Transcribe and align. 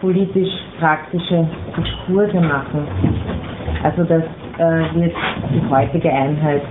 politisch-praktische 0.00 1.48
Diskurse 1.76 2.40
machen. 2.40 2.86
Also 3.82 4.04
das 4.04 4.22
äh, 4.58 4.94
wird 5.00 5.14
die 5.52 5.62
heutige 5.68 6.12
Einheit 6.12 6.62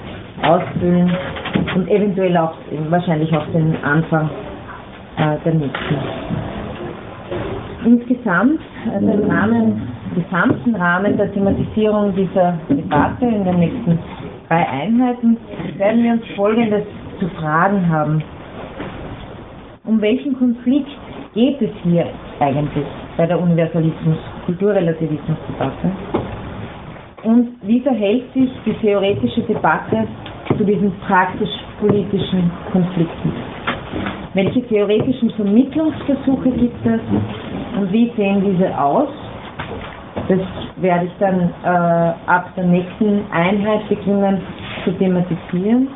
ausfüllen 0.41 1.11
und 1.75 1.89
eventuell 1.89 2.37
auch 2.37 2.53
wahrscheinlich 2.89 3.35
auch 3.35 3.45
den 3.47 3.75
Anfang 3.83 4.29
äh, 5.17 5.37
der 5.43 5.53
nächsten. 5.53 5.97
Insgesamt, 7.85 8.61
also 8.93 9.11
im 9.11 9.29
Rahmen, 9.29 9.94
gesamten 10.15 10.75
Rahmen 10.75 11.17
der 11.17 11.31
Thematisierung 11.33 12.15
dieser 12.15 12.57
Debatte 12.69 13.25
in 13.25 13.43
den 13.43 13.59
nächsten 13.59 13.99
drei 14.47 14.65
Einheiten 14.67 15.37
werden 15.77 16.03
wir 16.03 16.13
uns 16.13 16.23
Folgendes 16.35 16.83
zu 17.19 17.27
fragen 17.39 17.87
haben. 17.89 18.23
Um 19.85 19.99
welchen 20.01 20.35
Konflikt 20.37 20.89
geht 21.33 21.59
es 21.61 21.69
hier 21.83 22.07
eigentlich 22.39 22.85
bei 23.17 23.25
der 23.27 23.39
Universalismus-Kulturrelativismus-Debatte? 23.39 25.91
Und 27.23 27.49
wie 27.63 27.79
verhält 27.81 28.31
sich 28.33 28.49
die 28.65 28.73
theoretische 28.73 29.41
Debatte 29.41 30.07
zu 30.57 30.63
diesen 30.63 30.91
praktisch-politischen 31.07 32.51
Konflikten? 32.71 33.33
Welche 34.33 34.61
theoretischen 34.67 35.29
Vermittlungsversuche 35.31 36.51
gibt 36.51 36.85
es 36.85 37.01
und 37.79 37.91
wie 37.91 38.11
sehen 38.15 38.43
diese 38.45 38.79
aus? 38.79 39.09
Das 40.27 40.39
werde 40.77 41.05
ich 41.05 41.11
dann 41.19 41.53
äh, 41.63 42.13
ab 42.27 42.49
der 42.57 42.63
nächsten 42.65 43.21
Einheit 43.31 43.87
beginnen 43.89 44.41
zu 44.83 44.91
thematisieren. 44.93 45.87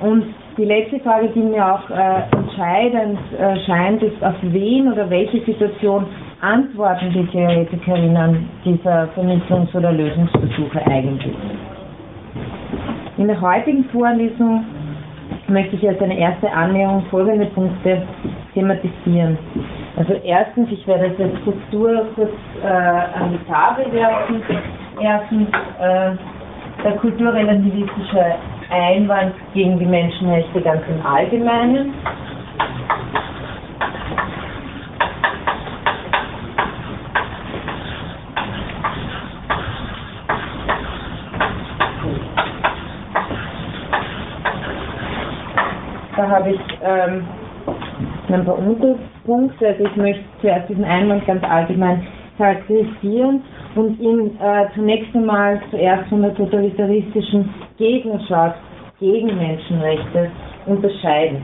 Und 0.00 0.24
die 0.56 0.64
letzte 0.64 1.00
Frage, 1.00 1.28
die 1.34 1.40
mir 1.40 1.66
auch 1.66 1.88
äh, 1.90 2.22
entscheidend 2.36 3.18
äh, 3.38 3.56
scheint, 3.66 4.02
ist, 4.02 4.22
auf 4.22 4.34
wen 4.42 4.92
oder 4.92 5.08
welche 5.08 5.40
Situation 5.44 6.06
antworten 6.40 7.10
die 7.12 7.26
Theoretikerinnen 7.26 8.48
dieser 8.64 9.08
Vermittlungs- 9.16 9.74
oder 9.74 9.92
Lösungsversuche 9.92 10.86
eigentlich? 10.86 11.34
In 13.16 13.28
der 13.28 13.40
heutigen 13.40 13.84
Vorlesung 13.86 14.64
möchte 15.48 15.76
ich 15.76 15.88
als 15.88 16.00
eine 16.00 16.18
erste 16.18 16.50
Annäherung 16.52 17.04
folgende 17.10 17.46
Punkte 17.46 18.02
thematisieren. 18.54 19.38
Also 19.96 20.14
erstens, 20.24 20.70
ich 20.70 20.86
werde 20.86 21.06
es 21.06 21.20
als 21.20 21.38
Struktur 21.40 22.06
kurz 22.14 22.32
äh, 22.62 22.66
an 22.66 23.32
die 23.32 23.50
Tafel 23.50 23.92
werfen. 23.92 24.42
Erstens, 25.00 25.48
äh, 25.80 26.16
der 26.82 26.96
kulturrelativistische 26.96 28.34
Einwand 28.70 29.34
gegen 29.52 29.78
die 29.78 29.86
Menschenrechte 29.86 30.60
ganz 30.62 30.82
im 30.88 31.06
Allgemeinen. 31.06 31.94
Da 46.16 46.28
habe 46.28 46.50
ich 46.50 46.60
ähm, 46.82 47.26
ein 48.28 48.44
paar 48.44 48.58
Unterpunkte. 49.24 49.66
Also 49.68 49.84
ich 49.84 49.96
möchte 49.96 50.24
zuerst 50.40 50.68
diesen 50.68 50.84
Einwand 50.84 51.26
ganz 51.26 51.42
allgemein 51.44 52.06
charakterisieren 52.38 53.42
und 53.74 54.00
ihn 54.00 54.38
äh, 54.40 54.66
zunächst 54.74 55.14
einmal 55.14 55.60
zuerst 55.70 56.08
von 56.08 56.22
der 56.22 56.34
totalitaristischen 56.34 57.48
Gegnerschaft 57.78 58.58
gegen 58.98 59.36
Menschenrechte 59.36 60.30
unterscheiden. 60.66 61.42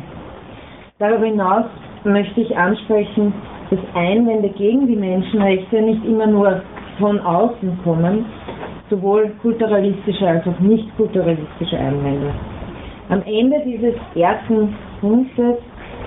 Darüber 0.98 1.26
hinaus 1.26 1.66
möchte 2.04 2.40
ich 2.40 2.56
ansprechen, 2.56 3.32
dass 3.70 3.78
Einwände 3.94 4.48
gegen 4.50 4.86
die 4.86 4.96
Menschenrechte 4.96 5.82
nicht 5.82 6.04
immer 6.04 6.26
nur 6.26 6.62
von 6.98 7.20
außen 7.20 7.78
kommen, 7.84 8.24
sowohl 8.88 9.30
kulturalistische 9.42 10.26
als 10.26 10.46
auch 10.46 10.58
nicht 10.60 10.96
kulturalistische 10.96 11.78
Einwände. 11.78 12.32
Am 13.10 13.22
Ende 13.22 13.60
dieses 13.64 13.94
ersten 14.14 14.74
Punktes, 15.00 15.56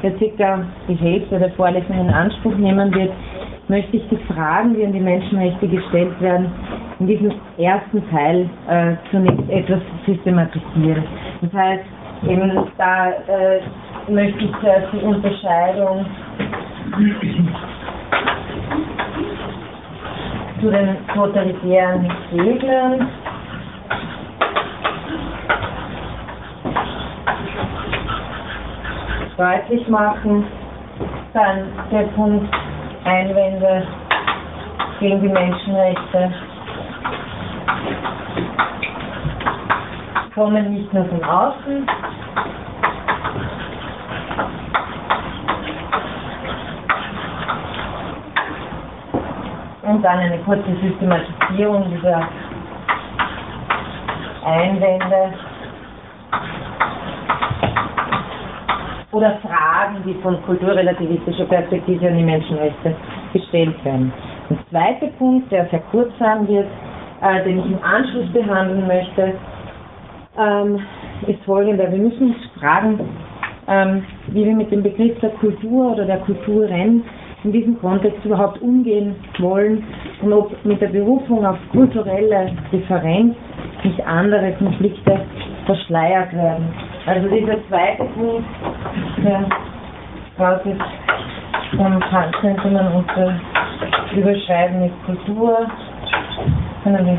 der 0.04 0.18
circa 0.18 0.66
die 0.88 0.96
Hälfte 0.96 1.40
der 1.40 1.52
Vorlesung 1.52 2.00
in 2.00 2.10
Anspruch 2.10 2.56
nehmen 2.56 2.94
wird, 2.94 3.12
möchte 3.68 3.98
ich 3.98 4.04
die 4.10 4.34
Fragen, 4.34 4.74
die 4.74 4.86
an 4.86 4.94
die 4.94 5.00
Menschenrechte 5.00 5.68
gestellt 5.68 6.20
werden, 6.20 6.52
in 7.00 7.08
diesem 7.08 7.32
ersten 7.58 8.04
Teil 8.10 8.50
äh, 8.68 8.96
zunächst 9.10 9.50
etwas 9.50 9.80
systematisieren. 10.06 11.04
Das 11.42 11.54
heißt, 11.54 11.84
eben 12.28 12.52
da 12.78 13.12
äh, 13.12 13.62
möchte 14.12 14.46
ich 14.46 14.52
zuerst 14.60 14.88
die 14.94 15.06
Unterscheidung 15.06 16.06
zu 20.62 20.70
den 20.70 20.98
totalitären 21.14 22.12
Regeln 22.32 23.08
deutlich 29.42 29.88
machen. 29.88 30.46
Dann 31.34 31.70
der 31.92 32.04
Punkt 32.16 32.54
Einwände 33.06 33.88
gegen 35.00 35.22
die 35.22 35.30
Menschenrechte. 35.30 36.32
Kommen 40.36 40.74
nicht 40.76 40.94
nur 40.94 41.06
von 41.06 41.24
außen, 41.24 41.88
und 49.84 50.04
dann 50.04 50.20
eine 50.20 50.38
kurze 50.40 50.74
Systematisierung 50.82 51.92
dieser 51.92 52.28
Einwände 54.46 55.34
oder 59.12 59.38
Fragen, 59.42 59.98
die 60.06 60.14
von 60.22 60.42
kulturrelativistischer 60.44 61.46
Perspektive 61.46 62.08
an 62.08 62.18
die 62.18 62.24
Menschenrechte 62.24 62.96
gestellt 63.34 63.84
werden. 63.84 64.14
Der 64.50 64.58
zweite 64.70 65.08
Punkt, 65.18 65.52
der 65.52 65.66
sehr 65.70 65.82
kurz 65.92 66.12
sein 66.20 66.48
wird, 66.48 66.68
äh, 67.22 67.44
den 67.44 67.60
ich 67.60 67.66
im 67.66 67.84
Anschluss 67.84 68.32
behandeln 68.32 68.88
möchte, 68.88 69.34
ähm, 70.38 70.80
ist 71.28 71.44
folgender. 71.44 71.92
Wir 71.92 72.00
müssen 72.00 72.28
uns 72.30 72.38
fragen, 72.60 73.00
ähm, 73.68 74.04
wie 74.28 74.46
wir 74.46 74.56
mit 74.56 74.72
dem 74.72 74.84
Begriff 74.84 75.20
der 75.20 75.32
Kultur 75.32 75.94
oder 75.94 76.06
der 76.06 76.18
Kulturen 76.20 77.04
in 77.44 77.52
diesem 77.52 77.80
Kontext 77.80 78.24
überhaupt 78.24 78.62
umgehen 78.62 79.16
wollen 79.40 79.84
und 80.22 80.34
ob 80.34 80.66
mit 80.66 80.80
der 80.82 80.88
Berufung 80.88 81.46
auf 81.46 81.58
kulturelle 81.72 82.52
Differenz 82.72 83.36
nicht 83.84 84.06
andere 84.06 84.54
Konflikte 84.54 85.22
verschleiert 85.66 86.34
werden. 86.34 86.66
Also 87.06 87.28
dieser 87.30 87.68
zweite 87.68 88.04
Punkt, 88.04 88.46
der 89.18 89.46
raus 90.40 90.62
ist, 90.66 91.78
dann 91.78 92.00
könnte 92.40 92.68
man 92.70 92.94
unter 92.94 93.40
überschreiben 94.16 94.82
mit 94.82 94.92
Kultur, 95.06 95.66
können 96.84 97.06
wir 97.06 97.18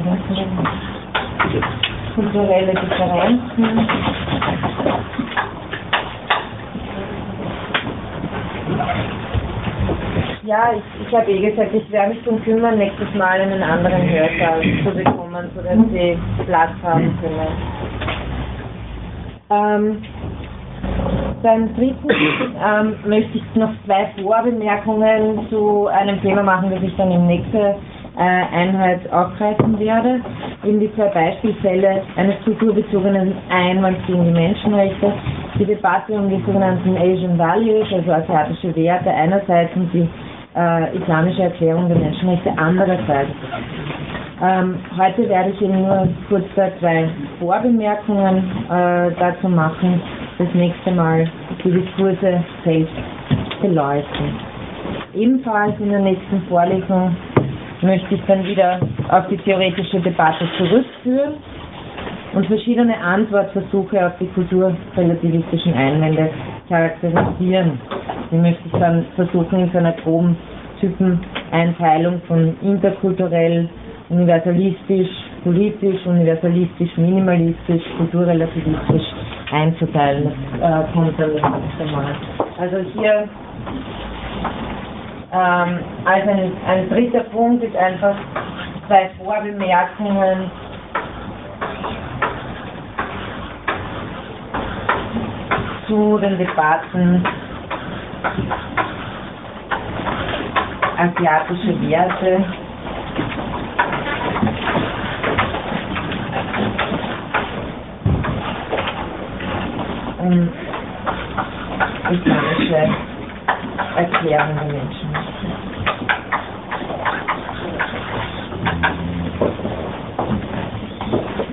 kulturelle 2.15 2.75
Differenzen. 2.75 3.89
Ja, 10.45 10.73
ich, 10.75 11.07
ich 11.07 11.15
habe 11.15 11.31
eh 11.31 11.51
gesagt, 11.51 11.75
ich 11.75 11.91
werde 11.91 12.15
mich 12.15 12.23
darum 12.25 12.43
kümmern, 12.43 12.79
nächstes 12.79 13.15
Mal 13.15 13.41
einen 13.41 13.63
anderen 13.63 14.09
Hörsaal 14.09 14.61
zu 14.85 14.91
bekommen, 14.91 15.51
sodass 15.55 15.79
Sie 15.93 16.19
Platz 16.47 16.73
haben 16.83 17.19
können. 17.21 18.22
Ähm, 19.53 20.03
beim 21.43 21.75
dritten 21.75 22.09
ähm, 22.11 22.95
möchte 23.07 23.39
ich 23.39 23.45
noch 23.55 23.71
zwei 23.85 24.11
Vorbemerkungen 24.23 25.47
zu 25.51 25.89
einem 25.89 26.21
Thema 26.23 26.43
machen, 26.43 26.71
das 26.71 26.83
ich 26.83 26.97
dann 26.97 27.11
im 27.11 27.27
nächsten 27.27 27.57
äh, 27.57 27.75
Einheit 28.17 29.01
aufgreifen 29.13 29.79
werde. 29.79 30.21
Eben 30.65 30.81
die 30.81 30.95
zwei 30.95 31.09
Beispielfälle 31.09 32.03
eines 32.17 32.37
kulturbezogenen 32.45 33.35
Einwands 33.51 34.01
gegen 34.07 34.25
die 34.25 34.31
Menschenrechte, 34.31 35.13
die 35.59 35.65
Debatte 35.65 36.13
um 36.13 36.29
die 36.29 36.43
sogenannten 36.47 36.97
Asian 36.97 37.39
Values, 37.39 37.93
also 37.93 38.13
asiatische 38.13 38.75
Werte 38.77 39.11
einerseits 39.11 39.75
und 39.75 39.93
die 39.93 40.09
äh, 40.57 40.97
islamische 40.97 41.43
Erklärung 41.43 41.89
der 41.89 41.99
Menschenrechte 41.99 42.53
andererseits. 42.57 43.31
Ähm, 44.43 44.77
heute 44.99 45.29
werde 45.29 45.51
ich 45.51 45.61
Ihnen 45.61 45.83
nur 45.83 46.09
kurz 46.29 46.45
zwei 46.55 47.09
Vorbemerkungen 47.39 48.39
äh, 48.69 49.11
dazu 49.19 49.49
machen. 49.49 50.01
Das 50.39 50.49
nächste 50.55 50.91
Mal 50.91 51.31
die 51.65 51.71
Diskurse 51.71 52.43
selbst 52.65 52.95
beleuchten. 53.61 54.35
Ebenfalls 55.15 55.79
in 55.79 55.91
der 55.91 56.01
nächsten 56.01 56.43
Vorlesung 56.49 57.15
möchte 57.83 58.15
ich 58.15 58.23
dann 58.27 58.45
wieder 58.45 58.81
auf 59.11 59.29
die 59.29 59.37
theoretische 59.39 60.01
Debatte 60.01 60.45
zurückführen 60.59 61.35
und 62.35 62.47
verschiedene 62.47 62.97
Antwortversuche 62.99 64.07
auf 64.07 64.13
die 64.19 64.27
kulturrelativistischen 64.29 65.75
Einwände 65.75 66.31
charakterisieren. 66.69 67.79
Die 68.33 68.39
möchte 68.39 68.67
dann 68.81 69.05
versuchen 69.15 69.61
in 69.61 69.71
so 69.73 69.79
einer 69.79 69.93
groben 69.93 70.37
Typeneinteilung 70.81 72.23
von 72.27 72.57
interkulturell, 72.63 73.69
universalistisch, 74.09 75.11
politisch, 75.45 76.07
universalistisch, 76.07 76.97
minimalistisch, 76.97 77.83
kulturrelativistisch 77.99 79.05
einzuteilen. 79.53 80.33
Das 80.59 80.89
äh, 80.89 80.93
kommt 80.95 81.21
dann 81.21 81.31
das 81.37 81.43
nächste 81.61 81.95
Mal. 81.95 82.15
Also 82.59 82.77
hier 82.95 83.29
ähm, 85.35 85.79
als 86.07 86.27
ein, 86.27 86.53
ein 86.67 86.89
dritter 86.89 87.25
Punkt 87.25 87.63
ist 87.63 87.77
einfach 87.77 88.17
zwei 88.87 89.11
Vorbemerkungen 89.23 90.51
zu 95.87 96.19
den 96.19 96.39
Debatten 96.39 97.25
asiatische 100.97 101.81
Werte. 101.89 102.45
Und 110.19 110.51
islamische 112.13 112.89
Erklärung 113.97 114.55
der 114.57 114.65
Menschen. 114.65 115.09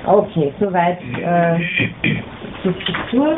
Okay, 0.06 0.54
soweit 0.60 1.00
äh, 1.02 1.60
zur 2.64 2.74
Struktur. 2.82 3.38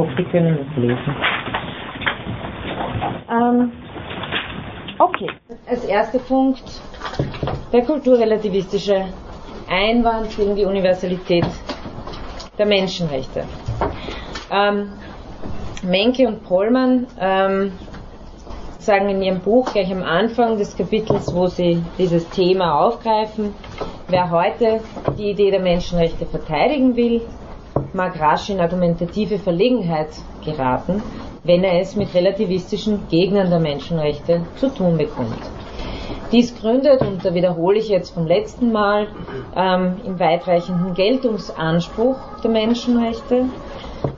Oh, 0.00 0.06
Sie 0.16 0.24
können 0.24 0.56
das 0.56 0.76
lesen. 0.82 1.16
Ähm, 3.30 3.72
okay, 4.98 5.28
als 5.68 5.84
erster 5.84 6.18
Punkt 6.20 6.62
der 7.70 7.82
kulturrelativistische 7.84 9.04
Einwand 9.68 10.34
gegen 10.34 10.56
die 10.56 10.64
Universalität 10.64 11.44
der 12.56 12.64
Menschenrechte. 12.64 13.44
Ähm, 14.50 14.92
Menke 15.82 16.26
und 16.26 16.44
Pollmann 16.44 17.06
ähm, 17.20 17.72
sagen 18.78 19.10
in 19.10 19.22
ihrem 19.22 19.40
Buch 19.40 19.70
gleich 19.70 19.92
am 19.92 20.02
Anfang 20.02 20.56
des 20.56 20.74
Kapitels, 20.78 21.34
wo 21.34 21.46
sie 21.46 21.82
dieses 21.98 22.26
Thema 22.30 22.80
aufgreifen, 22.86 23.54
wer 24.08 24.30
heute 24.30 24.80
die 25.18 25.32
Idee 25.32 25.50
der 25.50 25.60
Menschenrechte 25.60 26.24
verteidigen 26.24 26.96
will, 26.96 27.20
mag 27.94 28.18
rasch 28.20 28.50
in 28.50 28.60
argumentative 28.60 29.38
Verlegenheit 29.38 30.10
geraten, 30.44 31.02
wenn 31.44 31.64
er 31.64 31.80
es 31.80 31.96
mit 31.96 32.14
relativistischen 32.14 33.08
Gegnern 33.08 33.50
der 33.50 33.60
Menschenrechte 33.60 34.42
zu 34.56 34.68
tun 34.68 34.98
bekommt. 34.98 35.38
Dies 36.32 36.54
gründet, 36.60 37.00
und 37.00 37.24
da 37.24 37.34
wiederhole 37.34 37.78
ich 37.78 37.88
jetzt 37.88 38.10
vom 38.10 38.26
letzten 38.26 38.70
Mal, 38.70 39.08
ähm, 39.56 39.96
im 40.04 40.20
weitreichenden 40.20 40.94
Geltungsanspruch 40.94 42.18
der 42.42 42.50
Menschenrechte. 42.50 43.46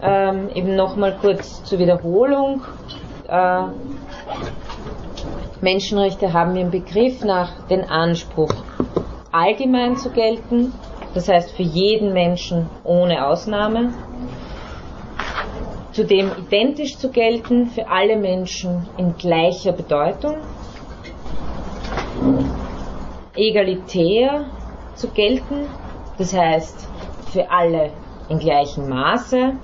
Ähm, 0.02 0.50
eben 0.54 0.76
nochmal 0.76 1.16
kurz 1.20 1.64
zur 1.64 1.78
Wiederholung. 1.78 2.62
Äh, 3.28 3.62
Menschenrechte 5.62 6.32
haben 6.32 6.56
ihren 6.56 6.70
Begriff 6.70 7.24
nach 7.24 7.66
den 7.68 7.88
Anspruch, 7.88 8.52
allgemein 9.30 9.96
zu 9.96 10.10
gelten, 10.10 10.72
das 11.14 11.28
heißt 11.28 11.52
für 11.52 11.62
jeden 11.62 12.12
Menschen 12.12 12.68
ohne 12.84 13.26
Ausnahme, 13.26 13.92
zudem 15.92 16.30
identisch 16.38 16.96
zu 16.96 17.10
gelten 17.10 17.66
für 17.66 17.88
alle 17.88 18.16
Menschen 18.16 18.86
in 18.96 19.16
gleicher 19.16 19.72
Bedeutung, 19.72 20.36
egalitär 23.34 24.46
zu 24.94 25.08
gelten, 25.08 25.66
das 26.18 26.34
heißt 26.34 26.88
für 27.32 27.50
alle 27.50 27.90
in 28.28 28.38
gleichem 28.38 28.88
Maße. 28.88 29.54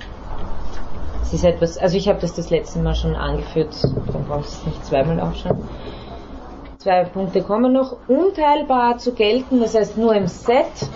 Das 1.20 1.32
ist 1.32 1.44
etwas, 1.44 1.78
also 1.78 1.96
ich 1.96 2.08
habe 2.08 2.20
das 2.20 2.34
das 2.34 2.50
letzte 2.50 2.78
Mal 2.78 2.94
schon 2.94 3.14
angeführt, 3.14 3.74
dann 4.12 4.24
brauchst 4.26 4.54
du 4.54 4.58
es 4.60 4.66
nicht 4.66 4.86
zweimal 4.86 5.20
aufschauen. 5.20 5.68
Zwei 6.78 7.04
Punkte 7.04 7.42
kommen 7.42 7.72
noch. 7.72 7.96
Unteilbar 8.06 8.98
zu 8.98 9.12
gelten, 9.12 9.60
das 9.60 9.74
heißt 9.74 9.98
nur 9.98 10.14
im 10.14 10.26
Set. 10.26 10.88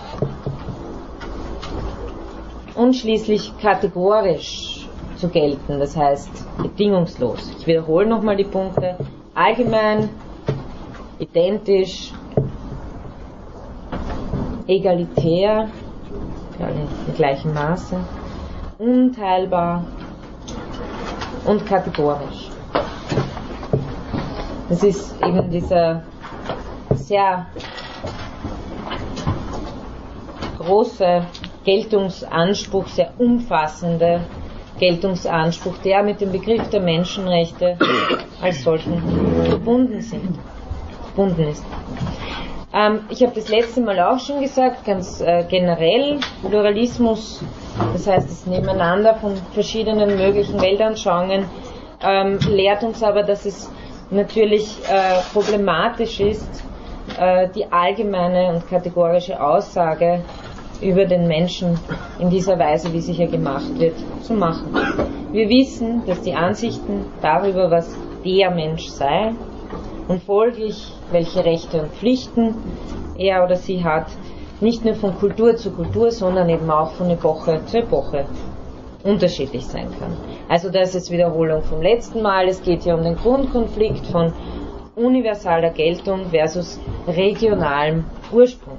Und 2.74 2.94
schließlich 2.94 3.52
kategorisch 3.58 4.88
zu 5.16 5.28
gelten, 5.28 5.78
das 5.78 5.96
heißt 5.96 6.30
bedingungslos. 6.58 7.52
Ich 7.58 7.66
wiederhole 7.66 8.06
nochmal 8.06 8.36
die 8.36 8.44
Punkte. 8.44 8.96
Allgemein, 9.34 10.08
identisch, 11.18 12.12
egalitär, 14.66 15.68
in 16.58 17.14
gleichem 17.14 17.52
Maße, 17.52 17.96
unteilbar 18.78 19.84
und 21.44 21.66
kategorisch. 21.66 22.50
Das 24.68 24.82
ist 24.82 25.14
eben 25.22 25.50
dieser 25.50 26.02
sehr 26.94 27.46
große 30.58 31.26
Geltungsanspruch, 31.64 32.88
sehr 32.88 33.12
umfassende 33.18 34.20
Geltungsanspruch, 34.78 35.78
der 35.78 36.02
mit 36.02 36.20
dem 36.20 36.32
Begriff 36.32 36.68
der 36.70 36.80
Menschenrechte 36.80 37.76
als 38.40 38.62
solchen 38.64 39.00
verbunden 39.44 40.00
sind, 40.00 40.38
verbunden 41.14 41.48
ist. 41.48 41.64
Ähm, 42.74 43.00
ich 43.10 43.22
habe 43.22 43.32
das 43.34 43.48
letzte 43.48 43.80
Mal 43.82 44.00
auch 44.00 44.18
schon 44.18 44.40
gesagt, 44.40 44.84
ganz 44.84 45.20
äh, 45.20 45.44
generell, 45.48 46.18
Pluralismus, 46.48 47.42
das 47.92 48.06
heißt 48.06 48.30
das 48.30 48.46
Nebeneinander 48.46 49.14
von 49.16 49.36
verschiedenen 49.52 50.16
möglichen 50.16 50.60
Weltanschauungen, 50.60 51.44
ähm, 52.02 52.38
lehrt 52.48 52.82
uns 52.82 53.02
aber, 53.02 53.22
dass 53.22 53.44
es 53.44 53.70
natürlich 54.10 54.78
äh, 54.88 55.20
problematisch 55.32 56.20
ist, 56.20 56.64
äh, 57.18 57.48
die 57.54 57.70
allgemeine 57.70 58.48
und 58.48 58.68
kategorische 58.68 59.40
Aussage 59.42 60.24
über 60.82 61.04
den 61.04 61.26
Menschen 61.26 61.78
in 62.18 62.30
dieser 62.30 62.58
Weise, 62.58 62.92
wie 62.92 63.00
sie 63.00 63.12
hier 63.12 63.28
gemacht 63.28 63.78
wird, 63.78 63.94
zu 64.22 64.34
machen. 64.34 64.74
Wir 65.32 65.48
wissen, 65.48 66.02
dass 66.06 66.20
die 66.22 66.34
Ansichten 66.34 67.06
darüber, 67.22 67.70
was 67.70 67.96
der 68.24 68.50
Mensch 68.50 68.88
sei 68.88 69.32
und 70.08 70.22
folglich 70.22 70.92
welche 71.10 71.44
Rechte 71.44 71.82
und 71.82 71.92
Pflichten 71.92 72.54
er 73.16 73.44
oder 73.44 73.56
sie 73.56 73.84
hat, 73.84 74.06
nicht 74.60 74.84
nur 74.84 74.94
von 74.94 75.16
Kultur 75.18 75.56
zu 75.56 75.70
Kultur, 75.72 76.10
sondern 76.10 76.48
eben 76.48 76.70
auch 76.70 76.92
von 76.92 77.10
Epoche 77.10 77.60
zu 77.66 77.78
Epoche 77.78 78.26
unterschiedlich 79.02 79.66
sein 79.66 79.88
kann. 79.98 80.16
Also 80.48 80.70
das 80.70 80.94
ist 80.94 81.10
Wiederholung 81.10 81.62
vom 81.62 81.82
letzten 81.82 82.22
Mal. 82.22 82.46
Es 82.48 82.62
geht 82.62 82.84
hier 82.84 82.94
um 82.94 83.02
den 83.02 83.16
Grundkonflikt 83.16 84.06
von 84.06 84.32
universaler 84.94 85.70
Geltung 85.70 86.26
versus 86.30 86.78
regionalem 87.08 88.04
Ursprung. 88.32 88.78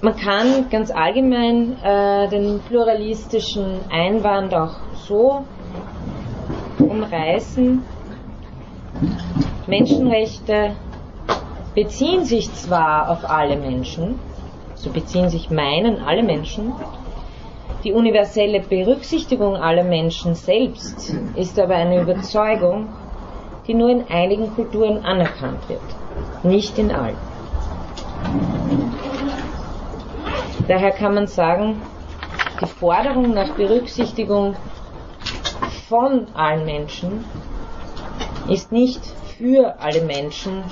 Man 0.00 0.16
kann 0.16 0.68
ganz 0.70 0.90
allgemein 0.90 1.76
äh, 1.82 2.28
den 2.28 2.60
pluralistischen 2.68 3.80
Einwand 3.90 4.54
auch 4.54 4.74
so 5.06 5.44
umreißen. 6.78 7.82
Menschenrechte 9.66 10.76
beziehen 11.74 12.24
sich 12.24 12.52
zwar 12.54 13.10
auf 13.10 13.28
alle 13.28 13.56
Menschen, 13.56 14.18
so 14.74 14.90
beziehen 14.90 15.28
sich 15.28 15.50
meinen 15.50 16.00
alle 16.00 16.22
Menschen, 16.22 16.72
Die 17.84 17.92
universelle 17.92 18.60
Berücksichtigung 18.60 19.56
aller 19.56 19.82
Menschen 19.82 20.36
selbst 20.36 21.16
ist 21.34 21.58
aber 21.58 21.74
eine 21.74 22.00
Überzeugung, 22.02 22.86
die 23.66 23.74
nur 23.74 23.90
in 23.90 24.04
einigen 24.08 24.54
Kulturen 24.54 25.04
anerkannt 25.04 25.68
wird, 25.68 25.80
nicht 26.44 26.78
in 26.78 26.92
allen. 26.92 27.31
Daher 30.68 30.92
kann 30.92 31.14
man 31.14 31.26
sagen, 31.26 31.82
die 32.60 32.66
Forderung 32.66 33.34
nach 33.34 33.50
Berücksichtigung 33.50 34.56
von 35.88 36.26
allen 36.34 36.64
Menschen 36.64 37.24
ist 38.48 38.72
nicht 38.72 39.04
für 39.38 39.74
alle 39.80 40.02
Menschen 40.02 40.62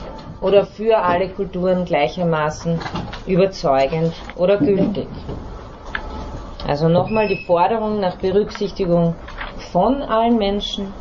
oder 0.40 0.64
für 0.64 0.99
alle 0.99 1.28
Kulturen 1.28 1.85
gleichermaßen 1.85 2.78
überzeugend 3.26 4.14
oder 4.37 4.59
gültig. 4.59 5.09
Also 6.66 6.88
nochmal 6.88 7.28
die 7.28 7.37
Forderung 7.37 8.00
nach 8.00 8.16
Berücksichtigung 8.16 9.14
von 9.73 10.02
allen 10.02 10.38
Menschen 10.38 10.95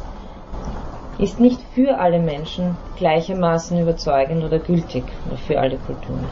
ist 1.19 1.39
nicht 1.39 1.59
für 1.75 1.99
alle 1.99 2.19
Menschen 2.19 2.77
gleichermaßen 2.97 3.79
überzeugend 3.79 4.43
oder 4.43 4.57
gültig 4.57 5.03
oder 5.27 5.37
für 5.37 5.59
alle 5.59 5.77
Kulturen. 5.77 6.25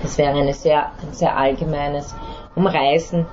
Das 0.00 0.16
wäre 0.16 0.38
eine 0.38 0.54
sehr, 0.54 0.92
ein 1.02 1.12
sehr 1.12 1.36
allgemeines 1.36 2.14
Umreißen 2.54 3.26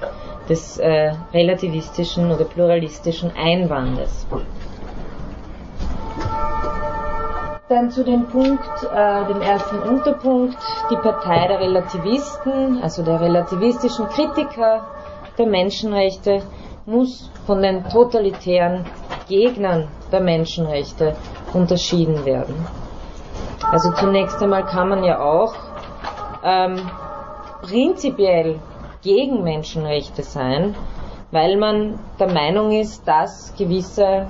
des 0.50 0.80
äh, 0.80 1.12
relativistischen 1.32 2.32
oder 2.32 2.46
pluralistischen 2.46 3.32
Einwandes. 3.36 4.26
Dann 7.70 7.92
zu 7.92 8.04
dem 8.04 8.26
Punkt, 8.28 8.84
äh, 8.84 9.26
dem 9.28 9.42
ersten 9.42 9.80
Unterpunkt, 9.80 10.58
die 10.90 10.96
Partei 10.96 11.48
der 11.48 11.60
Relativisten, 11.60 12.82
also 12.82 13.04
der 13.04 13.22
relativistischen 13.22 14.10
Kritiker 14.10 14.88
der 15.38 15.46
Menschenrechte, 15.46 16.42
muss 16.86 17.30
von 17.46 17.62
den 17.62 17.88
totalitären 17.90 18.86
Gegnern 19.30 19.88
der 20.12 20.22
Menschenrechte 20.22 21.16
unterschieden 21.54 22.26
werden. 22.26 22.56
Also 23.72 23.92
zunächst 23.94 24.42
einmal 24.42 24.66
kann 24.66 24.90
man 24.90 25.04
ja 25.04 25.20
auch 25.20 25.54
ähm, 26.44 26.78
prinzipiell 27.62 28.60
gegen 29.02 29.44
Menschenrechte 29.44 30.24
sein, 30.24 30.76
weil 31.32 31.58
man 31.58 32.00
der 32.20 32.32
Meinung 32.32 32.72
ist, 32.72 33.08
dass 33.08 33.54
gewisse 33.58 34.28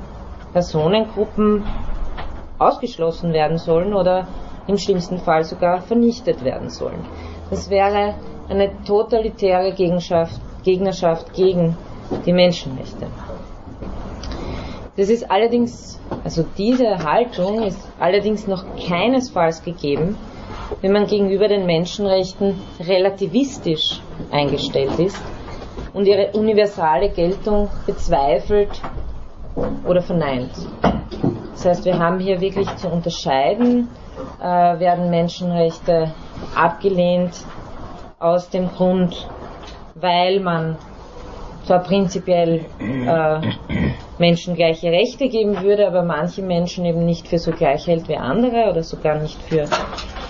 Personengruppen 0.53 1.63
ausgeschlossen 2.59 3.33
werden 3.33 3.57
sollen 3.57 3.93
oder 3.93 4.27
im 4.67 4.77
schlimmsten 4.77 5.17
Fall 5.17 5.43
sogar 5.43 5.81
vernichtet 5.81 6.43
werden 6.43 6.69
sollen. 6.69 7.03
Das 7.49 7.69
wäre 7.69 8.15
eine 8.49 8.71
totalitäre 8.83 9.73
Gegnerschaft 9.73 11.33
gegen 11.33 11.77
die 12.25 12.33
Menschenrechte. 12.33 13.07
Das 14.97 15.09
ist 15.09 15.31
allerdings, 15.31 15.99
also 16.23 16.45
diese 16.57 16.97
Haltung 17.03 17.63
ist 17.63 17.79
allerdings 17.99 18.45
noch 18.45 18.65
keinesfalls 18.87 19.63
gegeben, 19.63 20.17
wenn 20.81 20.91
man 20.91 21.07
gegenüber 21.07 21.47
den 21.47 21.65
Menschenrechten 21.65 22.55
relativistisch 22.79 24.01
eingestellt 24.31 24.99
ist 24.99 25.21
und 25.93 26.07
ihre 26.07 26.31
universale 26.31 27.09
Geltung 27.09 27.69
bezweifelt 27.85 28.81
oder 29.85 30.01
verneint. 30.01 30.51
Das 31.53 31.65
heißt, 31.65 31.85
wir 31.85 31.97
haben 31.97 32.19
hier 32.19 32.41
wirklich 32.41 32.67
zu 32.75 32.89
unterscheiden, 32.89 33.87
äh, 34.41 34.43
werden 34.43 35.09
Menschenrechte 35.09 36.11
abgelehnt 36.55 37.45
aus 38.19 38.49
dem 38.49 38.67
Grund, 38.69 39.29
weil 39.95 40.39
man 40.39 40.77
zwar 41.71 41.83
prinzipiell 41.83 42.65
äh, 42.79 43.39
Menschen 44.17 44.55
gleiche 44.55 44.87
Rechte 44.87 45.29
geben 45.29 45.61
würde, 45.61 45.87
aber 45.87 46.03
manche 46.03 46.41
Menschen 46.41 46.83
eben 46.83 47.05
nicht 47.05 47.29
für 47.29 47.37
so 47.37 47.53
gleich 47.53 47.87
hält 47.87 48.09
wie 48.09 48.17
andere 48.17 48.69
oder 48.69 48.83
sogar 48.83 49.17
nicht 49.19 49.41
für 49.43 49.67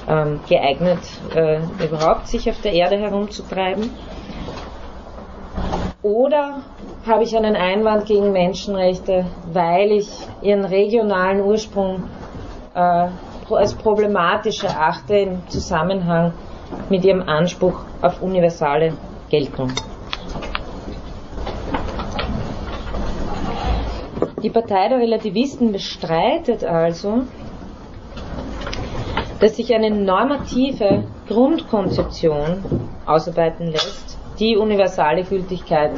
ähm, 0.07 0.39
geeignet, 0.47 0.99
äh, 1.33 1.61
überhaupt 1.83 2.27
sich 2.27 2.47
auf 2.47 2.61
der 2.61 2.73
Erde 2.73 2.97
herumzutreiben. 2.99 3.89
Oder 6.03 6.61
habe 7.07 7.23
ich 7.23 7.35
einen 7.35 7.55
Einwand 7.55 8.05
gegen 8.05 8.31
Menschenrechte, 8.31 9.25
weil 9.51 9.93
ich 9.93 10.09
ihren 10.43 10.65
regionalen 10.65 11.41
Ursprung 11.41 12.03
äh, 12.75 13.07
als 13.49 13.73
problematisch 13.73 14.63
erachte 14.63 15.15
im 15.15 15.49
Zusammenhang 15.49 16.33
mit 16.89 17.03
ihrem 17.03 17.27
Anspruch 17.27 17.81
auf 18.03 18.21
universale 18.21 18.93
Geltung. 19.31 19.71
Die 24.43 24.49
Partei 24.49 24.87
der 24.89 24.97
Relativisten 24.97 25.71
bestreitet 25.71 26.63
also, 26.63 27.23
dass 29.39 29.55
sich 29.55 29.73
eine 29.73 29.91
normative 29.91 31.03
Grundkonzeption 31.27 32.63
ausarbeiten 33.05 33.67
lässt, 33.67 34.17
die 34.39 34.57
universale 34.57 35.23
Gültigkeit 35.23 35.91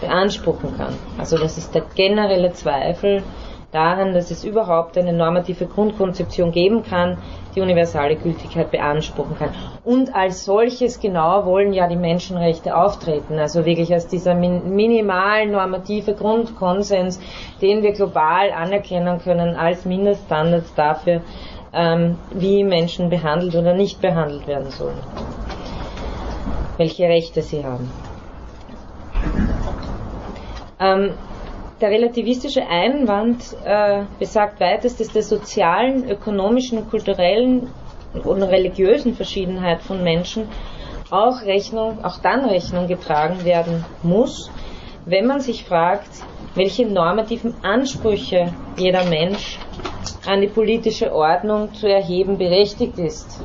beanspruchen 0.00 0.76
kann. 0.76 0.94
Also 1.18 1.38
das 1.38 1.56
ist 1.56 1.74
der 1.74 1.82
generelle 1.94 2.52
Zweifel 2.52 3.22
daran, 3.72 4.12
dass 4.12 4.30
es 4.30 4.44
überhaupt 4.44 4.98
eine 4.98 5.12
normative 5.12 5.66
Grundkonzeption 5.66 6.52
geben 6.52 6.82
kann, 6.82 7.18
die 7.56 7.62
universale 7.62 8.16
Gültigkeit 8.16 8.70
beanspruchen 8.70 9.36
kann. 9.36 9.50
Und 9.82 10.14
als 10.14 10.44
solches 10.44 11.00
genau 11.00 11.46
wollen 11.46 11.72
ja 11.72 11.88
die 11.88 11.96
Menschenrechte 11.96 12.76
auftreten, 12.76 13.38
also 13.38 13.64
wirklich 13.64 13.92
als 13.92 14.06
dieser 14.06 14.34
minimal 14.34 15.46
normative 15.46 16.14
Grundkonsens, 16.14 17.18
den 17.62 17.82
wir 17.82 17.92
global 17.92 18.50
anerkennen 18.52 19.18
können 19.20 19.56
als 19.56 19.86
Mindeststandards 19.86 20.74
dafür, 20.74 21.22
ähm, 21.72 22.18
wie 22.30 22.62
Menschen 22.62 23.08
behandelt 23.08 23.54
oder 23.54 23.72
nicht 23.72 24.00
behandelt 24.02 24.46
werden 24.46 24.70
sollen, 24.70 24.98
welche 26.76 27.04
Rechte 27.04 27.40
sie 27.42 27.64
haben. 27.64 27.90
Ähm, 30.78 31.14
der 31.80 31.90
relativistische 31.90 32.66
Einwand 32.66 33.54
äh, 33.64 34.04
besagt 34.18 34.60
weitest, 34.60 35.00
dass 35.00 35.08
der 35.08 35.22
sozialen, 35.22 36.08
ökonomischen, 36.08 36.88
kulturellen 36.88 37.68
und 38.24 38.42
religiösen 38.42 39.14
Verschiedenheit 39.14 39.82
von 39.82 40.02
Menschen 40.02 40.48
auch 41.10 41.42
Rechnung, 41.42 42.04
auch 42.04 42.18
dann 42.18 42.44
Rechnung 42.46 42.88
getragen 42.88 43.44
werden 43.44 43.84
muss, 44.02 44.50
wenn 45.04 45.26
man 45.26 45.40
sich 45.40 45.64
fragt, 45.64 46.08
welche 46.54 46.86
normativen 46.86 47.54
Ansprüche 47.62 48.52
jeder 48.76 49.04
Mensch 49.04 49.58
an 50.26 50.40
die 50.40 50.48
politische 50.48 51.14
Ordnung 51.14 51.72
zu 51.74 51.86
erheben 51.88 52.38
berechtigt 52.38 52.98
ist, 52.98 53.40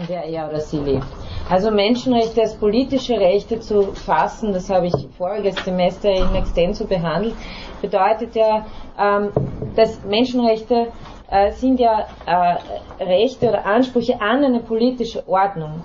in 0.00 0.06
der 0.06 0.24
er 0.24 0.48
oder 0.48 0.60
sie 0.60 0.78
lebt. 0.78 1.23
Also 1.50 1.70
Menschenrechte 1.70 2.40
als 2.40 2.54
politische 2.54 3.20
Rechte 3.20 3.60
zu 3.60 3.92
fassen, 3.92 4.52
das 4.54 4.70
habe 4.70 4.86
ich 4.86 4.94
voriges 5.18 5.56
Semester 5.64 6.10
in 6.10 6.34
Extenso 6.34 6.86
behandelt, 6.86 7.34
bedeutet 7.82 8.34
ja, 8.34 8.64
ähm, 8.98 9.28
dass 9.76 10.02
Menschenrechte 10.04 10.88
äh, 11.30 11.50
sind 11.52 11.80
ja 11.80 12.06
äh, 12.26 13.04
Rechte 13.04 13.50
oder 13.50 13.66
Ansprüche 13.66 14.20
an 14.20 14.42
eine 14.42 14.60
politische 14.60 15.28
Ordnung. 15.28 15.82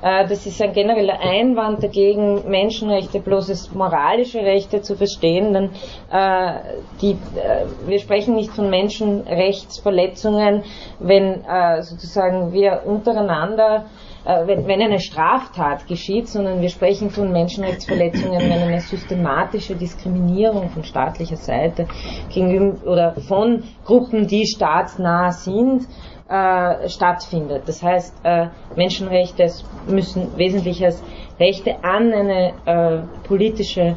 Äh, 0.00 0.26
das 0.26 0.46
ist 0.46 0.62
ein 0.62 0.72
genereller 0.72 1.20
Einwand 1.20 1.82
dagegen, 1.82 2.48
Menschenrechte 2.48 3.20
bloß 3.20 3.50
als 3.50 3.74
moralische 3.74 4.38
Rechte 4.38 4.80
zu 4.80 4.96
verstehen, 4.96 5.52
denn 5.52 5.70
äh, 6.10 6.54
die, 7.02 7.12
äh, 7.12 7.66
wir 7.86 7.98
sprechen 7.98 8.36
nicht 8.36 8.52
von 8.52 8.70
Menschenrechtsverletzungen, 8.70 10.62
wenn 10.98 11.44
äh, 11.44 11.82
sozusagen 11.82 12.52
wir 12.54 12.82
untereinander 12.86 13.84
wenn, 14.24 14.66
wenn 14.66 14.80
eine 14.80 15.00
Straftat 15.00 15.86
geschieht, 15.86 16.28
sondern 16.28 16.62
wir 16.62 16.70
sprechen 16.70 17.10
von 17.10 17.30
Menschenrechtsverletzungen, 17.30 18.40
wenn 18.40 18.52
eine 18.52 18.80
systematische 18.80 19.76
Diskriminierung 19.76 20.70
von 20.70 20.82
staatlicher 20.82 21.36
Seite 21.36 21.86
gegenüber 22.32 22.90
oder 22.90 23.14
von 23.28 23.64
Gruppen, 23.84 24.26
die 24.26 24.46
staatsnah 24.46 25.30
sind, 25.30 25.86
äh, 26.28 26.88
stattfindet. 26.88 27.64
Das 27.66 27.82
heißt, 27.82 28.14
äh, 28.24 28.46
Menschenrechte 28.76 29.50
müssen 29.86 30.36
wesentlich 30.36 30.82
als 30.84 31.02
Rechte 31.38 31.84
an 31.84 32.12
eine 32.12 32.52
äh, 32.64 33.26
politische 33.26 33.96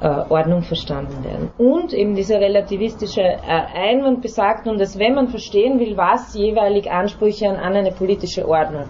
äh, 0.00 0.06
Ordnung 0.28 0.62
verstanden 0.62 1.24
werden. 1.24 1.50
Und 1.56 1.94
eben 1.94 2.14
dieser 2.14 2.40
relativistische 2.40 3.22
äh, 3.22 3.38
Einwand 3.42 4.20
besagt 4.20 4.66
nun, 4.66 4.76
dass 4.76 4.98
wenn 4.98 5.14
man 5.14 5.28
verstehen 5.28 5.80
will, 5.80 5.96
was 5.96 6.34
jeweilig 6.34 6.90
Ansprüche 6.90 7.48
an, 7.48 7.56
an 7.56 7.74
eine 7.74 7.92
politische 7.92 8.46
Ordnung 8.46 8.84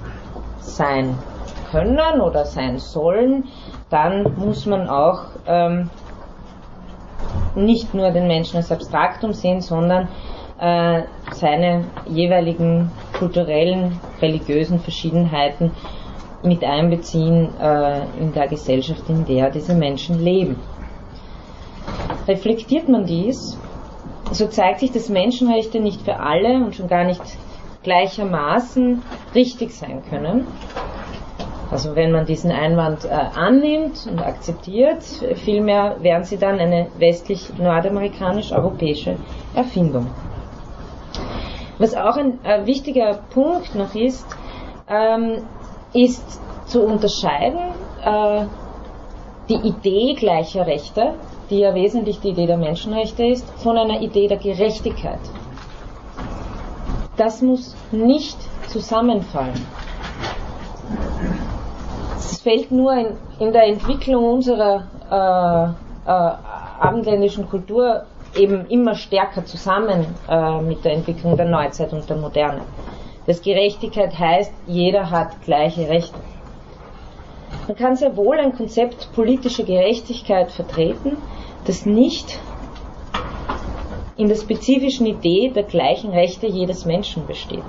sein 0.65 1.19
können 1.71 2.21
oder 2.21 2.45
sein 2.45 2.79
sollen, 2.79 3.45
dann 3.91 4.35
muss 4.37 4.67
man 4.67 4.89
auch 4.89 5.27
ähm, 5.47 5.91
nicht 7.55 7.95
nur 7.95 8.11
den 8.11 8.27
Menschen 8.27 8.57
als 8.57 8.73
Abstraktum 8.73 9.33
sehen, 9.33 9.61
sondern 9.61 10.09
äh, 10.59 11.03
seine 11.33 11.85
jeweiligen 12.07 12.91
kulturellen, 13.19 13.99
religiösen 14.21 14.79
Verschiedenheiten 14.79 15.73
mit 16.43 16.63
einbeziehen 16.63 17.49
äh, 17.61 18.03
in 18.19 18.33
der 18.33 18.49
Gesellschaft, 18.49 19.09
in 19.09 19.25
der 19.25 19.51
diese 19.51 19.75
Menschen 19.75 20.23
leben. 20.23 20.57
Reflektiert 22.29 22.89
man 22.89 23.05
dies, 23.07 23.59
so 24.33 24.47
zeigt 24.47 24.81
sich, 24.81 24.93
dass 24.93 25.09
Menschenrechte 25.09 25.81
nicht 25.81 26.03
für 26.03 26.19
alle 26.19 26.65
und 26.65 26.75
schon 26.75 26.89
gar 26.89 27.05
nicht 27.05 27.23
gleichermaßen 27.85 29.03
richtig 29.35 29.75
sein 29.75 30.03
können. 30.11 30.47
Also 31.71 31.97
wenn 31.97 32.13
man 32.13 32.27
diesen 32.27 32.53
Einwand 32.53 33.05
äh, 33.05 33.09
annimmt 33.09 34.07
und 34.11 34.21
akzeptiert, 34.21 35.03
vielmehr 35.45 35.97
wären 36.01 36.25
sie 36.25 36.37
dann 36.37 36.59
eine 36.59 36.89
westlich-nordamerikanisch-europäische 36.99 39.17
Erfindung. 39.55 40.09
Was 41.79 41.97
auch 41.97 42.17
ein 42.17 42.45
äh, 42.45 42.67
wichtiger 42.67 43.21
Punkt 43.31 43.75
noch 43.75 43.95
ist, 43.95 44.27
ähm, 44.89 45.43
ist 45.93 46.41
zu 46.67 46.83
unterscheiden 46.83 47.59
äh, 48.05 48.45
die 49.49 49.69
Idee 49.69 50.15
gleicher 50.15 50.67
Rechte, 50.67 51.15
die 51.51 51.59
ja 51.59 51.75
wesentlich 51.75 52.21
die 52.21 52.31
Idee 52.31 52.47
der 52.47 52.57
Menschenrechte 52.57 53.27
ist, 53.27 53.47
von 53.61 53.77
einer 53.77 54.01
Idee 54.01 54.29
der 54.29 54.39
Gerechtigkeit. 54.39 55.21
Das 57.17 57.43
muss 57.43 57.77
nicht 57.93 58.37
zusammenfallen. 58.69 59.67
Es 62.17 62.41
fällt 62.41 62.73
nur 62.73 62.93
in, 62.93 63.07
in 63.39 63.53
der 63.53 63.67
Entwicklung 63.67 64.25
unserer 64.25 64.89
äh, 65.11 66.09
äh, 66.09 66.11
abendländischen 66.81 67.49
Kultur 67.49 68.05
eben 68.37 68.67
immer 68.67 68.95
stärker 68.95 69.45
zusammen 69.45 70.07
äh, 70.29 70.61
mit 70.61 70.85
der 70.85 70.95
Entwicklung 70.95 71.37
der 71.37 71.47
Neuzeit 71.47 71.93
und 71.93 72.09
der 72.09 72.17
Moderne. 72.17 72.63
Dass 73.27 73.41
Gerechtigkeit 73.43 74.19
heißt, 74.19 74.53
jeder 74.67 75.11
hat 75.11 75.41
gleiche 75.43 75.89
Rechte. 75.89 76.19
Man 77.69 77.77
kann 77.77 77.97
sehr 77.97 78.17
wohl 78.17 78.39
ein 78.39 78.55
Konzept 78.55 79.09
politischer 79.15 79.65
Gerechtigkeit 79.65 80.51
vertreten, 80.51 81.17
das 81.67 81.87
nicht 81.87 82.39
in 84.17 84.29
der 84.29 84.37
spezifischen 84.37 85.07
Idee 85.07 85.51
der 85.55 85.65
gleichen 85.65 86.11
Rechte 86.11 86.47
jedes 86.47 86.85
Menschen 86.85 87.27
besteht. 87.27 87.65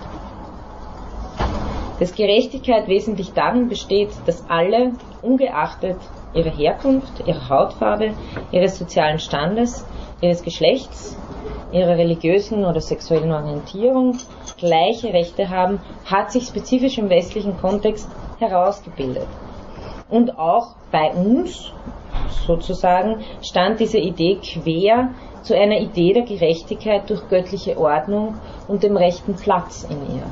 Dass 1.99 2.13
Gerechtigkeit 2.13 2.87
wesentlich 2.87 3.33
darin 3.33 3.69
besteht, 3.69 4.11
dass 4.25 4.47
alle, 4.49 4.91
ungeachtet 5.21 5.97
ihrer 6.33 6.51
Herkunft, 6.51 7.25
ihrer 7.25 7.49
Hautfarbe, 7.49 8.13
ihres 8.51 8.77
sozialen 8.77 9.19
Standes, 9.19 9.85
ihres 10.21 10.43
Geschlechts, 10.43 11.17
ihrer 11.71 11.97
religiösen 11.97 12.65
oder 12.65 12.81
sexuellen 12.81 13.31
Orientierung 13.31 14.17
gleiche 14.57 15.13
Rechte 15.13 15.49
haben, 15.49 15.79
hat 16.05 16.31
sich 16.31 16.43
spezifisch 16.43 16.97
im 16.97 17.09
westlichen 17.09 17.57
Kontext 17.57 18.09
herausgebildet. 18.39 19.27
Und 20.09 20.37
auch 20.37 20.75
bei 20.91 21.11
uns 21.11 21.71
sozusagen 22.45 23.23
stand 23.41 23.79
diese 23.79 23.97
Idee 23.97 24.37
quer 24.41 25.09
zu 25.45 25.55
einer 25.55 25.79
Idee 25.79 26.13
der 26.13 26.23
Gerechtigkeit 26.23 27.09
durch 27.09 27.27
göttliche 27.29 27.77
Ordnung 27.77 28.35
und 28.67 28.83
dem 28.83 28.97
rechten 28.97 29.35
Platz 29.35 29.87
in 29.89 30.15
ihr. 30.15 30.23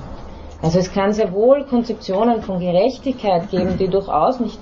Also 0.62 0.80
es 0.80 0.92
kann 0.92 1.14
sehr 1.14 1.34
wohl 1.34 1.66
Konzeptionen 1.66 2.42
von 2.42 2.60
Gerechtigkeit 2.60 3.50
geben, 3.52 3.78
die 3.78 3.90
durchaus 3.90 4.40
nicht 4.40 4.60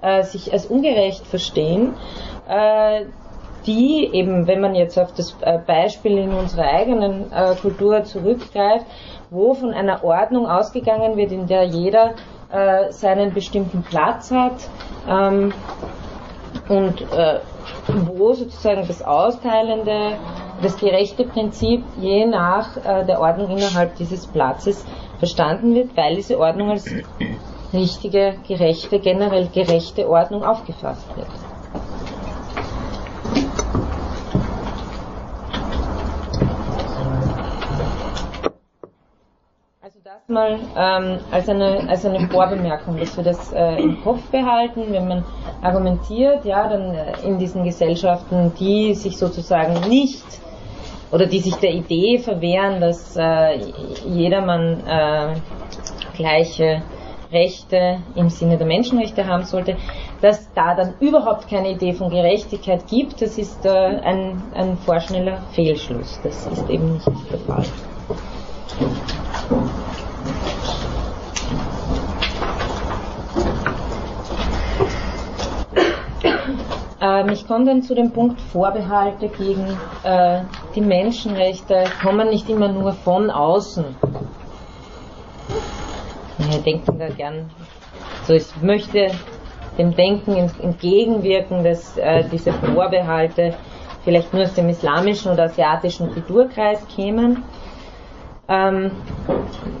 äh, 0.00 0.22
sich 0.24 0.52
als 0.52 0.66
ungerecht 0.66 1.26
verstehen, 1.26 1.94
äh, 2.48 3.04
die 3.66 4.10
eben, 4.12 4.48
wenn 4.48 4.60
man 4.60 4.74
jetzt 4.74 4.98
auf 4.98 5.12
das 5.14 5.36
äh, 5.42 5.58
Beispiel 5.58 6.18
in 6.18 6.32
unserer 6.32 6.64
eigenen 6.64 7.30
äh, 7.32 7.54
Kultur 7.54 8.02
zurückgreift, 8.02 8.86
wo 9.30 9.54
von 9.54 9.72
einer 9.72 10.02
Ordnung 10.02 10.46
ausgegangen 10.46 11.16
wird, 11.16 11.30
in 11.30 11.46
der 11.46 11.64
jeder 11.64 12.14
äh, 12.50 12.90
seinen 12.90 13.32
bestimmten 13.32 13.82
Platz 13.82 14.30
hat 14.32 14.68
ähm, 15.08 15.52
und 16.68 17.02
äh, 17.12 17.38
wo 17.88 18.32
sozusagen 18.32 18.86
das 18.86 19.02
austeilende, 19.02 20.18
das 20.62 20.76
gerechte 20.76 21.24
Prinzip 21.24 21.84
je 21.96 22.26
nach 22.26 22.76
äh, 22.76 23.04
der 23.04 23.20
Ordnung 23.20 23.56
innerhalb 23.56 23.96
dieses 23.96 24.26
Platzes 24.26 24.84
verstanden 25.18 25.74
wird, 25.74 25.96
weil 25.96 26.16
diese 26.16 26.38
Ordnung 26.38 26.70
als 26.70 26.88
richtige, 27.72 28.34
gerechte, 28.46 29.00
generell 29.00 29.48
gerechte 29.48 30.08
Ordnung 30.08 30.44
aufgefasst 30.44 31.16
wird. 31.16 31.51
Das 40.32 40.34
mal 40.34 40.58
ähm, 40.76 41.18
als, 41.30 41.48
eine, 41.48 41.88
als 41.88 42.04
eine 42.04 42.28
Vorbemerkung, 42.28 42.98
dass 42.98 43.16
wir 43.16 43.24
das 43.24 43.52
äh, 43.52 43.82
im 43.82 44.02
Kopf 44.02 44.22
behalten, 44.30 44.84
wenn 44.90 45.08
man 45.08 45.24
argumentiert, 45.62 46.44
ja, 46.44 46.68
dann 46.68 46.94
äh, 46.94 47.12
in 47.24 47.38
diesen 47.38 47.64
Gesellschaften, 47.64 48.52
die 48.58 48.94
sich 48.94 49.16
sozusagen 49.16 49.88
nicht 49.88 50.24
oder 51.10 51.26
die 51.26 51.40
sich 51.40 51.56
der 51.56 51.72
Idee 51.72 52.18
verwehren, 52.18 52.80
dass 52.80 53.16
äh, 53.16 53.58
jedermann 54.06 54.80
äh, 54.86 55.34
gleiche 56.16 56.82
Rechte 57.30 57.98
im 58.14 58.28
Sinne 58.28 58.58
der 58.58 58.66
Menschenrechte 58.66 59.26
haben 59.26 59.44
sollte, 59.44 59.76
dass 60.20 60.52
da 60.54 60.74
dann 60.74 60.94
überhaupt 61.00 61.48
keine 61.48 61.70
Idee 61.70 61.94
von 61.94 62.10
Gerechtigkeit 62.10 62.86
gibt, 62.88 63.22
das 63.22 63.38
ist 63.38 63.64
äh, 63.64 63.70
ein, 63.70 64.42
ein 64.54 64.76
vorschneller 64.78 65.42
Fehlschluss. 65.52 66.20
Das 66.22 66.46
ist 66.46 66.68
eben 66.68 66.94
nicht 66.94 67.06
der 67.30 67.38
Fall. 67.40 67.64
Ähm, 77.02 77.30
ich 77.30 77.46
komme 77.48 77.64
dann 77.64 77.82
zu 77.82 77.96
dem 77.96 78.12
Punkt 78.12 78.40
Vorbehalte 78.40 79.28
gegen 79.28 79.76
äh, 80.04 80.42
die 80.76 80.80
Menschenrechte 80.80 81.84
kommen 82.00 82.28
nicht 82.28 82.48
immer 82.48 82.68
nur 82.68 82.92
von 82.92 83.28
außen. 83.28 83.84
Wir 86.38 86.58
denken 86.58 86.98
da 86.98 87.08
gern, 87.08 87.50
so 88.24 88.34
ich 88.34 88.46
möchte 88.62 89.08
dem 89.78 89.96
Denken 89.96 90.36
entgegenwirken, 90.62 91.64
dass 91.64 91.96
äh, 91.96 92.24
diese 92.30 92.52
Vorbehalte 92.52 93.54
vielleicht 94.04 94.32
nur 94.32 94.44
aus 94.44 94.54
dem 94.54 94.68
islamischen 94.68 95.32
oder 95.32 95.44
asiatischen 95.44 96.12
Kulturkreis 96.12 96.86
kämen. 96.94 97.42
Ähm, 98.52 98.90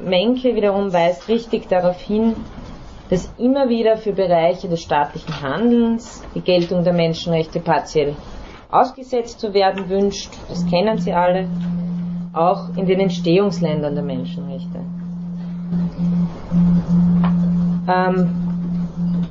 Menke 0.02 0.54
wiederum 0.54 0.92
weist 0.94 1.28
richtig 1.28 1.68
darauf 1.68 2.00
hin, 2.00 2.34
dass 3.10 3.30
immer 3.36 3.68
wieder 3.68 3.98
für 3.98 4.14
Bereiche 4.14 4.66
des 4.66 4.80
staatlichen 4.80 5.42
Handelns 5.42 6.22
die 6.34 6.40
Geltung 6.40 6.82
der 6.82 6.94
Menschenrechte 6.94 7.60
partiell 7.60 8.16
ausgesetzt 8.70 9.40
zu 9.40 9.52
werden 9.52 9.90
wünscht. 9.90 10.32
Das 10.48 10.66
kennen 10.66 10.96
Sie 10.96 11.12
alle. 11.12 11.46
Auch 12.32 12.74
in 12.76 12.86
den 12.86 13.00
Entstehungsländern 13.00 13.94
der 13.94 14.04
Menschenrechte. 14.04 14.80
Ähm, 17.86 18.30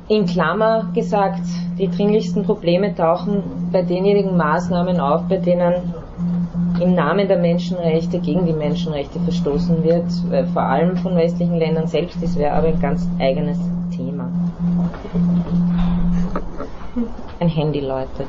in 0.06 0.26
Klammer 0.26 0.92
gesagt, 0.94 1.42
die 1.78 1.88
dringlichsten 1.88 2.44
Probleme 2.44 2.94
tauchen 2.94 3.42
bei 3.72 3.82
denjenigen 3.82 4.36
Maßnahmen 4.36 5.00
auf, 5.00 5.22
bei 5.28 5.38
denen 5.38 5.94
im 6.80 6.94
Namen 6.94 7.28
der 7.28 7.38
Menschenrechte 7.38 8.18
gegen 8.18 8.46
die 8.46 8.52
Menschenrechte 8.52 9.20
verstoßen 9.20 9.82
wird, 9.84 10.06
äh, 10.32 10.44
vor 10.46 10.62
allem 10.62 10.96
von 10.96 11.16
westlichen 11.16 11.56
Ländern 11.56 11.86
selbst. 11.86 12.22
Das 12.22 12.36
wäre 12.36 12.52
aber 12.52 12.68
ein 12.68 12.80
ganz 12.80 13.06
eigenes 13.18 13.58
Thema. 13.94 14.30
Ein 17.40 17.48
Handy 17.48 17.80
läutet. 17.80 18.28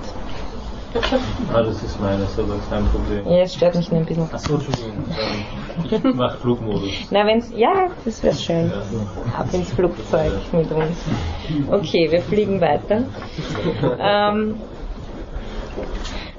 Ah, 1.51 1.63
das 1.63 1.81
ist 1.81 1.99
meines, 1.99 2.37
aber 2.37 2.59
kein 2.69 2.85
Problem. 2.85 3.25
Ja, 3.25 3.41
es 3.41 3.55
stört 3.55 3.75
mich 3.75 3.89
nur 3.89 4.01
ein 4.01 4.05
bisschen. 4.05 4.29
Achso, 4.31 4.55
Entschuldigung. 4.55 5.05
Ich 5.89 6.15
mach 6.15 6.37
Flugmodus. 6.37 6.91
Na, 7.09 7.25
wenn's, 7.25 7.51
ja, 7.55 7.87
das 8.05 8.21
wäre 8.21 8.35
schön. 8.35 8.71
Ab 9.35 9.47
ins 9.53 9.71
Flugzeug 9.71 10.33
mit 10.51 10.71
uns. 10.71 10.97
Okay, 11.71 12.11
wir 12.11 12.21
fliegen 12.21 12.61
weiter. 12.61 13.03
Ähm, 13.99 14.55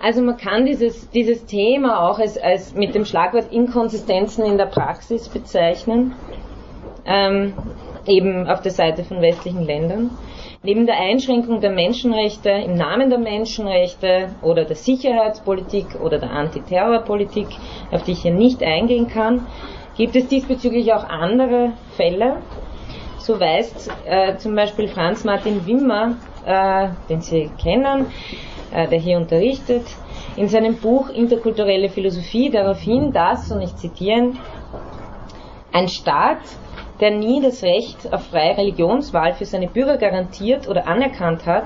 also 0.05 0.21
man 0.21 0.37
kann 0.37 0.67
dieses, 0.67 1.09
dieses 1.13 1.47
Thema 1.47 2.07
auch 2.07 2.19
als, 2.19 2.37
als 2.37 2.75
mit 2.75 2.95
dem 2.95 3.07
Schlagwort 3.07 3.51
Inkonsistenzen 3.51 4.45
in 4.45 4.59
der 4.59 4.67
Praxis 4.67 5.31
bezeichnen, 5.31 6.13
ähm, 7.07 7.55
eben 8.07 8.47
auf 8.47 8.61
der 8.61 8.73
Seite 8.73 9.03
von 9.03 9.23
westlichen 9.23 9.63
Ländern. 9.63 10.11
Neben 10.63 10.85
der 10.85 11.01
Einschränkung 11.01 11.63
der 11.63 11.71
Menschenrechte 11.71 12.51
im 12.51 12.75
Namen 12.75 13.09
der 13.09 13.19
Menschenrechte 13.19 14.29
oder 14.43 14.67
der 14.67 14.77
Sicherheitspolitik 14.77 15.99
oder 15.99 16.19
der 16.19 16.33
Antiterrorpolitik, 16.33 17.49
auf 17.91 18.03
die 18.03 18.13
ich 18.13 18.21
hier 18.21 18.35
nicht 18.35 18.63
eingehen 18.63 19.09
kann, 19.09 19.47
gibt 19.97 20.17
es 20.17 20.29
diesbezüglich 20.29 20.93
auch 20.93 21.05
andere 21.05 21.73
Fälle. 21.97 22.43
So 23.21 23.41
weist 23.41 23.91
äh, 24.05 24.37
zum 24.37 24.55
Beispiel 24.55 24.87
Franz 24.87 25.25
Martin 25.25 25.67
Wimmer, 25.67 26.17
äh, 26.47 26.89
den 27.09 27.21
Sie 27.21 27.51
kennen, 27.63 28.07
äh, 28.73 28.89
der 28.89 28.99
hier 28.99 29.17
unterrichtet, 29.17 29.87
in 30.37 30.49
seinem 30.49 30.77
Buch 30.77 31.11
Interkulturelle 31.11 31.89
Philosophie 31.89 32.51
darauf 32.51 32.81
hin, 32.81 33.13
dass, 33.13 33.51
und 33.53 33.63
ich 33.63 33.75
zitiere, 33.77 34.33
ein 35.73 35.89
Staat, 35.89 36.39
der 37.01 37.11
nie 37.11 37.43
das 37.43 37.63
Recht 37.63 38.13
auf 38.13 38.27
freie 38.27 38.57
Religionswahl 38.57 39.35
für 39.35 39.45
seine 39.45 39.69
Bürger 39.69 39.97
garantiert 39.97 40.69
oder 40.69 40.87
anerkannt 40.87 41.45
hat, 41.47 41.65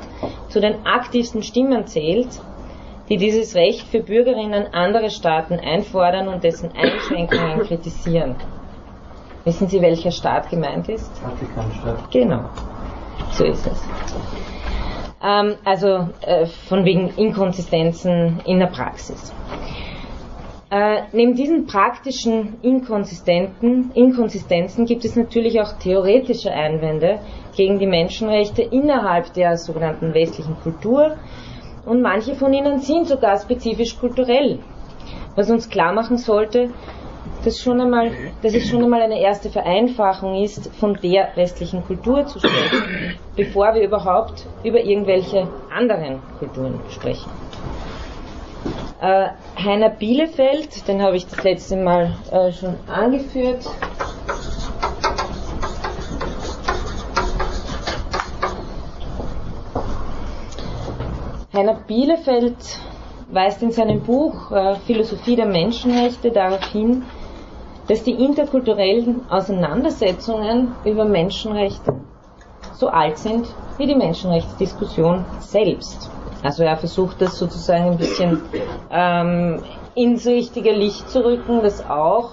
zu 0.49 0.61
den 0.61 0.87
aktivsten 0.87 1.43
Stimmen 1.43 1.87
zählt, 1.87 2.29
die 3.09 3.17
dieses 3.17 3.55
Recht 3.55 3.87
für 3.89 4.01
Bürgerinnen 4.01 4.73
anderer 4.73 5.11
Staaten 5.11 5.59
einfordern 5.59 6.29
und 6.29 6.45
dessen 6.45 6.71
Einschränkungen 6.73 7.61
kritisieren. 7.61 8.37
Wissen 9.45 9.69
Sie, 9.69 9.81
welcher 9.81 10.11
Staat 10.11 10.51
gemeint 10.51 10.89
ist? 10.89 11.17
Vatikanstadt. 11.19 12.11
Genau, 12.11 12.45
so 13.31 13.45
ist 13.45 13.67
es. 13.67 13.83
Ähm, 15.23 15.57
also 15.65 16.09
äh, 16.21 16.47
von 16.47 16.85
wegen 16.85 17.11
Inkonsistenzen 17.17 18.41
in 18.47 18.61
der 18.61 18.69
Praxis. 18.69 19.35
Äh, 20.71 21.05
neben 21.13 21.35
diesen 21.35 21.67
praktischen 21.67 22.61
Inkonsistenten, 22.61 23.91
Inkonsistenzen 23.95 24.85
gibt 24.85 25.05
es 25.05 25.17
natürlich 25.17 25.61
auch 25.61 25.73
theoretische 25.79 26.53
Einwände 26.53 27.21
gegen 27.57 27.79
die 27.79 27.87
Menschenrechte 27.87 28.63
innerhalb 28.63 29.33
der 29.33 29.57
sogenannten 29.57 30.13
westlichen 30.13 30.57
Kultur 30.63 31.17
und 31.87 32.03
manche 32.03 32.35
von 32.35 32.53
ihnen 32.53 32.81
sind 32.81 33.07
sogar 33.07 33.41
spezifisch 33.41 33.99
kulturell, 33.99 34.59
was 35.37 35.51
uns 35.51 35.71
klar 35.71 35.95
machen 35.95 36.19
sollte, 36.19 36.69
dass, 37.45 37.61
schon 37.61 37.81
einmal, 37.81 38.11
dass 38.43 38.55
es 38.55 38.69
schon 38.69 38.83
einmal 38.83 39.03
eine 39.03 39.21
erste 39.21 39.51
Vereinfachung 39.51 40.43
ist, 40.43 40.75
von 40.77 40.99
der 41.03 41.29
westlichen 41.37 41.85
Kultur 41.85 42.27
zu 42.27 42.39
sprechen, 42.39 43.15
bevor 43.37 43.75
wir 43.75 43.83
überhaupt 43.83 44.47
über 44.65 44.81
irgendwelche 44.81 45.49
anderen 45.71 46.21
Kulturen 46.39 46.81
sprechen. 46.91 47.31
Äh, 49.01 49.29
Heiner 49.57 49.91
Bielefeld, 49.91 50.89
den 50.89 51.03
habe 51.03 51.17
ich 51.17 51.27
das 51.27 51.45
letzte 51.45 51.77
Mal 51.77 52.17
äh, 52.33 52.51
schon 52.53 52.75
angeführt. 52.89 53.65
Heiner 61.53 61.75
Bielefeld 61.87 62.57
weist 63.31 63.63
in 63.63 63.71
seinem 63.71 64.03
Buch 64.03 64.51
äh, 64.51 64.77
Philosophie 64.87 65.37
der 65.37 65.47
Menschenrechte 65.47 66.31
darauf 66.31 66.65
hin, 66.73 67.05
dass 67.89 68.03
die 68.03 68.13
interkulturellen 68.13 69.23
Auseinandersetzungen 69.31 70.77
über 70.85 71.05
Menschenrechte 71.07 71.95
so 72.75 72.89
alt 72.89 73.19
sind 73.19 73.49
wie 73.79 73.87
die 73.87 73.95
Menschenrechtsdiskussion 73.95 75.25
selbst. 75.41 76.11
Also 76.43 76.63
er 76.63 76.77
versucht 76.77 77.21
das 77.21 77.39
sozusagen 77.39 77.93
ein 77.93 77.97
bisschen 77.97 78.43
ähm, 78.91 79.63
ins 79.95 80.27
richtige 80.27 80.73
Licht 80.73 81.09
zu 81.11 81.25
rücken, 81.25 81.63
dass 81.63 81.85
auch 81.89 82.31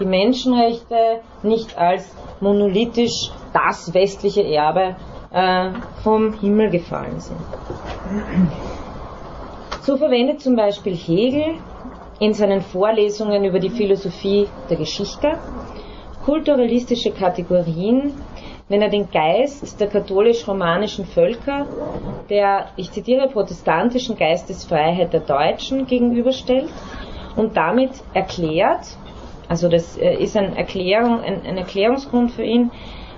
die 0.00 0.06
Menschenrechte 0.06 1.20
nicht 1.42 1.76
als 1.76 2.08
monolithisch 2.40 3.30
das 3.52 3.92
westliche 3.92 4.44
Erbe 4.44 4.96
äh, 5.32 5.70
vom 6.02 6.32
Himmel 6.34 6.70
gefallen 6.70 7.20
sind. 7.20 7.38
So 9.82 9.96
verwendet 9.96 10.40
zum 10.40 10.56
Beispiel 10.56 10.94
Hegel 10.94 11.56
in 12.20 12.34
seinen 12.34 12.60
Vorlesungen 12.60 13.44
über 13.44 13.58
die 13.58 13.70
Philosophie 13.70 14.48
der 14.70 14.76
Geschichte. 14.76 15.38
Kulturalistische 16.24 17.10
Kategorien 17.10 18.12
wenn 18.68 18.80
er 18.80 18.88
den 18.88 19.10
Geist 19.10 19.78
der 19.78 19.88
katholisch-romanischen 19.88 21.04
Völker, 21.04 21.66
der, 22.30 22.70
ich 22.76 22.90
zitiere, 22.90 23.28
protestantischen 23.28 24.16
Geistesfreiheit 24.16 25.12
der 25.12 25.20
Deutschen 25.20 25.86
gegenüberstellt 25.86 26.70
und 27.36 27.56
damit 27.56 27.90
erklärt, 28.14 28.96
also 29.48 29.68
das 29.68 29.98
äh, 29.98 30.14
ist 30.14 30.36
ein, 30.36 30.56
Erklärung, 30.56 31.20
ein, 31.20 31.42
ein 31.44 31.58
Erklärungsgrund 31.58 32.30
für 32.32 32.44
ihn, 32.44 32.70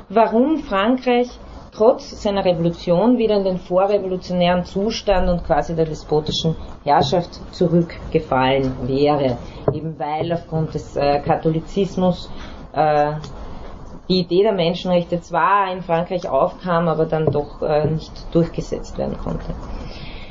warum 0.08 0.58
Frankreich 0.58 1.28
trotz 1.76 2.22
seiner 2.22 2.44
Revolution 2.44 3.18
wieder 3.18 3.36
in 3.36 3.44
den 3.44 3.58
vorrevolutionären 3.58 4.64
Zustand 4.64 5.28
und 5.28 5.44
quasi 5.44 5.74
der 5.74 5.84
despotischen 5.84 6.56
Herrschaft 6.84 7.40
zurückgefallen 7.52 8.72
wäre, 8.88 9.38
eben 9.72 9.98
weil 9.98 10.32
aufgrund 10.32 10.74
des 10.74 10.96
äh, 10.96 11.20
Katholizismus 11.20 12.30
äh, 12.72 13.12
die 14.08 14.20
Idee 14.20 14.42
der 14.42 14.52
Menschenrechte 14.52 15.20
zwar 15.20 15.72
in 15.72 15.82
Frankreich 15.82 16.28
aufkam, 16.28 16.88
aber 16.88 17.06
dann 17.06 17.26
doch 17.26 17.60
äh, 17.62 17.86
nicht 17.86 18.12
durchgesetzt 18.32 18.96
werden 18.98 19.18
konnte. 19.18 19.54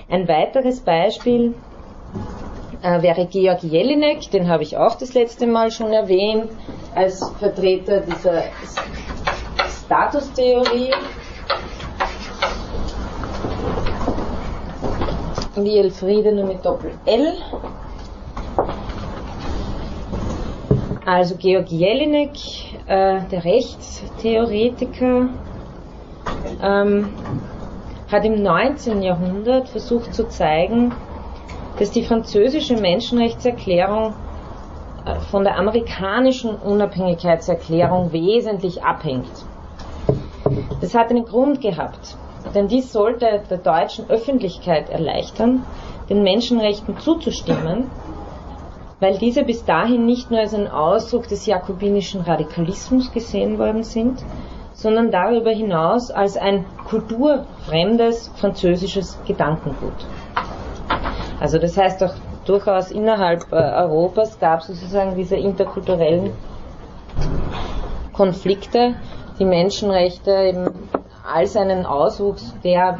Ein 0.10 0.27
weiteres 0.27 0.79
Beispiel 0.79 1.53
äh, 2.81 3.01
wäre 3.01 3.25
Georg 3.25 3.63
Jelinek, 3.63 4.31
den 4.31 4.47
habe 4.47 4.63
ich 4.63 4.77
auch 4.77 4.95
das 4.95 5.13
letzte 5.13 5.45
Mal 5.45 5.71
schon 5.71 5.91
erwähnt, 5.91 6.49
als 6.95 7.29
Vertreter 7.39 8.01
dieser 8.01 8.43
Statustheorie. 9.86 10.91
Wie 15.55 15.77
Elfriede 15.77 16.34
nur 16.34 16.45
mit 16.45 16.65
Doppel 16.65 16.91
L. 17.05 17.34
Also 21.05 21.36
Georg 21.38 21.69
Jelinek 21.69 22.31
äh, 22.88 23.21
der 23.31 23.45
Rechtstheoretiker, 23.45 25.29
ähm, 26.62 27.13
hat 28.12 28.25
im 28.25 28.41
19. 28.41 29.01
Jahrhundert 29.01 29.69
versucht 29.69 30.13
zu 30.13 30.27
zeigen, 30.27 30.93
dass 31.79 31.91
die 31.91 32.03
französische 32.03 32.77
Menschenrechtserklärung 32.77 34.13
äh, 35.05 35.19
von 35.31 35.43
der 35.43 35.58
amerikanischen 35.58 36.55
Unabhängigkeitserklärung 36.55 38.12
wesentlich 38.12 38.84
abhängt. 38.84 39.45
Das 40.81 40.93
hat 40.93 41.10
einen 41.10 41.25
Grund 41.25 41.62
gehabt, 41.62 42.17
denn 42.53 42.67
dies 42.67 42.91
sollte 42.91 43.41
der 43.49 43.58
deutschen 43.58 44.10
Öffentlichkeit 44.10 44.89
erleichtern, 44.89 45.63
den 46.10 46.23
Menschenrechten 46.23 46.97
zuzustimmen 46.99 47.89
weil 48.99 49.17
diese 49.17 49.43
bis 49.43 49.65
dahin 49.65 50.05
nicht 50.05 50.31
nur 50.31 50.39
als 50.39 50.53
ein 50.53 50.67
Ausdruck 50.67 51.27
des 51.27 51.45
jakobinischen 51.45 52.21
Radikalismus 52.21 53.12
gesehen 53.12 53.60
worden 53.60 53.84
sind, 53.84 54.23
sondern 54.73 55.12
darüber 55.12 55.51
hinaus 55.51 56.12
als 56.12 56.38
ein 56.38 56.65
kulturfremdes 56.88 58.31
französisches 58.36 59.19
Gedankengut. 59.27 59.93
Also 61.39 61.60
das 61.60 61.77
heißt 61.77 62.03
auch 62.03 62.13
durchaus 62.45 62.91
innerhalb 62.91 63.51
äh, 63.51 63.55
Europas 63.55 64.39
gab 64.39 64.62
es 64.62 64.67
sozusagen 64.67 65.15
diese 65.15 65.36
interkulturellen 65.36 66.31
Konflikte, 68.13 68.95
die 69.39 69.45
Menschenrechte 69.45 70.32
eben 70.32 70.69
als 71.24 71.56
einen 71.56 71.86
Auswuchs 71.86 72.54
der 72.63 72.98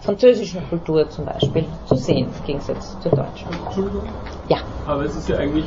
französischen 0.00 0.68
Kultur 0.68 1.08
zum 1.08 1.24
Beispiel 1.24 1.66
zu 1.86 1.96
sehen, 1.96 2.28
im 2.36 2.44
Gegensatz 2.44 2.98
zur 3.00 3.12
deutschen. 3.12 3.48
Entschuldigung? 3.66 4.04
Ja. 4.48 4.58
Aber 4.86 5.04
es 5.04 5.16
ist 5.16 5.28
ja 5.28 5.38
eigentlich 5.38 5.66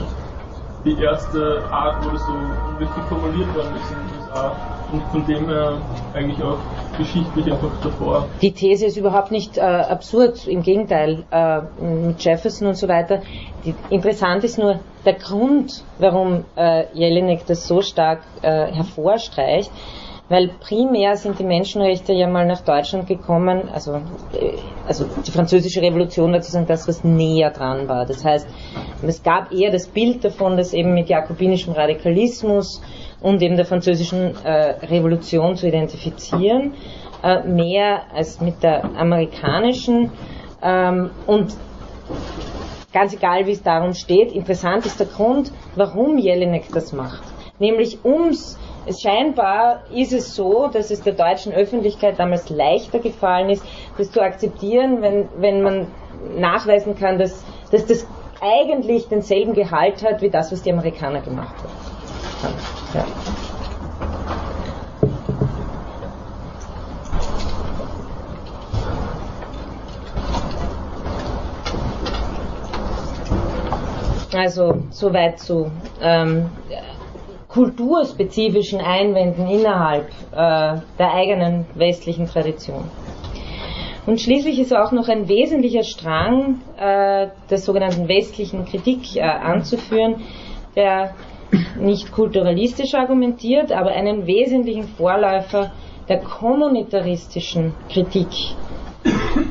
die 0.86 1.02
erste 1.02 1.64
Art, 1.72 2.06
wo 2.06 2.12
das 2.12 2.26
so 2.26 2.34
richtig 2.80 3.04
formuliert 3.10 3.54
worden 3.56 3.76
ist 3.76 3.92
in 3.92 3.98
den 3.98 4.20
USA 4.20 4.56
und 4.92 5.04
von 5.12 5.26
dem 5.26 5.48
her 5.48 5.82
eigentlich 6.14 6.42
auch 6.44 6.58
geschichtlich 6.98 7.52
einfach 7.52 7.72
davor. 7.84 8.28
Die 8.42 8.52
These 8.52 8.86
ist 8.86 8.98
überhaupt 8.98 9.32
nicht 9.32 9.58
äh, 9.58 9.62
absurd, 9.62 10.48
im 10.48 10.64
Gegenteil, 10.64 11.24
äh, 11.32 11.62
mit 11.82 12.24
Jefferson 12.24 12.68
und 12.68 12.76
so 12.76 12.88
weiter. 12.88 13.22
Die, 13.66 13.76
interessant 13.90 14.44
ist 14.44 14.58
nur 14.58 14.80
der 15.06 15.14
Grund, 15.14 15.84
warum 16.00 16.46
äh, 16.56 16.86
Jelinek 16.94 17.46
das 17.46 17.68
so 17.68 17.82
stark 17.82 18.22
äh, 18.42 18.72
hervorstreicht 18.72 19.72
weil 20.30 20.50
primär 20.60 21.16
sind 21.16 21.40
die 21.40 21.44
Menschenrechte 21.44 22.12
ja 22.12 22.28
mal 22.28 22.46
nach 22.46 22.62
Deutschland 22.62 23.08
gekommen, 23.08 23.70
also, 23.74 23.96
äh, 24.34 24.58
also 24.86 25.06
die 25.26 25.32
französische 25.32 25.82
Revolution 25.82 26.34
war 26.34 26.42
sozusagen 26.42 26.68
das, 26.68 26.88
was 26.88 27.04
näher 27.04 27.52
dran 27.52 27.88
war. 27.88 28.06
Das 28.06 28.26
heißt, 28.26 28.48
es 29.04 29.24
gab 29.24 29.52
eher 29.54 29.72
das 29.72 29.88
Bild 29.88 30.24
davon, 30.26 30.58
dass 30.58 30.74
eben 30.74 30.94
mit 30.94 31.10
jakobinischem 31.10 31.74
Radikalismus 31.74 32.82
und 33.22 33.42
eben 33.42 33.56
der 33.56 33.66
französischen 33.66 34.36
äh, 34.44 34.86
Revolution 34.86 35.56
zu 35.56 35.68
identifizieren, 35.68 36.74
äh, 37.24 37.44
mehr 37.44 38.04
als 38.14 38.40
mit 38.42 38.62
der 38.64 38.84
amerikanischen. 38.84 40.12
Ähm, 40.62 41.10
und 41.26 41.56
ganz 42.94 43.14
egal, 43.14 43.46
wie 43.46 43.52
es 43.52 43.64
darum 43.64 43.94
steht, 43.94 44.32
interessant 44.32 44.86
ist 44.86 45.00
der 45.00 45.08
Grund, 45.08 45.52
warum 45.76 46.18
Jelinek 46.18 46.66
das 46.74 46.94
macht. 46.94 47.24
Nämlich 47.60 48.04
ums 48.06 48.58
scheinbar 49.02 49.82
ist 49.94 50.14
es 50.14 50.36
so, 50.36 50.68
dass 50.72 50.92
es 50.92 51.02
der 51.02 51.14
deutschen 51.14 51.54
Öffentlichkeit 51.54 52.20
damals 52.20 52.50
leichter 52.50 53.00
gefallen 53.00 53.50
ist, 53.50 53.64
das 53.98 54.12
zu 54.12 54.22
akzeptieren, 54.22 55.02
wenn, 55.02 55.28
wenn 55.38 55.62
man 55.62 55.88
nachweisen 56.38 56.96
kann, 56.98 57.18
dass, 57.18 57.44
dass 57.72 57.86
das 57.86 58.08
eigentlich 58.40 59.08
denselben 59.08 59.54
Gehalt 59.54 60.04
hat 60.04 60.22
wie 60.22 60.30
das, 60.30 60.52
was 60.52 60.62
die 60.62 60.72
Amerikaner 60.72 61.22
gemacht 61.22 61.56
haben. 61.58 61.87
Ja. 62.94 63.06
Also 74.34 74.84
soweit 74.92 75.40
zu 75.40 75.72
ähm, 76.02 76.52
kulturspezifischen 77.48 78.80
Einwänden 78.80 79.48
innerhalb 79.48 80.10
äh, 80.32 80.80
der 81.00 81.14
eigenen 81.14 81.66
westlichen 81.74 82.28
Tradition. 82.28 82.84
Und 84.06 84.22
schließlich 84.22 84.60
ist 84.60 84.74
auch 84.74 84.92
noch 84.92 85.10
ein 85.10 85.28
wesentlicher 85.28 85.84
Strang 85.84 86.62
äh, 86.78 87.28
der 87.50 87.58
sogenannten 87.58 88.08
westlichen 88.08 88.66
Kritik 88.66 89.16
äh, 89.16 89.22
anzuführen, 89.22 90.22
der 90.76 91.16
nicht 91.80 92.12
kulturalistisch 92.12 92.94
argumentiert, 92.94 93.72
aber 93.72 93.92
einen 93.92 94.28
wesentlichen 94.28 94.84
Vorläufer 94.84 95.72
der 96.10 96.20
kommunitaristischen 96.20 97.74
Kritik 97.90 98.28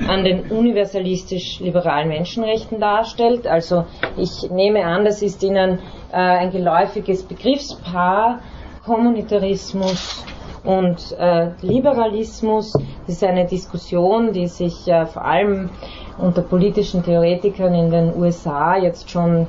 an 0.08 0.24
den 0.24 0.50
universalistisch-liberalen 0.50 2.08
Menschenrechten 2.08 2.80
darstellt. 2.80 3.46
Also 3.46 3.84
ich 4.16 4.50
nehme 4.50 4.84
an, 4.84 5.04
das 5.04 5.22
ist 5.22 5.42
Ihnen 5.42 5.78
äh, 6.12 6.16
ein 6.16 6.50
geläufiges 6.50 7.22
Begriffspaar, 7.22 8.40
Kommunitarismus 8.84 10.24
und 10.64 11.16
äh, 11.18 11.50
Liberalismus. 11.62 12.72
Das 12.72 13.16
ist 13.16 13.24
eine 13.24 13.46
Diskussion, 13.46 14.32
die 14.32 14.46
sich 14.46 14.86
äh, 14.88 15.06
vor 15.06 15.24
allem 15.24 15.70
unter 16.18 16.42
politischen 16.42 17.04
Theoretikern 17.04 17.74
in 17.74 17.90
den 17.90 18.16
USA 18.16 18.76
jetzt 18.76 19.10
schon 19.10 19.46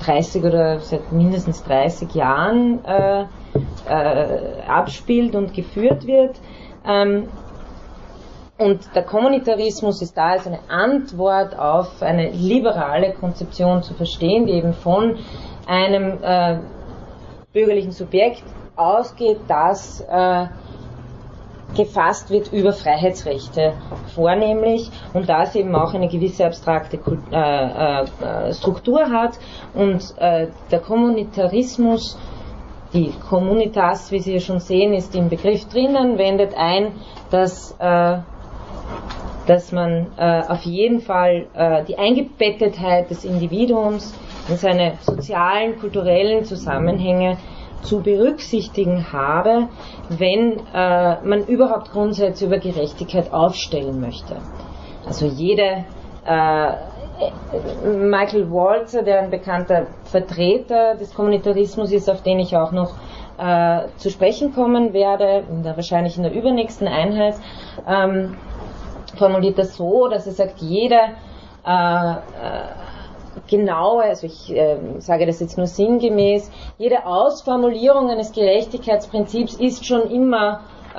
30 0.00 0.44
oder 0.44 0.80
seit 0.80 1.12
mindestens 1.12 1.62
30 1.64 2.14
Jahren 2.14 2.84
äh, 2.84 3.24
äh, 3.88 4.62
abspielt 4.66 5.34
und 5.34 5.54
geführt 5.54 6.06
wird. 6.06 6.40
Ähm, 6.86 7.28
und 8.58 8.94
der 8.94 9.02
Kommunitarismus 9.02 10.02
ist 10.02 10.16
da 10.16 10.30
als 10.30 10.46
eine 10.46 10.60
Antwort 10.68 11.58
auf 11.58 12.00
eine 12.02 12.30
liberale 12.30 13.12
Konzeption 13.12 13.82
zu 13.82 13.94
verstehen, 13.94 14.46
die 14.46 14.52
eben 14.52 14.72
von 14.72 15.16
einem 15.66 16.18
äh, 16.22 16.58
bürgerlichen 17.52 17.92
Subjekt 17.92 18.44
ausgeht, 18.76 19.40
das 19.48 20.00
äh, 20.08 20.46
gefasst 21.74 22.30
wird 22.30 22.52
über 22.52 22.72
Freiheitsrechte 22.72 23.74
vornehmlich 24.14 24.90
und 25.14 25.28
das 25.28 25.54
eben 25.54 25.74
auch 25.74 25.94
eine 25.94 26.08
gewisse 26.08 26.46
abstrakte 26.46 26.98
äh, 27.30 28.02
äh, 28.02 28.52
Struktur 28.52 29.10
hat 29.10 29.38
und 29.74 30.14
äh, 30.18 30.48
der 30.70 30.80
Kommunitarismus 30.80 32.18
die 32.92 33.10
Communitas, 33.30 34.10
wie 34.12 34.18
Sie 34.18 34.38
schon 34.40 34.60
sehen, 34.60 34.92
ist 34.92 35.14
im 35.14 35.30
Begriff 35.30 35.66
drinnen, 35.68 36.18
wendet 36.18 36.52
ein, 36.54 36.92
dass 37.30 37.74
äh, 37.78 38.18
dass 39.46 39.72
man 39.72 40.06
äh, 40.16 40.42
auf 40.46 40.62
jeden 40.62 41.00
Fall 41.00 41.46
äh, 41.54 41.84
die 41.84 41.98
Eingebettetheit 41.98 43.10
des 43.10 43.24
Individuums 43.24 44.14
in 44.48 44.56
seine 44.56 44.94
sozialen, 45.00 45.78
kulturellen 45.78 46.44
Zusammenhänge 46.44 47.38
zu 47.82 48.00
berücksichtigen 48.00 49.12
habe, 49.12 49.68
wenn 50.08 50.60
äh, 50.72 51.20
man 51.22 51.44
überhaupt 51.46 51.92
Grundsätze 51.92 52.46
über 52.46 52.58
Gerechtigkeit 52.58 53.32
aufstellen 53.32 54.00
möchte. 54.00 54.36
Also 55.06 55.26
jede 55.26 55.84
äh, 56.24 56.72
Michael 57.86 58.50
Walzer, 58.50 59.02
der 59.02 59.22
ein 59.22 59.30
bekannter 59.30 59.86
Vertreter 60.04 60.94
des 60.94 61.14
Kommunitarismus 61.14 61.92
ist, 61.92 62.08
auf 62.08 62.22
den 62.22 62.38
ich 62.38 62.56
auch 62.56 62.72
noch 62.72 62.94
äh, 63.38 63.88
zu 63.96 64.10
sprechen 64.10 64.54
kommen 64.54 64.92
werde, 64.92 65.44
in 65.50 65.62
der, 65.62 65.76
wahrscheinlich 65.76 66.16
in 66.16 66.22
der 66.22 66.32
übernächsten 66.32 66.88
Einheit, 66.88 67.34
ähm, 67.86 68.36
formuliert 69.16 69.58
das 69.58 69.76
so, 69.76 70.08
dass 70.08 70.26
er 70.26 70.32
sagt, 70.32 70.60
jede 70.60 71.00
äh, 71.64 72.14
genaue, 73.48 74.02
also 74.04 74.26
ich 74.26 74.54
äh, 74.54 74.76
sage 74.98 75.26
das 75.26 75.40
jetzt 75.40 75.56
nur 75.56 75.66
sinngemäß, 75.66 76.50
jede 76.78 77.06
Ausformulierung 77.06 78.10
eines 78.10 78.32
Gerechtigkeitsprinzips 78.32 79.54
ist 79.54 79.86
schon 79.86 80.10
immer 80.10 80.60
äh, 80.94 80.98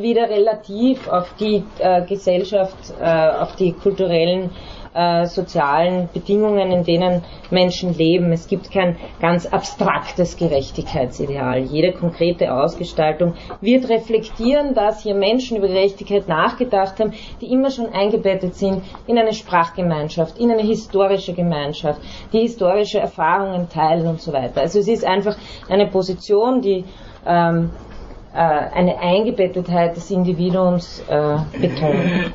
wieder 0.00 0.28
relativ 0.28 1.08
auf 1.08 1.32
die 1.38 1.64
äh, 1.78 2.02
Gesellschaft, 2.02 2.76
äh, 3.00 3.04
auf 3.04 3.56
die 3.56 3.72
kulturellen 3.72 4.50
äh, 4.94 5.26
sozialen 5.26 6.08
Bedingungen, 6.12 6.72
in 6.72 6.84
denen 6.84 7.22
Menschen 7.50 7.94
leben. 7.94 8.32
Es 8.32 8.48
gibt 8.48 8.70
kein 8.70 8.96
ganz 9.20 9.46
abstraktes 9.46 10.36
Gerechtigkeitsideal. 10.36 11.60
Jede 11.60 11.92
konkrete 11.92 12.52
Ausgestaltung 12.52 13.34
wird 13.60 13.88
reflektieren, 13.88 14.74
dass 14.74 15.02
hier 15.02 15.14
Menschen 15.14 15.56
über 15.56 15.68
Gerechtigkeit 15.68 16.28
nachgedacht 16.28 16.98
haben, 16.98 17.12
die 17.40 17.52
immer 17.52 17.70
schon 17.70 17.92
eingebettet 17.92 18.54
sind 18.54 18.82
in 19.06 19.18
eine 19.18 19.32
Sprachgemeinschaft, 19.32 20.38
in 20.38 20.50
eine 20.50 20.62
historische 20.62 21.34
Gemeinschaft, 21.34 22.00
die 22.32 22.40
historische 22.40 22.98
Erfahrungen 22.98 23.68
teilen 23.68 24.06
und 24.06 24.20
so 24.20 24.32
weiter. 24.32 24.60
Also 24.60 24.80
es 24.80 24.88
ist 24.88 25.04
einfach 25.04 25.36
eine 25.68 25.86
Position, 25.86 26.62
die 26.62 26.84
ähm, 27.26 27.70
äh, 27.70 27.89
eine 28.38 28.98
Eingebettetheit 29.00 29.96
des 29.96 30.10
Individuums 30.10 31.02
äh, 31.08 31.36
betont. 31.58 32.30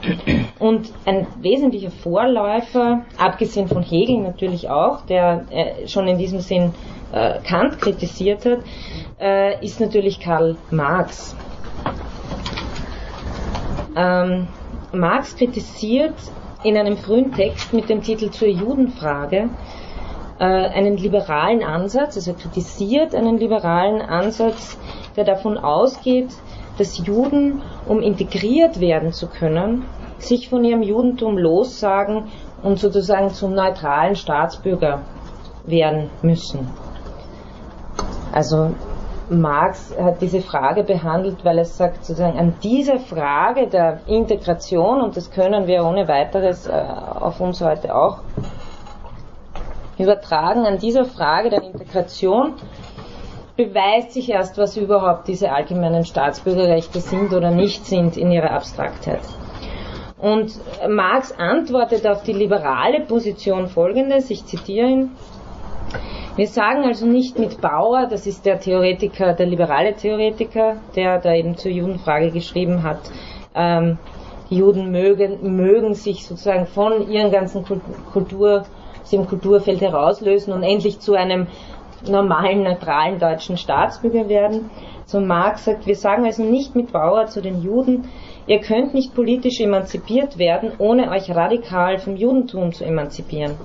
Und 0.60 0.92
ein 1.06 1.26
wesentlicher 1.40 1.92
Vorläufer, 1.92 3.04
abgesehen 3.18 3.68
von 3.68 3.82
Hegel 3.82 4.18
natürlich 4.20 4.70
auch, 4.70 5.06
der 5.06 5.46
äh, 5.52 5.88
schon 5.88 6.08
in 6.08 6.18
diesem 6.18 6.42
Sinn 6.42 6.74
äh, 7.14 7.40
Kant 7.48 7.80
kritisiert 7.80 8.46
hat, 8.46 8.60
äh, 9.22 9.64
ist 9.64 9.80
natürlich 9.80 10.20
Karl 10.20 10.58
Marx. 10.70 11.36
Ähm, 13.96 14.48
Marx 14.92 15.36
kritisiert 15.38 16.16
in 16.64 16.78
einem 16.78 16.98
frühen 16.98 17.32
Text 17.32 17.72
mit 17.74 17.90
dem 17.90 18.02
Titel 18.02 18.32
zur 18.32 18.50
Judenfrage 18.50 19.50
äh, 20.40 20.44
einen 20.44 20.98
liberalen 20.98 21.64
Ansatz, 21.64 22.18
also 22.18 22.34
kritisiert 22.34 23.16
einen 23.16 23.38
liberalen 23.38 24.02
Ansatz, 24.02 24.78
der 25.16 25.24
davon 25.24 25.58
ausgeht, 25.58 26.30
dass 26.78 27.06
Juden, 27.06 27.62
um 27.88 28.02
integriert 28.02 28.80
werden 28.80 29.14
zu 29.14 29.28
können, 29.28 29.86
sich 30.18 30.50
von 30.50 30.64
ihrem 30.64 30.84
Judentum 30.84 31.38
lossagen 31.38 32.26
und 32.64 32.80
sozusagen 32.80 33.30
zum 33.30 33.54
neutralen 33.54 34.16
Staatsbürger 34.16 35.02
werden 35.66 36.10
müssen. 36.22 36.68
Also 38.32 38.72
Marx 39.30 39.96
hat 39.98 40.22
diese 40.22 40.42
Frage 40.42 40.84
behandelt, 40.84 41.44
weil 41.44 41.58
er 41.58 41.66
sagt, 41.66 42.06
sozusagen 42.06 42.38
an 42.38 42.56
dieser 42.62 43.00
Frage 43.00 43.68
der 43.68 44.02
Integration, 44.08 45.02
und 45.02 45.18
das 45.18 45.32
können 45.32 45.68
wir 45.68 45.84
ohne 45.84 46.08
weiteres 46.08 46.68
äh, 46.68 46.72
auf 46.72 47.40
uns 47.40 47.62
heute 47.62 47.96
auch 47.96 48.20
übertragen, 49.98 50.66
an 50.66 50.78
dieser 50.78 51.06
Frage 51.06 51.50
der 51.50 51.64
Integration 51.64 52.54
beweist 53.56 54.12
sich 54.12 54.30
erst, 54.30 54.58
was 54.58 54.78
überhaupt 54.78 55.28
diese 55.28 55.52
allgemeinen 55.52 56.06
Staatsbürgerrechte 56.06 57.00
sind 57.00 57.34
oder 57.34 57.52
nicht 57.52 57.86
sind 57.86 58.18
in 58.18 58.32
ihrer 58.32 58.52
Abstraktheit. 58.52 59.22
Und 60.18 60.60
Marx 60.90 61.32
antwortet 61.38 62.08
auf 62.08 62.24
die 62.24 62.34
liberale 62.34 63.02
Position 63.02 63.68
folgendes, 63.68 64.30
ich 64.30 64.46
zitiere 64.46 64.88
ihn, 64.88 65.12
wir 66.36 66.48
sagen 66.48 66.84
also 66.84 67.06
nicht 67.06 67.40
mit 67.40 67.62
Bauer, 67.62 68.08
das 68.10 68.28
ist 68.28 68.46
der 68.46 68.60
Theoretiker, 68.60 69.34
der 69.34 69.46
liberale 69.46 69.96
Theoretiker, 69.96 70.78
der 70.96 71.20
da 71.20 71.34
eben 71.34 71.56
zur 71.56 71.72
Judenfrage 71.72 72.32
geschrieben 72.32 72.84
hat, 72.84 73.00
ähm, 73.56 73.98
die 74.50 74.58
Juden 74.58 74.92
mögen, 74.92 75.56
mögen 75.56 75.94
sich 75.94 76.26
sozusagen 76.26 76.66
von 76.66 77.10
ihren 77.10 77.32
ganzen 77.32 77.64
Kultur, 78.12 78.66
aus 79.02 79.10
dem 79.12 79.28
Kulturfeld 79.28 79.82
herauslösen 79.82 80.52
und 80.52 80.64
endlich 80.64 81.00
zu 81.00 81.14
einem 81.14 81.48
normalen, 82.10 82.64
neutralen 82.64 83.20
deutschen 83.20 83.58
Staatsbürger 83.58 84.30
werden. 84.30 84.70
So 85.06 85.20
Marx 85.20 85.66
sagt, 85.66 85.86
wir 85.86 85.96
sagen 85.96 86.26
also 86.26 86.44
nicht 86.44 86.76
mit 86.76 86.92
Bauer 86.92 87.28
zu 87.28 87.42
den 87.42 87.62
Juden, 87.62 88.06
ihr 88.48 88.60
könnt 88.60 88.94
nicht 88.94 89.14
politisch 89.14 89.60
emanzipiert 89.60 90.38
werden, 90.38 90.72
ohne 90.78 91.10
euch 91.12 91.30
radikal 91.30 92.00
vom 92.00 92.16
Judentum 92.16 92.72
zu 92.72 92.84
emanzipieren. 92.84 93.56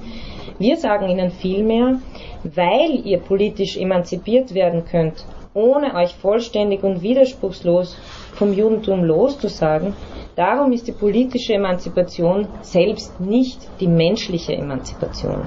Wir 0.59 0.77
sagen 0.77 1.09
ihnen 1.09 1.31
vielmehr, 1.31 2.01
weil 2.45 3.07
ihr 3.07 3.19
politisch 3.19 3.77
emanzipiert 3.77 4.55
werden 4.55 4.85
könnt, 4.85 5.25
ohne 5.55 5.95
euch 5.95 6.15
vollständig 6.15 6.83
und 6.83 7.03
widerspruchslos 7.03 7.97
vom 8.35 8.53
Judentum 8.53 9.05
loszusagen, 9.05 9.95
darum 10.37 10.73
ist 10.73 10.87
die 10.87 10.93
politische 10.93 11.55
Emanzipation 11.55 12.47
selbst 12.63 13.21
nicht 13.21 13.59
die 13.81 13.89
menschliche 13.89 14.55
Emanzipation. 14.55 15.43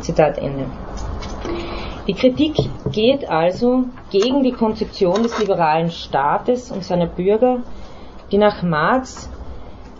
Zitat 0.00 0.38
Ende. 0.38 0.66
Die 2.08 2.14
Kritik 2.14 2.56
geht 2.90 3.28
also 3.28 3.84
gegen 4.10 4.42
die 4.42 4.52
Konzeption 4.52 5.22
des 5.22 5.38
liberalen 5.38 5.90
Staates 5.90 6.70
und 6.70 6.82
seiner 6.82 7.06
Bürger, 7.06 7.62
die 8.32 8.38
nach 8.38 8.62
Marx, 8.62 9.30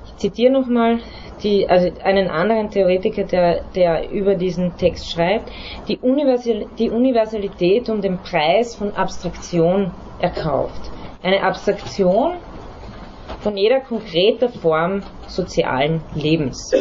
ich 0.06 0.16
zitiere 0.16 0.50
nochmal, 0.50 1.00
die, 1.42 1.68
also 1.68 1.90
einen 2.02 2.30
anderen 2.30 2.70
Theoretiker, 2.70 3.24
der, 3.24 3.60
der 3.74 4.10
über 4.10 4.36
diesen 4.36 4.74
Text 4.78 5.12
schreibt, 5.12 5.52
die, 5.86 5.98
Universal, 5.98 6.64
die 6.78 6.88
Universalität 6.88 7.90
um 7.90 8.00
den 8.00 8.16
Preis 8.16 8.74
von 8.74 8.94
Abstraktion 8.96 9.92
erkauft. 10.18 10.90
Eine 11.22 11.42
Abstraktion 11.42 12.36
von 13.40 13.54
jeder 13.54 13.80
konkreter 13.80 14.48
Form 14.48 15.02
sozialen 15.26 16.00
Lebens. 16.14 16.72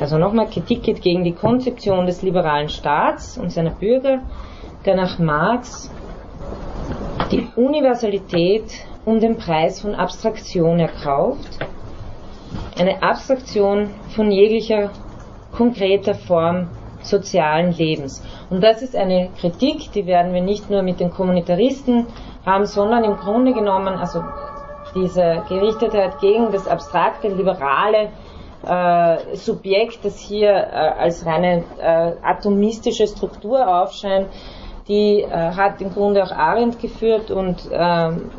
Also 0.00 0.18
nochmal, 0.18 0.46
Kritik 0.46 0.82
geht 0.82 1.02
gegen 1.02 1.24
die 1.24 1.34
Konzeption 1.34 2.06
des 2.06 2.22
liberalen 2.22 2.68
Staats 2.68 3.38
und 3.38 3.50
seiner 3.50 3.70
Bürger, 3.70 4.20
der 4.84 4.96
nach 4.96 5.18
Marx 5.18 5.90
die 7.30 7.46
Universalität 7.56 8.64
um 9.04 9.20
den 9.20 9.36
Preis 9.36 9.80
von 9.80 9.94
Abstraktion 9.94 10.78
erkauft, 10.78 11.58
eine 12.78 13.02
Abstraktion 13.02 13.90
von 14.14 14.30
jeglicher 14.30 14.90
konkreter 15.52 16.14
Form 16.14 16.68
sozialen 17.02 17.72
Lebens. 17.72 18.22
Und 18.50 18.62
das 18.62 18.82
ist 18.82 18.96
eine 18.96 19.30
Kritik, 19.40 19.92
die 19.92 20.06
werden 20.06 20.32
wir 20.32 20.42
nicht 20.42 20.70
nur 20.70 20.82
mit 20.82 21.00
den 21.00 21.10
Kommunitaristen 21.10 22.06
haben, 22.44 22.66
sondern 22.66 23.04
im 23.04 23.16
Grunde 23.16 23.52
genommen, 23.52 23.94
also 23.94 24.22
diese 24.94 25.42
Gerichtetheit 25.48 26.20
gegen 26.20 26.50
das 26.52 26.66
abstrakte, 26.66 27.28
liberale 27.28 28.10
äh, 28.66 29.36
Subjekt, 29.36 30.04
das 30.04 30.18
hier 30.18 30.50
äh, 30.50 30.70
als 30.98 31.24
reine 31.24 31.64
äh, 31.78 32.12
atomistische 32.22 33.06
Struktur 33.06 33.66
aufscheint, 33.82 34.28
die 34.88 35.20
äh, 35.20 35.28
hat 35.30 35.80
im 35.80 35.92
Grunde 35.92 36.22
auch 36.22 36.32
Arendt 36.32 36.80
geführt 36.80 37.30
und 37.30 37.68
ähm, 37.70 38.30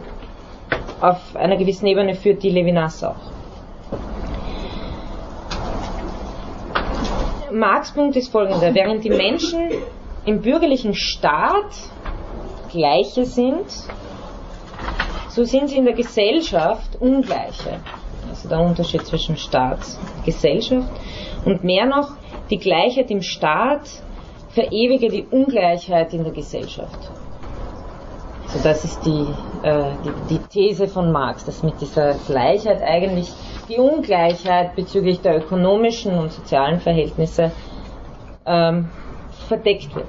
auf 1.02 1.36
einer 1.36 1.58
gewissen 1.58 1.86
Ebene 1.86 2.16
führt 2.16 2.44
die 2.44 2.50
Levinas 2.50 3.04
auch. 3.04 3.16
Marx 7.52 7.92
Punkt 7.92 8.16
ist 8.16 8.32
folgender. 8.32 8.74
Während 8.74 9.04
die 9.04 9.10
Menschen 9.10 9.72
im 10.26 10.42
bürgerlichen 10.42 10.94
Staat 10.94 11.72
Gleiche 12.72 13.26
sind, 13.26 13.66
so 15.30 15.44
sind 15.44 15.70
sie 15.70 15.78
in 15.78 15.86
der 15.86 15.96
Gesellschaft 15.96 16.98
Ungleiche. 17.00 17.80
Also 18.40 18.56
der 18.56 18.60
Unterschied 18.62 19.06
zwischen 19.06 19.36
Staat 19.36 19.80
und 20.16 20.26
Gesellschaft. 20.26 20.90
Und 21.44 21.66
mehr 21.66 21.86
noch, 21.86 22.12
die 22.50 22.58
Gleichheit 22.58 23.12
im 23.12 23.22
Staat 23.22 23.90
verewige 24.50 25.10
die 25.10 25.26
Ungleichheit 25.30 26.14
in 26.14 26.24
der 26.24 26.32
Gesellschaft. 26.32 27.12
Also 28.44 28.64
das 28.64 28.86
ist 28.86 29.06
die, 29.06 29.28
äh, 29.62 29.92
die, 30.30 30.36
die 30.36 30.40
These 30.50 30.88
von 30.88 31.12
Marx, 31.12 31.44
dass 31.44 31.64
mit 31.64 31.82
dieser 31.82 32.14
Gleichheit 32.28 32.82
eigentlich 32.82 33.30
die 33.68 33.78
Ungleichheit 33.78 34.76
bezüglich 34.76 35.20
der 35.22 35.38
ökonomischen 35.38 36.18
und 36.18 36.32
sozialen 36.32 36.80
Verhältnisse 36.80 37.52
ähm, 38.46 38.90
verdeckt 39.50 39.94
wird, 39.96 40.08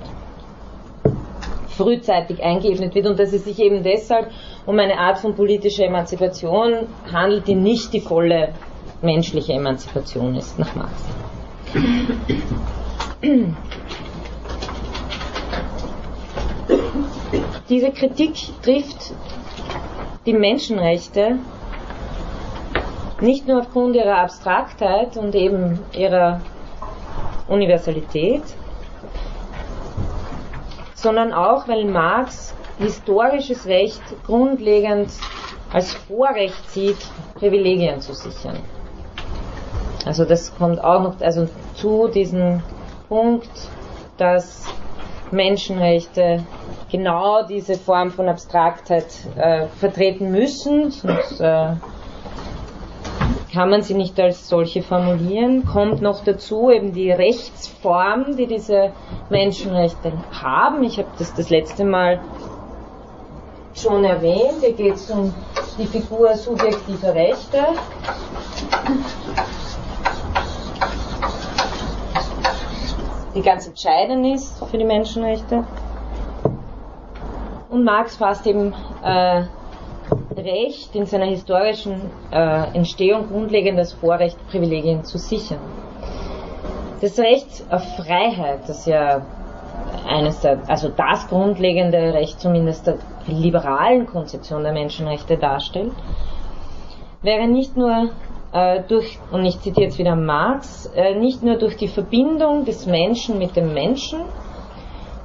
frühzeitig 1.69 2.43
eingeebnet 2.45 2.95
wird 2.95 3.07
und 3.07 3.19
dass 3.19 3.33
es 3.33 3.45
sich 3.45 3.59
eben 3.59 3.83
deshalb 3.83 4.31
um 4.67 4.79
eine 4.79 4.99
Art 4.99 5.19
von 5.19 5.35
politischer 5.35 5.85
Emanzipation 5.85 6.89
handelt, 7.11 7.47
die 7.47 7.55
nicht 7.55 7.93
die 7.93 8.01
volle 8.01 8.55
menschliche 9.03 9.55
Emanzipation 9.55 10.35
ist, 10.35 10.59
nach 10.59 10.75
Marx. 10.75 11.05
Diese 17.69 17.93
Kritik 17.93 18.35
trifft 18.63 19.15
die 20.27 20.33
Menschenrechte 20.33 21.39
nicht 23.21 23.47
nur 23.47 23.61
aufgrund 23.61 23.97
ihrer 23.97 24.19
Abstraktheit 24.19 25.17
und 25.17 25.35
eben 25.35 25.79
ihrer 25.93 26.41
Universalität, 27.49 28.43
sondern 30.95 31.33
auch, 31.33 31.69
weil 31.69 31.85
Marx 31.85 32.55
historisches 32.81 33.67
Recht 33.67 34.03
grundlegend 34.27 35.11
als 35.73 35.95
Vorrecht 35.95 36.71
sieht, 36.71 36.99
Privilegien 37.35 38.01
zu 38.01 38.15
sichern. 38.15 38.59
Also 40.05 40.25
das 40.25 40.55
kommt 40.57 40.83
auch 40.83 41.03
noch 41.03 41.21
also 41.21 41.49
zu 41.75 42.09
diesem 42.09 42.63
Punkt, 43.09 43.51
dass 44.17 44.67
Menschenrechte 45.31 46.45
genau 46.91 47.47
diese 47.47 47.75
Form 47.75 48.11
von 48.11 48.29
Abstraktheit 48.29 49.07
äh, 49.37 49.67
vertreten 49.67 50.33
müssen, 50.33 50.91
sonst 50.91 51.41
äh, 51.41 51.75
kann 53.53 53.71
man 53.71 53.83
sie 53.83 53.95
nicht 53.95 54.19
als 54.21 54.49
solche 54.49 54.83
formulieren. 54.83 55.67
Kommt 55.67 56.03
noch 56.03 56.23
dazu 56.25 56.71
eben 56.71 56.93
die 56.93 57.11
Rechtsform, 57.11 58.37
die 58.37 58.47
diese 58.47 58.93
Menschenrechte 59.29 60.13
haben. 60.33 60.83
Ich 60.83 60.99
habe 60.99 61.09
das 61.19 61.35
das 61.35 61.51
letzte 61.51 61.85
Mal 61.85 62.21
schon 63.75 64.05
erwähnt. 64.05 64.61
Hier 64.61 64.73
geht 64.73 64.95
es 64.95 65.11
um 65.11 65.35
die 65.79 65.87
Figur 65.87 66.35
subjektiver 66.35 67.15
Rechte. 67.15 67.59
Die 73.35 73.43
ganz 73.43 73.67
entscheidend 73.67 74.27
ist 74.35 74.65
für 74.65 74.79
die 74.79 74.85
Menschenrechte. 74.85 75.65
Und 77.71 77.85
Marx 77.85 78.17
fasst 78.17 78.47
eben 78.47 78.75
äh, 79.05 79.45
Recht 80.37 80.95
in 80.97 81.07
seiner 81.07 81.27
historischen 81.27 82.11
äh, 82.33 82.77
Entstehung 82.77 83.29
grundlegend 83.29 83.79
das 83.79 83.93
Vorrecht, 83.93 84.37
Privilegien 84.49 85.05
zu 85.05 85.19
sichern. 85.19 85.61
Das 87.01 87.19
Recht 87.19 87.65
auf 87.71 87.83
Freiheit, 87.97 88.69
das 88.69 88.87
ja 88.87 89.23
eines 90.07 90.41
der, 90.41 90.59
also 90.67 90.89
das 90.89 91.29
grundlegende 91.29 92.13
Recht 92.13 92.41
zumindest 92.41 92.87
der 92.87 92.99
liberalen 93.27 94.07
Konzeption 94.07 94.63
der 94.63 94.73
Menschenrechte 94.73 95.37
darstellt, 95.37 95.93
wäre 97.23 97.47
nicht 97.47 97.77
nur 97.77 98.11
äh, 98.53 98.83
durch, 98.89 99.19
und 99.31 99.45
ich 99.45 99.61
zitiere 99.61 99.87
jetzt 99.87 99.99
wieder 99.99 100.17
Marx, 100.17 100.87
äh, 100.95 101.15
nicht 101.15 101.43
nur 101.43 101.57
durch 101.57 101.77
die 101.77 101.89
Verbindung 101.89 102.65
des 102.65 102.87
Menschen 102.87 103.39
mit 103.39 103.57
dem 103.57 103.73
Menschen, 103.75 104.21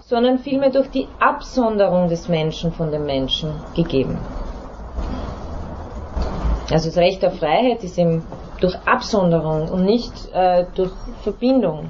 sondern 0.01 0.37
vielmehr 0.39 0.69
durch 0.69 0.89
die 0.91 1.07
Absonderung 1.19 2.09
des 2.09 2.27
Menschen 2.27 2.71
von 2.71 2.91
dem 2.91 3.05
Menschen 3.05 3.49
gegeben. 3.75 4.19
Also 6.71 6.89
das 6.89 6.97
Recht 6.97 7.25
auf 7.25 7.37
Freiheit 7.39 7.83
ist 7.83 7.97
eben 7.97 8.23
durch 8.59 8.75
Absonderung 8.85 9.69
und 9.69 9.85
nicht 9.85 10.13
äh, 10.33 10.65
durch 10.75 10.91
Verbindung 11.23 11.89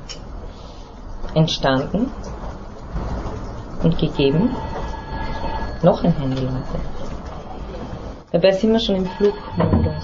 entstanden 1.34 2.12
und 3.84 3.98
gegeben. 3.98 4.56
Noch 5.84 6.04
ein 6.04 6.14
Handy, 6.14 6.42
Leute. 6.42 6.64
Dabei 8.32 8.52
sind 8.52 8.74
wir 8.74 8.80
schon 8.80 8.96
im 8.96 9.06
Flugmodus. 9.06 10.04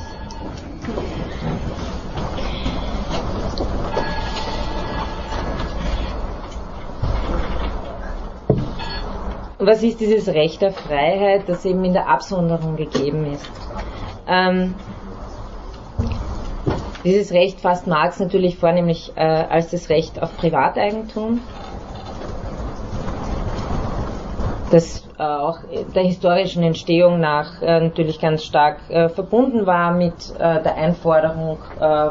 Was 9.60 9.84
ist 9.84 10.00
dieses 10.00 10.28
Recht 10.28 10.64
auf 10.64 10.76
Freiheit, 10.76 11.48
das 11.48 11.66
eben 11.66 11.84
in 11.86 11.94
der 11.94 12.08
Absonderung 12.08 12.78
gegeben 12.78 13.32
ist? 13.32 13.50
Ähm, 14.28 14.76
dieses 17.04 17.32
Recht 17.32 17.60
fasst 17.60 17.86
Marx 17.88 18.20
natürlich 18.20 18.58
vornehmlich 18.58 19.12
äh, 19.16 19.22
als 19.22 19.72
das 19.72 19.90
Recht 19.90 20.22
auf 20.22 20.36
Privateigentum, 20.38 21.42
das 24.72 25.08
äh, 25.20 25.24
auch 25.24 25.60
der 25.96 26.04
historischen 26.04 26.64
Entstehung 26.64 27.20
nach 27.20 27.62
äh, 27.62 27.80
natürlich 27.80 28.20
ganz 28.20 28.44
stark 28.44 28.78
äh, 28.90 29.10
verbunden 29.10 29.66
war 29.66 29.92
mit 29.92 30.14
der 30.40 30.76
Einforderung 30.76 31.58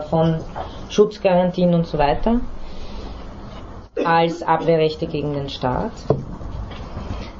von 0.08 0.40
Schutzgarantien 0.88 1.74
und 1.74 1.86
so 1.86 1.98
weiter 1.98 2.40
als 4.04 4.42
Abwehrrechte 4.42 5.06
gegen 5.06 5.32
den 5.34 5.48
Staat. 5.48 5.92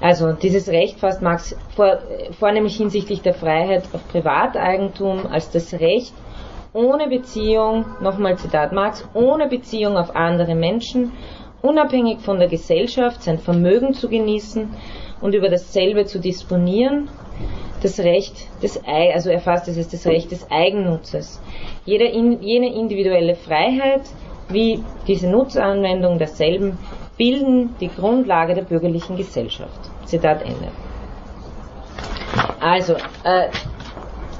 Also 0.01 0.33
dieses 0.33 0.69
Recht 0.69 0.99
fasst 0.99 1.23
Marx 1.23 1.57
vor, 1.77 1.99
vornehmlich 2.39 2.77
hinsichtlich 2.77 3.23
der 3.23 3.35
Freiheit 3.35 3.85
auf 3.93 4.07
Privateigentum 4.09 5.27
als 5.31 5.51
das 5.51 5.75
Recht 5.75 6.15
ohne 6.73 7.09
Beziehung, 7.09 7.85
nochmal 8.01 8.37
Zitat 8.39 8.73
Marx, 8.73 9.07
ohne 9.15 9.49
Beziehung 9.49 9.97
auf 9.97 10.15
andere 10.15 10.55
Menschen, 10.55 11.13
unabhängig 11.63 12.21
von 12.21 12.39
der 12.39 12.49
Gesellschaft 12.49 13.23
sein 13.23 13.39
Vermögen 13.39 13.93
zu 13.93 14.09
genießen 14.09 14.71
und 15.21 15.35
über 15.35 15.49
dasselbe 15.49 16.07
zu 16.07 16.19
disponieren, 16.19 17.09
das 17.83 17.99
Recht 18.01 18.35
des, 18.63 18.81
also 18.87 19.31
erfasst 19.31 19.69
es 19.69 19.77
ist 19.77 19.93
das 19.93 20.07
Recht 20.07 20.31
des 20.31 20.51
Eigennutzes. 20.51 21.41
Jede, 21.85 22.05
jene 22.07 22.75
individuelle 22.75 23.35
Freiheit, 23.35 24.03
wie 24.49 24.83
diese 25.07 25.29
Nutzanwendung 25.29 26.19
derselben, 26.19 26.79
bilden 27.17 27.75
die 27.81 27.89
Grundlage 27.89 28.55
der 28.55 28.63
bürgerlichen 28.63 29.17
Gesellschaft. 29.17 29.79
Zitat 30.05 30.43
Ende. 30.43 30.69
Also, 32.61 32.95
äh, 33.25 33.49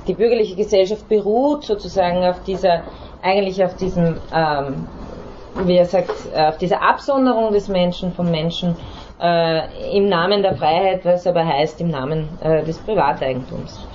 die 0.07 0.15
bürgerliche 0.15 0.57
Gesellschaft 0.57 1.09
beruht 1.09 1.65
sozusagen 1.65 2.25
auf 2.25 2.43
dieser, 2.45 2.83
eigentlich 3.23 3.63
auf 3.63 3.77
diesem, 3.77 4.17
ähm, 4.35 4.87
wie 5.65 5.77
er 5.77 5.87
sagt, 5.87 6.11
auf 6.35 6.59
dieser 6.59 6.83
Absonderung 6.83 7.53
des 7.53 7.69
Menschen 7.69 8.13
vom 8.13 8.31
Menschen 8.31 8.77
äh, 9.21 9.97
im 9.97 10.09
Namen 10.09 10.43
der 10.43 10.57
Freiheit, 10.57 11.05
was 11.05 11.27
aber 11.27 11.47
heißt 11.47 11.81
im 11.81 11.89
Namen 11.89 12.29
äh, 12.41 12.65
des 12.65 12.79
Privateigentums. 12.79 13.87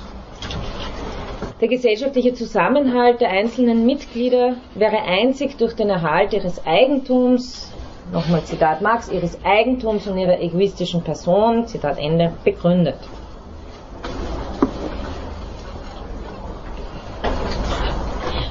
Der 1.62 1.68
gesellschaftliche 1.70 2.34
Zusammenhalt 2.34 3.22
der 3.22 3.30
einzelnen 3.30 3.86
Mitglieder 3.86 4.56
wäre 4.76 5.02
einzig 5.04 5.58
durch 5.58 5.74
den 5.74 5.90
Erhalt 5.90 6.34
ihres 6.34 6.66
Eigentums 6.66 7.72
nochmal 8.12 8.44
Zitat 8.44 8.82
Marx, 8.82 9.10
ihres 9.10 9.38
Eigentums 9.44 10.08
und 10.08 10.18
ihrer 10.18 10.40
egoistischen 10.40 11.02
Person, 11.02 11.66
Zitat 11.68 11.98
Ende, 11.98 12.34
begründet. 12.44 12.98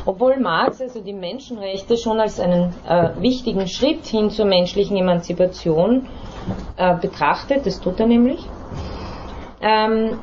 Obwohl 0.06 0.38
Marx 0.38 0.82
also 0.82 1.00
die 1.00 1.14
Menschenrechte 1.14 1.96
schon 1.96 2.20
als 2.20 2.38
einen 2.38 2.74
äh, 2.86 3.10
wichtigen 3.20 3.66
Schritt 3.68 4.04
hin 4.04 4.30
zur 4.30 4.44
menschlichen 4.44 4.96
Emanzipation 4.96 6.06
äh, 6.76 6.94
betrachtet, 6.96 7.66
das 7.66 7.80
tut 7.80 8.00
er 8.00 8.06
nämlich, 8.06 8.46
ähm, 9.60 10.18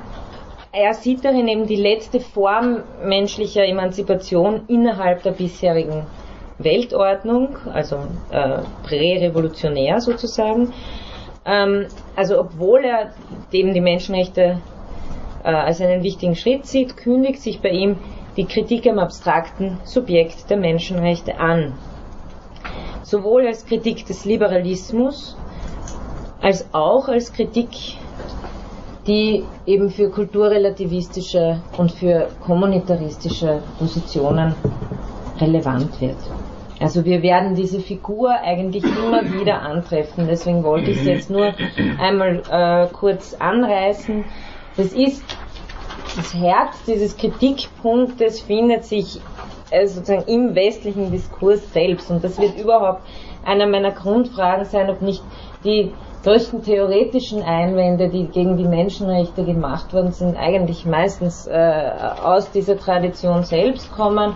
er 0.74 0.93
sieht 0.93 1.26
darin 1.26 1.47
eben 1.47 1.67
die 1.67 1.76
letzte 1.76 2.19
Form 2.22 2.84
menschlicher 3.03 3.65
Emanzipation 3.65 4.61
innerhalb 4.67 5.22
der 5.24 5.32
bisherigen 5.32 6.05
Weltordnung, 6.59 7.57
also 7.74 7.97
äh, 8.32 8.59
prärevolutionär 8.84 9.99
sozusagen. 9.99 10.72
Ähm, 11.45 11.88
also 12.15 12.39
obwohl 12.39 12.86
er 12.86 13.11
eben 13.51 13.74
die 13.74 13.82
Menschenrechte 13.82 14.61
äh, 15.43 15.47
als 15.47 15.82
einen 15.82 16.03
wichtigen 16.03 16.36
Schritt 16.36 16.65
sieht, 16.65 16.97
kündigt 16.97 17.41
sich 17.41 17.61
bei 17.61 17.69
ihm 17.69 17.97
die 18.38 18.45
Kritik 18.45 18.88
am 18.88 18.99
abstrakten 18.99 19.78
Subjekt 19.84 20.49
der 20.49 20.57
Menschenrechte 20.57 21.38
an. 21.38 21.74
Sowohl 23.03 23.47
als 23.47 23.65
Kritik 23.65 24.05
des 24.05 24.24
Liberalismus 24.24 25.36
als 26.41 26.65
auch 26.73 27.07
als 27.07 27.31
Kritik, 27.33 27.69
die 29.07 29.43
eben 29.65 29.89
für 29.89 30.09
kulturrelativistische 30.09 31.61
und 31.77 31.91
für 31.91 32.29
kommunitaristische 32.45 33.61
Positionen 33.79 34.55
relevant 35.39 35.99
wird. 36.01 36.17
Also 36.79 37.05
wir 37.05 37.21
werden 37.21 37.53
diese 37.55 37.79
Figur 37.79 38.31
eigentlich 38.31 38.83
immer 38.83 39.23
wieder 39.31 39.61
antreffen. 39.61 40.27
Deswegen 40.27 40.63
wollte 40.63 40.91
ich 40.91 40.97
es 40.97 41.05
jetzt 41.05 41.29
nur 41.29 41.53
einmal 41.99 42.41
äh, 42.49 42.87
kurz 42.91 43.35
anreißen. 43.35 44.23
Das 44.77 44.87
ist 44.93 45.23
das 46.15 46.33
Herz 46.33 46.83
dieses 46.85 47.15
Kritikpunktes 47.15 48.41
findet 48.41 48.83
sich 48.83 49.21
äh, 49.69 49.85
sozusagen 49.87 50.27
im 50.27 50.55
westlichen 50.55 51.11
Diskurs 51.11 51.71
selbst. 51.71 52.09
Und 52.11 52.23
das 52.23 52.39
wird 52.39 52.59
überhaupt 52.59 53.03
einer 53.45 53.67
meiner 53.67 53.91
Grundfragen 53.91 54.65
sein, 54.65 54.89
ob 54.89 55.01
nicht 55.01 55.23
die 55.63 55.91
größten 56.24 56.63
theoretischen 56.63 57.41
Einwände, 57.41 58.09
die 58.09 58.28
gegen 58.28 58.57
die 58.57 58.67
Menschenrechte 58.67 59.43
gemacht 59.43 59.93
worden 59.93 60.11
sind, 60.11 60.38
eigentlich 60.38 60.86
meistens 60.86 61.47
äh, 61.47 61.91
aus 62.24 62.51
dieser 62.51 62.78
Tradition 62.78 63.43
selbst 63.43 63.91
kommen. 63.91 64.36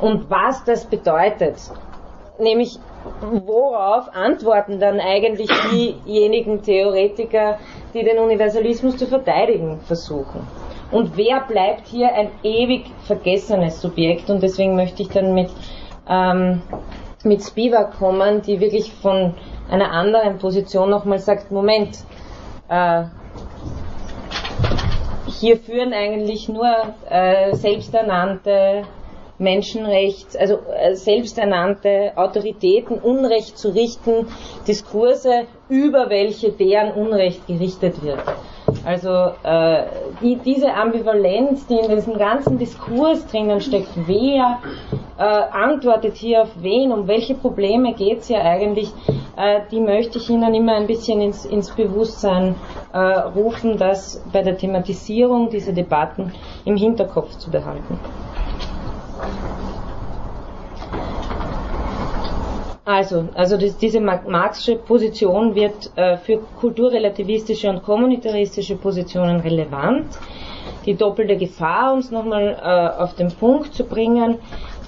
Und 0.00 0.28
was 0.30 0.64
das 0.64 0.84
bedeutet, 0.84 1.56
nämlich 2.38 2.78
worauf 3.20 4.14
antworten 4.14 4.80
dann 4.80 5.00
eigentlich 5.00 5.50
diejenigen 5.72 6.62
Theoretiker, 6.62 7.58
die 7.94 8.04
den 8.04 8.18
Universalismus 8.18 8.96
zu 8.96 9.06
verteidigen 9.06 9.80
versuchen. 9.80 10.46
Und 10.90 11.16
wer 11.16 11.40
bleibt 11.40 11.86
hier 11.88 12.12
ein 12.14 12.30
ewig 12.42 12.84
vergessenes 13.06 13.80
Subjekt? 13.80 14.28
Und 14.28 14.42
deswegen 14.42 14.76
möchte 14.76 15.02
ich 15.02 15.08
dann 15.08 15.34
mit, 15.34 15.50
ähm, 16.08 16.62
mit 17.24 17.42
Spivak 17.42 17.98
kommen, 17.98 18.42
die 18.42 18.60
wirklich 18.60 18.92
von 18.92 19.34
einer 19.72 19.90
anderen 19.90 20.38
Position 20.38 20.90
nochmal 20.90 21.18
sagt, 21.18 21.50
Moment, 21.50 21.96
äh, 22.68 23.04
hier 25.26 25.56
führen 25.56 25.94
eigentlich 25.94 26.48
nur 26.48 26.70
äh, 27.08 27.54
selbsternannte 27.54 28.82
Menschenrechts, 29.38 30.36
also 30.36 30.58
äh, 30.78 30.94
selbsternannte 30.94 32.12
Autoritäten 32.16 32.98
Unrecht 32.98 33.56
zu 33.56 33.70
richten, 33.70 34.26
Diskurse, 34.68 35.46
über 35.70 36.10
welche 36.10 36.52
deren 36.52 36.92
Unrecht 36.92 37.46
gerichtet 37.46 38.04
wird. 38.04 38.22
Also 38.84 39.32
äh, 39.44 39.84
die, 40.20 40.36
diese 40.36 40.74
Ambivalenz, 40.74 41.66
die 41.66 41.76
in 41.76 41.90
diesem 41.90 42.18
ganzen 42.18 42.58
Diskurs 42.58 43.26
drinnen 43.26 43.60
steckt, 43.60 43.90
wer 44.06 44.58
äh, 45.18 45.22
antwortet 45.22 46.16
hier 46.16 46.42
auf 46.42 46.50
wen, 46.60 46.90
um 46.92 47.06
welche 47.06 47.34
Probleme 47.34 47.94
geht 47.94 48.20
es 48.20 48.26
hier 48.26 48.42
eigentlich, 48.42 48.92
äh, 49.36 49.60
die 49.70 49.80
möchte 49.80 50.18
ich 50.18 50.28
Ihnen 50.28 50.52
immer 50.54 50.74
ein 50.74 50.88
bisschen 50.88 51.20
ins, 51.20 51.44
ins 51.44 51.70
Bewusstsein 51.70 52.56
äh, 52.92 52.98
rufen, 52.98 53.78
das 53.78 54.22
bei 54.32 54.42
der 54.42 54.56
Thematisierung 54.56 55.48
dieser 55.50 55.72
Debatten 55.72 56.32
im 56.64 56.76
Hinterkopf 56.76 57.36
zu 57.38 57.50
behalten. 57.50 58.00
Also, 62.84 63.28
also 63.34 63.56
das, 63.56 63.76
diese 63.76 64.00
Marxische 64.00 64.74
Position 64.76 65.54
wird 65.54 65.96
äh, 65.96 66.16
für 66.16 66.38
kulturrelativistische 66.58 67.70
und 67.70 67.84
kommunitaristische 67.84 68.74
Positionen 68.76 69.38
relevant. 69.40 70.06
Die 70.84 70.94
doppelte 70.94 71.36
Gefahr, 71.36 71.94
uns 71.94 72.10
nochmal 72.10 72.58
äh, 72.60 73.00
auf 73.02 73.14
den 73.14 73.30
Punkt 73.30 73.72
zu 73.72 73.84
bringen, 73.84 74.38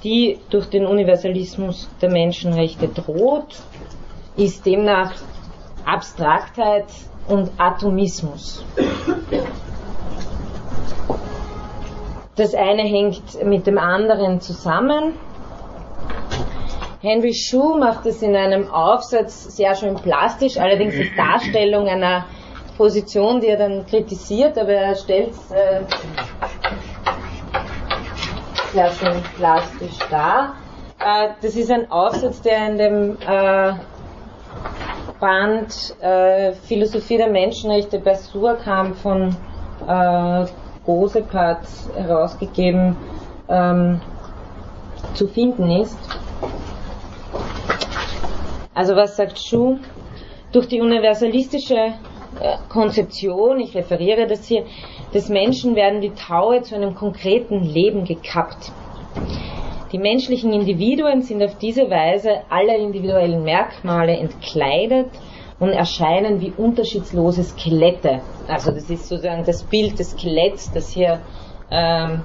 die 0.03 0.38
durch 0.51 0.66
den 0.66 0.86
Universalismus 0.86 1.88
der 2.03 2.11
Menschenrechte 2.11 2.88
droht, 2.88 3.62
ist 4.36 4.66
demnach 4.66 5.12
Abstraktheit 5.86 6.86
und 7.28 7.51
Atomismus. 7.59 8.64
Das 12.34 12.55
eine 12.55 12.82
hängt 12.82 13.45
mit 13.45 13.68
dem 13.68 13.78
anderen 13.78 14.40
zusammen. 14.40 15.12
Henry 17.05 17.34
Shue 17.34 17.78
macht 17.78 18.07
es 18.07 18.22
in 18.22 18.34
einem 18.34 18.70
Aufsatz 18.70 19.55
sehr 19.55 19.74
schön 19.74 19.94
plastisch, 19.94 20.57
allerdings 20.57 20.94
als 20.96 21.14
Darstellung 21.14 21.86
einer 21.86 22.24
Position, 22.78 23.42
die 23.42 23.48
er 23.48 23.59
dann 23.59 23.84
kritisiert, 23.84 24.57
aber 24.57 24.72
er 24.72 24.94
stellt 24.96 25.32
es 25.32 25.50
äh, 25.50 25.82
sehr 28.72 28.90
schön 28.90 29.22
plastisch 29.36 29.98
dar. 30.11 30.55
Äh, 30.98 31.34
das 31.42 31.55
ist 31.57 31.70
ein 31.70 31.90
Aufsatz, 31.90 32.40
der 32.40 32.68
in 32.68 32.78
dem 32.78 33.18
äh, 33.20 33.74
Band 35.20 35.94
äh, 36.00 36.52
Philosophie 36.55 37.18
der 37.18 37.28
Menschenrechte 37.28 37.98
bei 37.98 38.14
Surkamp 38.14 38.96
von 38.96 39.36
äh, 39.86 40.46
Gosepat 40.86 41.66
herausgegeben 41.96 42.96
ähm, 43.50 44.00
zu 45.12 45.28
finden 45.28 45.70
ist. 45.70 45.98
Also 48.75 48.97
was 48.97 49.16
sagt 49.16 49.39
Schuh? 49.39 49.79
Durch 50.51 50.66
die 50.66 50.81
universalistische 50.81 51.75
äh, 51.77 52.57
Konzeption, 52.68 53.61
ich 53.61 53.75
referiere 53.75 54.27
das 54.27 54.47
hier, 54.47 54.64
des 55.12 55.29
Menschen 55.29 55.77
werden 55.77 56.01
die 56.01 56.11
Taue 56.11 56.62
zu 56.62 56.75
einem 56.75 56.95
konkreten 56.95 57.62
Leben 57.62 58.05
gekappt. 58.05 58.72
Die 59.93 59.99
menschlichen 59.99 60.53
Individuen 60.53 61.22
sind 61.22 61.41
auf 61.43 61.57
diese 61.59 61.89
Weise 61.89 62.41
aller 62.51 62.77
individuellen 62.77 63.45
Merkmale 63.45 64.16
entkleidet 64.16 65.07
und 65.61 65.70
erscheinen 65.70 66.41
wie 66.41 66.53
unterschiedslose 66.57 67.45
Skelette. 67.45 68.20
Also 68.49 68.72
das 68.72 68.91
ist 68.91 69.09
sozusagen 69.09 69.45
das 69.45 69.62
Bild 69.62 70.01
des 70.01 70.11
Skeletts, 70.11 70.72
das 70.72 70.91
hier 70.91 71.20
ähm, 71.70 72.22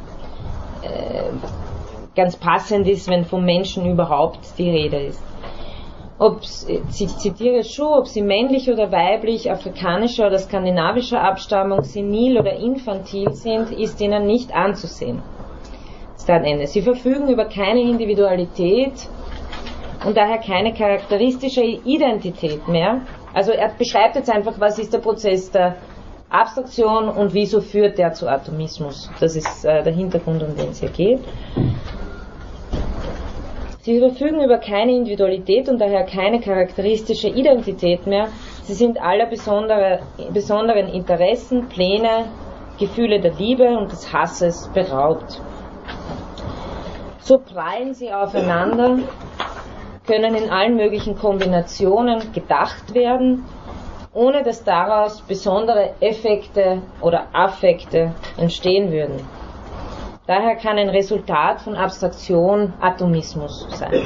äh, 0.81 1.29
ganz 2.15 2.35
passend 2.37 2.87
ist, 2.87 3.07
wenn 3.07 3.23
vom 3.23 3.45
Menschen 3.45 3.85
überhaupt 3.85 4.39
die 4.57 4.69
Rede 4.69 4.97
ist 4.97 5.28
ob 6.19 6.41
ich 6.41 7.17
zitiere 7.17 7.63
Schuh, 7.63 7.95
ob 7.95 8.07
sie 8.07 8.21
männlich 8.21 8.69
oder 8.69 8.91
weiblich, 8.91 9.49
afrikanischer 9.49 10.27
oder 10.27 10.37
skandinavischer 10.37 11.21
Abstammung, 11.21 11.81
senil 11.83 12.37
oder 12.37 12.53
infantil 12.53 13.33
sind, 13.33 13.71
ist 13.71 14.01
ihnen 14.01 14.27
nicht 14.27 14.53
anzusehen. 14.53 15.21
Ende. 16.27 16.67
Sie 16.67 16.83
verfügen 16.83 17.27
über 17.29 17.45
keine 17.45 17.81
Individualität 17.81 18.93
und 20.05 20.15
daher 20.15 20.37
keine 20.37 20.73
charakteristische 20.73 21.63
Identität 21.63 22.67
mehr. 22.67 23.01
Also 23.33 23.51
er 23.51 23.69
beschreibt 23.69 24.15
jetzt 24.15 24.29
einfach, 24.29 24.59
was 24.59 24.77
ist 24.77 24.93
der 24.93 24.99
Prozess 24.99 25.49
der 25.49 25.77
Abstraktion 26.29 27.09
und 27.09 27.33
wieso 27.33 27.61
führt 27.61 27.97
der 27.97 28.13
zu 28.13 28.27
Atomismus. 28.27 29.09
Das 29.19 29.35
ist 29.35 29.65
äh, 29.65 29.81
der 29.81 29.93
Hintergrund, 29.93 30.43
um 30.43 30.55
den 30.55 30.69
es 30.69 30.79
hier 30.79 30.89
geht. 30.89 31.21
Sie 33.89 33.97
verfügen 33.97 34.43
über 34.43 34.59
keine 34.59 34.91
Individualität 34.91 35.67
und 35.67 35.79
daher 35.79 36.03
keine 36.03 36.39
charakteristische 36.39 37.27
Identität 37.27 38.05
mehr. 38.05 38.27
Sie 38.61 38.75
sind 38.75 39.01
aller 39.01 39.25
besondere, 39.25 40.01
besonderen 40.31 40.89
Interessen, 40.89 41.69
Pläne, 41.69 42.25
Gefühle 42.77 43.19
der 43.19 43.33
Liebe 43.33 43.67
und 43.75 43.91
des 43.91 44.13
Hasses 44.13 44.69
beraubt. 44.75 45.41
So 47.21 47.39
prallen 47.39 47.95
sie 47.95 48.13
aufeinander, 48.13 48.99
können 50.05 50.35
in 50.35 50.51
allen 50.51 50.75
möglichen 50.75 51.17
Kombinationen 51.17 52.31
gedacht 52.31 52.93
werden, 52.93 53.43
ohne 54.13 54.43
dass 54.43 54.63
daraus 54.63 55.23
besondere 55.23 55.95
Effekte 55.99 56.83
oder 57.01 57.25
Affekte 57.33 58.13
entstehen 58.37 58.91
würden. 58.91 59.38
Daher 60.29 60.57
kann 60.57 60.77
ein 60.77 60.89
Resultat 60.89 61.59
von 61.61 61.75
Abstraktion 61.75 62.71
Atomismus 62.81 63.67
sein. 63.71 64.03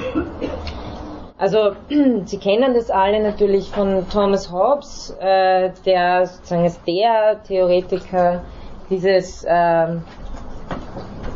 Also 1.37 1.73
Sie 2.23 2.37
kennen 2.37 2.73
das 2.73 2.89
alle 2.89 3.21
natürlich 3.21 3.69
von 3.69 4.07
Thomas 4.09 4.49
Hobbes, 4.49 5.13
äh, 5.19 5.71
der 5.85 6.25
sozusagen 6.25 6.63
als 6.63 6.81
der 6.83 7.43
Theoretiker 7.45 8.41
dieses 8.89 9.43
äh, 9.43 9.87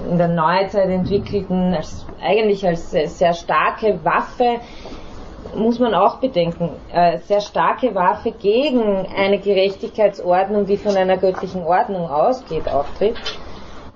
in 0.10 0.18
der 0.18 0.30
Neuzeit 0.30 0.88
entwickelten, 0.88 1.74
als, 1.74 2.06
eigentlich 2.24 2.66
als 2.66 2.92
sehr 2.92 3.34
starke 3.34 4.00
Waffe, 4.06 4.62
muss 5.54 5.80
man 5.80 5.96
auch 5.96 6.22
bedenken, 6.22 6.70
äh, 6.94 7.18
sehr 7.18 7.42
starke 7.42 7.94
Waffe 7.94 8.32
gegen 8.32 9.06
eine 9.18 9.40
Gerechtigkeitsordnung, 9.40 10.66
die 10.66 10.78
von 10.78 10.96
einer 10.96 11.18
göttlichen 11.18 11.66
Ordnung 11.66 12.10
ausgeht, 12.10 12.70
auftritt. 12.70 13.18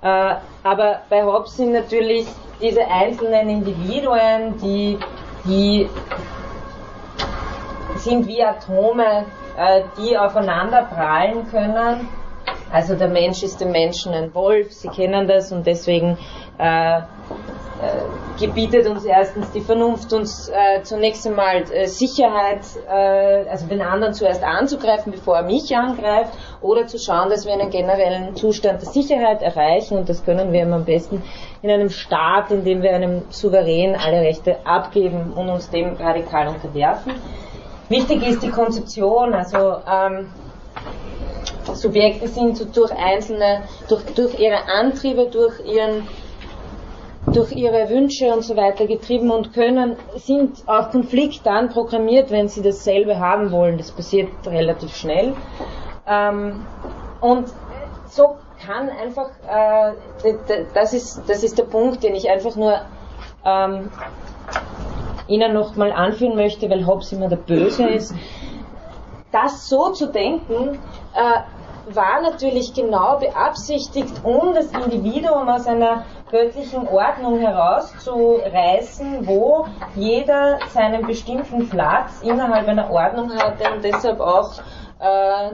Äh, 0.02 0.36
aber 0.64 1.02
bei 1.10 1.24
Hobbes 1.24 1.58
sind 1.58 1.74
natürlich 1.74 2.28
diese 2.62 2.86
einzelnen 2.88 3.49
Individuen, 3.49 4.58
die, 4.58 4.97
die 5.45 5.89
sind 7.97 8.28
wie 8.28 8.43
Atome, 8.43 9.26
äh, 9.58 9.84
die 9.97 10.18
aufeinander 10.18 10.84
prallen 10.84 11.47
können. 11.49 12.08
Also 12.72 12.95
der 12.95 13.10
Mensch 13.10 13.43
ist 13.43 13.60
dem 13.60 13.72
Menschen 13.72 14.14
ein 14.14 14.34
Wolf, 14.34 14.72
Sie 14.72 14.88
kennen 14.88 15.28
das 15.28 15.52
und 15.52 15.68
deswegen 15.68 16.18
äh, 16.58 17.02
gebietet 18.39 18.88
uns 18.88 19.05
erstens 19.05 19.51
die 19.51 19.61
Vernunft, 19.61 20.11
uns 20.13 20.49
äh, 20.49 20.82
zunächst 20.84 21.25
einmal 21.27 21.63
äh, 21.71 21.88
Sicherheit, 21.88 22.61
äh, 22.88 23.49
also 23.49 23.67
den 23.67 23.82
anderen 23.82 24.13
zuerst 24.13 24.43
anzugreifen, 24.43 25.11
bevor 25.11 25.38
er 25.38 25.43
mich 25.43 25.75
angreift, 25.75 26.34
oder 26.61 26.88
zu 26.88 26.97
schauen, 26.97 27.29
dass 27.29 27.45
wir 27.45 27.53
einen 27.53 27.69
generellen 27.69 28.36
Zustand 28.36 28.82
der 28.82 28.89
Sicherheit 28.89 29.41
erreichen 29.41 29.97
und 29.97 30.09
das 30.09 30.23
können 30.23 30.51
wir 30.51 30.63
am 30.63 30.86
besten 30.86 31.23
in 31.61 31.69
einem 31.69 31.89
Staat, 31.89 32.51
in 32.51 32.63
dem 32.63 32.82
wir 32.82 32.93
einem 32.93 33.23
Souverän 33.29 33.95
alle 33.95 34.21
Rechte 34.21 34.57
abgeben 34.65 35.34
und 35.36 35.49
uns 35.49 35.69
dem 35.69 35.95
radikal 35.95 36.47
unterwerfen. 36.47 37.13
Wichtig 37.89 38.25
ist 38.25 38.41
die 38.41 38.49
Konzeption, 38.49 39.34
also 39.34 39.75
ähm, 39.91 40.29
Subjekte 41.73 42.27
sind 42.27 42.75
durch 42.75 42.91
einzelne, 42.91 43.63
durch, 43.88 44.03
durch 44.15 44.39
ihre 44.39 44.67
Antriebe, 44.67 45.27
durch 45.32 45.59
ihren 45.65 46.07
durch 47.28 47.51
ihre 47.51 47.89
Wünsche 47.89 48.34
und 48.34 48.43
so 48.43 48.55
weiter 48.55 48.88
getrieben 48.88 49.30
und 49.32 49.53
können, 49.53 49.95
sind 50.15 50.63
auf 50.67 50.91
Konflikt 50.91 51.45
dann 51.45 51.69
programmiert, 51.69 52.32
wenn 52.32 52.47
sie 52.47 52.61
dasselbe 52.61 53.19
haben 53.19 53.51
wollen. 53.51 53.78
Das 53.78 53.91
passiert 53.91 54.30
relativ 54.45 54.95
schnell. 54.95 55.34
Ähm, 56.07 56.65
und 57.22 57.47
so 58.09 58.38
kann 58.65 58.89
einfach, 58.89 59.30
äh, 59.47 59.93
das, 60.74 60.93
ist, 60.93 61.24
das 61.28 61.43
ist 61.43 61.57
der 61.57 61.63
Punkt, 61.63 62.03
den 62.03 62.15
ich 62.15 62.30
einfach 62.30 62.55
nur 62.55 62.82
ähm, 63.45 63.89
Ihnen 65.28 65.53
nochmal 65.53 65.91
anführen 65.91 66.36
möchte, 66.36 66.69
weil 66.69 66.86
Hobbes 66.86 67.11
immer 67.13 67.30
der 67.30 67.38
Böse 67.38 67.88
ist. 67.88 68.13
Das 69.32 69.69
so 69.69 69.91
zu 69.91 70.07
denken, 70.07 70.80
äh, 71.13 71.93
war 71.95 72.22
natürlich 72.22 72.74
genau 72.74 73.17
beabsichtigt, 73.17 74.13
um 74.24 74.53
das 74.53 74.72
Individuum 74.72 75.47
aus 75.47 75.67
einer 75.67 76.05
göttlichen 76.32 76.88
Ordnung 76.88 77.39
herauszureißen, 77.39 79.27
wo 79.27 79.67
jeder 79.95 80.59
seinen 80.69 81.05
bestimmten 81.05 81.69
Platz 81.69 82.21
innerhalb 82.23 82.67
einer 82.67 82.89
Ordnung 82.89 83.32
hatte 83.38 83.71
und 83.73 83.84
deshalb 83.84 84.19
auch 84.19 84.53
äh, 84.99 85.51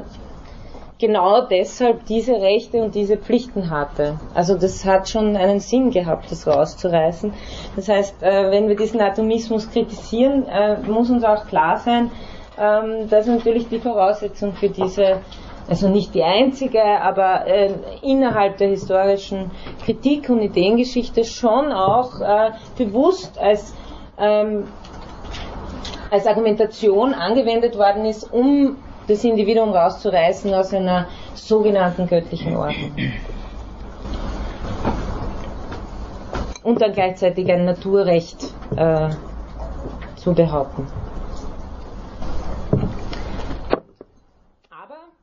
genau 1.00 1.42
deshalb 1.42 2.06
diese 2.06 2.34
Rechte 2.34 2.82
und 2.82 2.96
diese 2.96 3.18
Pflichten 3.18 3.70
hatte. 3.70 4.20
Also 4.34 4.56
das 4.56 4.86
hat 4.86 5.10
schon 5.10 5.36
einen 5.36 5.60
Sinn 5.60 5.92
gehabt, 5.92 6.32
das 6.32 6.48
rauszureißen. 6.48 7.34
Das 7.76 7.90
heißt, 7.90 8.24
äh, 8.24 8.52
wenn 8.52 8.68
wir 8.68 8.76
diesen 8.76 9.02
Atomismus 9.02 9.70
kritisieren, 9.70 10.48
äh, 10.48 10.78
muss 10.82 11.10
uns 11.10 11.24
auch 11.24 11.46
klar 11.48 11.78
sein, 11.78 12.12
ähm, 12.60 13.10
dass 13.10 13.28
natürlich 13.28 13.68
die 13.70 13.80
Voraussetzung 13.80 14.54
für 14.54 14.70
diese 14.70 15.22
also 15.70 15.90
nicht 15.90 16.14
die 16.16 16.24
einzige, 16.24 16.82
aber 16.84 17.46
äh, 17.46 17.72
innerhalb 18.02 18.58
der 18.58 18.70
historischen 18.70 19.52
Kritik 19.84 20.30
und 20.30 20.42
Ideengeschichte 20.42 21.26
schon 21.26 21.72
auch 21.72 22.22
äh, 22.22 22.52
bewusst 22.78 23.38
als, 23.38 23.74
ähm, 24.18 24.66
als 26.10 26.26
Argumentation 26.26 27.14
angewendet 27.14 27.78
worden 27.78 28.06
ist, 28.06 28.32
um 28.32 28.78
das 29.08 29.24
Individuum 29.24 29.70
rauszureißen 29.72 30.54
aus 30.54 30.74
einer 30.74 31.08
sogenannten 31.34 32.08
göttlichen 32.08 32.56
Ordnung. 32.56 32.92
Und 36.64 36.82
dann 36.82 36.92
gleichzeitig 36.92 37.50
ein 37.52 37.66
Naturrecht 37.66 38.54
äh, 38.76 39.10
zu 40.16 40.34
behaupten. 40.34 40.88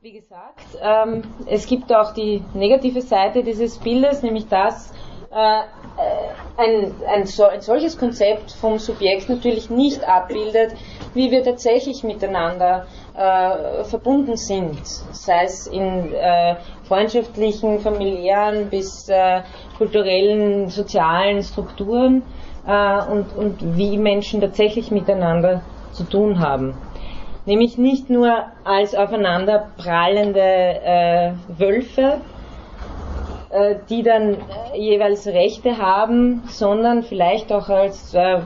wie 0.05 0.13
gesagt, 0.35 0.83
ähm, 0.83 1.23
es 1.47 1.67
gibt 1.67 1.95
auch 1.95 2.13
die 2.13 2.43
negative 2.55 3.03
Seite 3.03 3.45
dieses 3.45 3.79
Bildes, 3.79 4.23
nämlich 4.23 4.49
dass 4.49 4.93
äh, 5.31 5.63
ein, 6.57 6.93
ein, 7.09 7.27
so, 7.27 7.45
ein, 7.45 7.61
solches 7.61 7.97
Konzept 7.97 8.51
vom 8.53 8.79
Subjekt 8.79 9.29
natürlich 9.29 9.71
nicht 9.71 10.03
abbildet, 10.09 10.75
wie 11.15 11.31
wir 11.31 11.45
tatsächlich 11.45 12.03
miteinander 12.03 12.87
äh, 13.17 13.85
verbunden 13.85 14.37
sind, 14.37 14.85
sei 14.85 15.45
es 15.45 15.69
in 15.69 16.13
äh, 16.13 16.57
freundschaftlichen, 16.89 17.79
familiären 17.79 18.71
bis 18.71 19.09
äh, 19.09 19.43
kulturellen, 19.79 20.69
sozialen 20.69 21.43
Strukturen 21.45 22.23
äh, 22.67 23.05
und, 23.05 23.37
und 23.37 23.77
wie 23.77 23.99
Menschen 23.99 24.41
tatsächlich 24.41 24.91
miteinander 24.91 25.63
zu 25.93 26.03
tun 26.03 26.41
haben 26.41 26.75
nämlich 27.47 27.79
nicht 27.79 28.11
nur 28.11 28.45
als 28.65 28.95
aufeinander 28.95 29.67
prallende 29.77 30.41
äh, 30.41 31.33
Wölfe, 31.49 32.19
äh, 33.51 33.77
die 33.89 34.03
dann 34.03 34.37
jeweils 34.75 35.27
Rechte 35.27 35.79
haben, 35.79 36.43
sondern 36.49 37.03
vielleicht 37.03 37.53
auch 37.53 37.69
als 37.69 38.15
äh, 38.15 38.41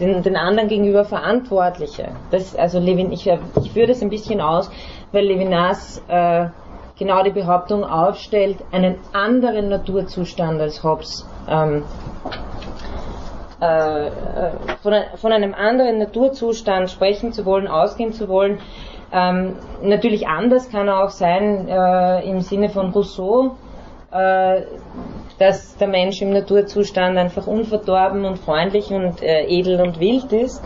den, 0.00 0.22
den, 0.22 0.36
anderen 0.36 0.68
gegenüber 0.68 1.04
Verantwortliche. 1.04 2.08
Das, 2.30 2.54
also 2.54 2.78
Levin, 2.78 3.12
ich, 3.12 3.26
ich 3.26 3.72
führe 3.72 3.88
das 3.88 4.00
ein 4.00 4.10
bisschen 4.10 4.40
aus, 4.40 4.70
weil 5.12 5.26
Levinas 5.26 6.02
äh, 6.08 6.46
genau 6.98 7.22
die 7.22 7.30
Behauptung 7.30 7.84
aufstellt, 7.84 8.58
einen 8.72 8.96
anderen 9.12 9.68
Naturzustand 9.68 10.60
als 10.60 10.82
Hobbes 10.84 11.26
ähm, 11.48 11.84
äh, 13.60 14.06
äh, 14.06 14.10
von, 14.82 14.94
von, 15.16 15.32
einem 15.32 15.52
anderen 15.52 15.98
Naturzustand 15.98 16.90
sprechen 16.90 17.32
zu 17.32 17.44
wollen, 17.44 17.66
ausgehen 17.66 18.12
zu 18.12 18.28
wollen. 18.28 18.60
Ähm, 19.12 19.56
natürlich 19.82 20.28
anders 20.28 20.70
kann 20.70 20.86
er 20.86 21.02
auch 21.02 21.10
sein 21.10 21.66
äh, 21.66 22.28
im 22.28 22.40
Sinne 22.40 22.68
von 22.68 22.90
Rousseau, 22.90 23.56
äh, 24.12 24.62
dass 25.38 25.76
der 25.76 25.88
Mensch 25.88 26.22
im 26.22 26.30
Naturzustand 26.30 27.18
einfach 27.18 27.46
unverdorben 27.46 28.24
und 28.26 28.38
freundlich 28.38 28.90
und 28.90 29.22
äh, 29.22 29.46
edel 29.46 29.80
und 29.80 29.98
wild 29.98 30.32
ist. 30.32 30.62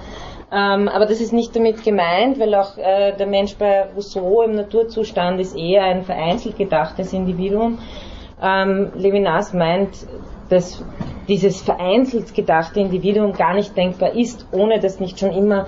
Ähm, 0.52 0.88
aber 0.88 1.06
das 1.06 1.22
ist 1.22 1.32
nicht 1.32 1.56
damit 1.56 1.82
gemeint, 1.82 2.38
weil 2.38 2.54
auch 2.54 2.76
äh, 2.76 3.16
der 3.16 3.26
Mensch 3.26 3.56
bei 3.56 3.86
Rousseau 3.96 4.42
im 4.42 4.52
Naturzustand 4.52 5.40
ist 5.40 5.56
eher 5.56 5.84
ein 5.84 6.02
vereinzelt 6.02 6.58
gedachtes 6.58 7.14
Individuum. 7.14 7.78
Ähm, 8.42 8.92
Levinas 8.94 9.54
meint, 9.54 10.06
dass 10.50 10.84
dieses 11.32 11.62
vereinzelt 11.62 12.34
gedachte 12.34 12.78
Individuum 12.78 13.32
gar 13.32 13.54
nicht 13.54 13.74
denkbar 13.74 14.12
ist, 14.14 14.46
ohne 14.52 14.80
dass 14.80 15.00
nicht 15.00 15.18
schon 15.18 15.32
immer 15.32 15.66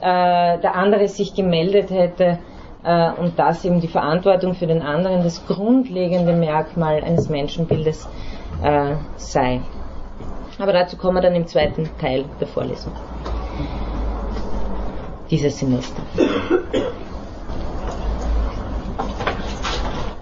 äh, 0.00 0.58
der 0.58 0.74
andere 0.74 1.06
sich 1.06 1.32
gemeldet 1.32 1.90
hätte 1.90 2.40
äh, 2.82 3.10
und 3.12 3.38
dass 3.38 3.64
eben 3.64 3.80
die 3.80 3.86
Verantwortung 3.86 4.54
für 4.54 4.66
den 4.66 4.82
anderen 4.82 5.22
das 5.22 5.46
grundlegende 5.46 6.32
Merkmal 6.32 7.04
eines 7.04 7.28
Menschenbildes 7.28 8.08
äh, 8.64 8.94
sei. 9.16 9.60
Aber 10.58 10.72
dazu 10.72 10.96
kommen 10.96 11.18
wir 11.18 11.22
dann 11.22 11.36
im 11.36 11.46
zweiten 11.46 11.88
Teil 12.00 12.24
der 12.40 12.48
Vorlesung 12.48 12.92
dieses 15.30 15.56
Semester. 15.56 16.02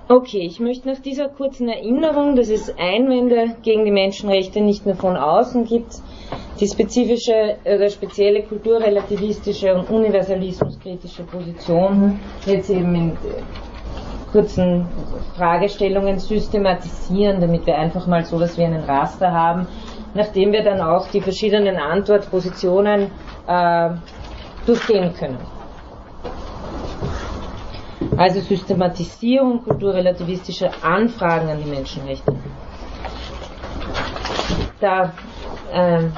Okay, 0.06 0.40
ich 0.46 0.60
möchte 0.60 0.86
nach 0.86 1.00
dieser 1.00 1.28
kurzen 1.28 1.66
Erinnerung, 1.66 2.36
dass 2.36 2.50
es 2.50 2.70
Einwände 2.76 3.56
gegen 3.62 3.86
die 3.86 3.90
Menschenrechte 3.90 4.60
nicht 4.60 4.84
nur 4.84 4.96
von 4.96 5.16
außen 5.16 5.64
gibt, 5.64 5.94
die 6.60 6.66
spezifische 6.66 7.56
oder 7.64 7.88
spezielle 7.88 8.42
kulturrelativistische 8.42 9.74
und 9.74 9.88
universalismuskritische 9.88 11.22
Position 11.22 12.20
jetzt 12.44 12.68
eben 12.68 12.94
in 12.94 13.18
kurzen 14.30 14.86
Fragestellungen 15.38 16.18
systematisieren, 16.18 17.40
damit 17.40 17.64
wir 17.66 17.78
einfach 17.78 18.06
mal 18.06 18.26
so 18.26 18.36
etwas 18.36 18.58
wie 18.58 18.64
einen 18.64 18.84
Raster 18.84 19.32
haben, 19.32 19.66
nachdem 20.12 20.52
wir 20.52 20.62
dann 20.62 20.82
auch 20.82 21.08
die 21.08 21.22
verschiedenen 21.22 21.76
Antwortpositionen 21.76 23.10
äh, 23.46 23.90
durchgehen 24.66 25.14
können. 25.14 25.53
Also 28.16 28.40
Systematisierung 28.40 29.64
kulturrelativistischer 29.64 30.70
Anfragen 30.82 31.48
an 31.48 31.58
die 31.62 31.70
Menschenrechte. 31.70 32.32
Da 34.80 35.12
äh, 35.72 36.08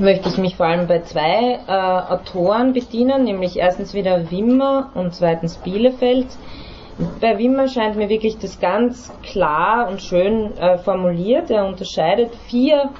möchte 0.00 0.28
ich 0.28 0.38
mich 0.38 0.56
vor 0.56 0.66
allem 0.66 0.86
bei 0.86 1.00
zwei 1.00 1.60
äh, 1.66 2.12
Autoren 2.12 2.72
bedienen, 2.72 3.24
nämlich 3.24 3.56
erstens 3.56 3.94
wieder 3.94 4.30
Wimmer 4.30 4.90
und 4.94 5.14
zweitens 5.14 5.56
Bielefeld. 5.58 6.26
Bei 7.20 7.38
Wimmer 7.38 7.68
scheint 7.68 7.96
mir 7.96 8.08
wirklich 8.08 8.38
das 8.38 8.60
ganz 8.60 9.12
klar 9.22 9.88
und 9.88 10.02
schön 10.02 10.56
äh, 10.56 10.78
formuliert. 10.78 11.50
Er 11.50 11.66
unterscheidet 11.66 12.34
vier 12.48 12.90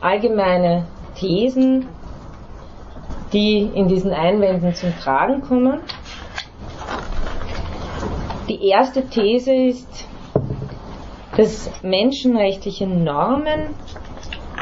allgemeine 0.00 0.86
Thesen, 1.16 1.88
die 3.32 3.70
in 3.74 3.88
diesen 3.88 4.12
Einwänden 4.12 4.74
zum 4.74 4.96
Tragen 4.98 5.42
kommen. 5.42 5.80
Die 8.50 8.66
erste 8.66 9.06
These 9.06 9.52
ist, 9.54 10.08
dass 11.36 11.70
menschenrechtliche 11.84 12.84
Normen 12.84 13.76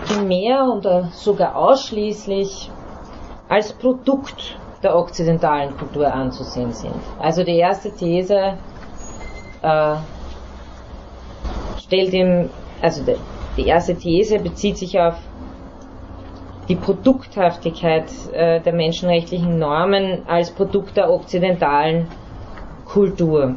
primär 0.05 0.67
oder 0.77 1.05
sogar 1.13 1.57
ausschließlich 1.57 2.71
als 3.49 3.73
Produkt 3.73 4.59
der 4.83 4.95
okzidentalen 4.95 5.75
Kultur 5.75 6.13
anzusehen 6.13 6.71
sind. 6.73 7.01
Also 7.19 7.45
die 7.45 7.57
erste 7.57 7.91
These 7.91 8.59
äh, 9.63 9.95
stellt 11.79 12.13
ihm, 12.13 12.51
also 12.83 13.03
die, 13.05 13.17
die 13.57 13.69
erste 13.69 13.97
These 13.97 14.39
bezieht 14.39 14.77
sich 14.77 15.01
auf 15.01 15.17
die 16.69 16.77
Produkthaftigkeit 16.77 18.11
äh, 18.35 18.61
der 18.61 18.75
menschenrechtlichen 18.75 19.59
Normen 19.59 20.29
als 20.29 20.51
Produkt 20.51 20.99
der 20.99 21.11
okzidentalen 21.11 22.07
Kultur. 22.85 23.57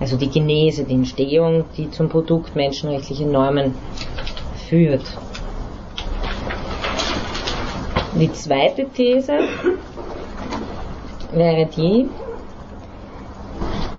Also 0.00 0.16
die 0.16 0.30
Genese, 0.30 0.84
die 0.84 0.94
Entstehung, 0.94 1.64
die 1.76 1.90
zum 1.90 2.08
Produkt 2.08 2.54
menschenrechtlicher 2.54 3.26
Normen 3.26 3.74
führt. 4.68 5.04
Die 8.14 8.32
zweite 8.32 8.88
These 8.88 9.38
wäre 11.32 11.66
die, 11.66 12.08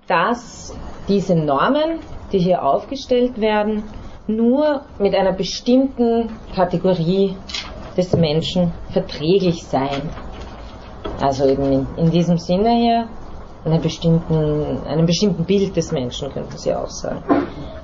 dass 0.06 0.74
diese 1.08 1.34
Normen, 1.34 2.00
die 2.32 2.38
hier 2.38 2.64
aufgestellt 2.64 3.40
werden, 3.40 3.82
nur 4.26 4.82
mit 4.98 5.14
einer 5.14 5.32
bestimmten 5.32 6.30
Kategorie 6.54 7.36
des 7.96 8.12
Menschen 8.16 8.72
verträglich 8.90 9.64
seien. 9.64 10.08
Also 11.20 11.46
eben 11.46 11.64
in, 11.72 11.86
in 11.96 12.10
diesem 12.10 12.38
Sinne 12.38 12.76
hier 12.76 13.08
einem 13.64 13.80
bestimmten, 13.82 14.86
einem 14.86 15.06
bestimmten 15.06 15.44
Bild 15.44 15.76
des 15.76 15.92
Menschen, 15.92 16.32
könnten 16.32 16.56
Sie 16.56 16.74
auch 16.74 16.88
sagen. 16.88 17.22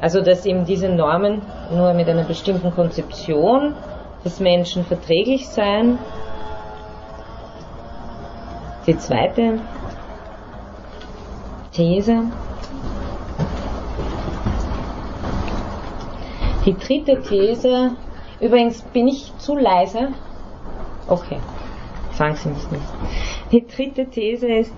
Also 0.00 0.20
dass 0.20 0.46
eben 0.46 0.64
diese 0.64 0.88
Normen 0.88 1.42
nur 1.74 1.92
mit 1.94 2.08
einer 2.08 2.24
bestimmten 2.24 2.72
Konzeption 2.74 3.74
des 4.24 4.40
Menschen 4.40 4.84
verträglich 4.84 5.48
seien 5.48 5.98
die 8.86 8.96
zweite 8.96 9.58
These. 11.72 12.22
Die 16.64 16.76
dritte 16.76 17.20
These, 17.22 17.92
übrigens 18.40 18.82
bin 18.82 19.08
ich 19.08 19.32
zu 19.38 19.56
leise. 19.56 20.08
Okay, 21.08 21.38
sagen 22.12 22.34
Sie 22.36 22.48
mich 22.48 22.70
nicht. 22.70 23.35
Die 23.52 23.64
dritte 23.66 24.06
These 24.06 24.48
ist, 24.48 24.74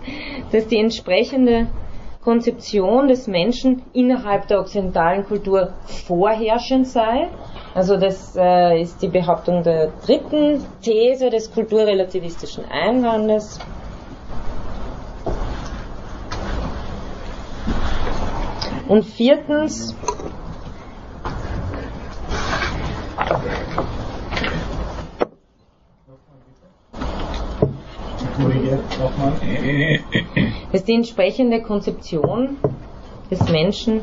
dass 0.53 0.67
die 0.67 0.79
entsprechende 0.79 1.69
Konzeption 2.23 3.09
des 3.09 3.27
Menschen 3.27 3.83
innerhalb 3.95 4.49
der 4.49 4.61
okzidentalen 4.61 5.25
Kultur 5.25 5.73
vorherrschend 5.87 6.87
sei. 6.87 7.29
Also 7.75 7.97
das 7.97 8.37
äh, 8.37 8.83
ist 8.83 9.01
die 9.01 9.09
Behauptung 9.09 9.63
der 9.63 9.93
dritten 10.05 10.63
These 10.83 11.31
des 11.31 11.51
kulturrelativistischen 11.53 12.65
Einwandes. 12.67 13.59
Und 18.89 19.05
viertens, 19.05 19.95
dass 30.73 30.85
die 30.85 30.95
entsprechende 30.95 31.63
Konzeption 31.63 32.59
des 33.31 33.49
Menschen 33.51 34.03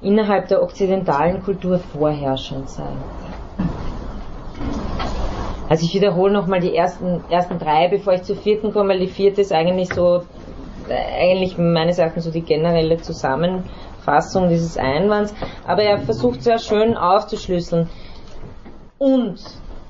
innerhalb 0.00 0.48
der 0.48 0.62
okzidentalen 0.62 1.42
Kultur 1.42 1.78
vorherrschend 1.78 2.68
sei. 2.68 2.92
Also 5.68 5.86
ich 5.86 5.94
wiederhole 5.94 6.32
nochmal 6.32 6.60
die 6.60 6.74
ersten, 6.74 7.22
ersten 7.30 7.58
drei, 7.58 7.88
bevor 7.88 8.12
ich 8.12 8.22
zur 8.24 8.36
vierten 8.36 8.72
komme, 8.72 8.90
weil 8.90 9.00
die 9.00 9.06
vierte 9.06 9.40
ist 9.40 9.52
eigentlich 9.52 9.92
so 9.94 10.22
eigentlich 10.90 11.56
meines 11.56 11.98
Erachtens 11.98 12.24
so 12.24 12.30
die 12.30 12.42
generelle 12.42 12.98
Zusammenfassung 12.98 14.48
dieses 14.48 14.76
Einwands, 14.76 15.34
aber 15.66 15.82
er 15.82 15.98
versucht 15.98 16.42
sehr 16.42 16.58
schön 16.58 16.96
aufzuschlüsseln. 16.96 17.88
Und 18.98 19.40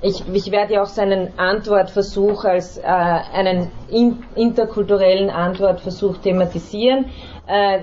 ich, 0.02 0.22
ich 0.32 0.50
werde 0.50 0.74
ja 0.74 0.82
auch 0.82 0.86
seinen 0.86 1.38
Antwortversuch 1.38 2.44
als 2.44 2.76
äh, 2.78 2.82
einen 2.82 3.70
in, 3.88 4.24
interkulturellen 4.34 5.30
Antwortversuch 5.30 6.18
thematisieren. 6.18 7.06
Äh, 7.46 7.80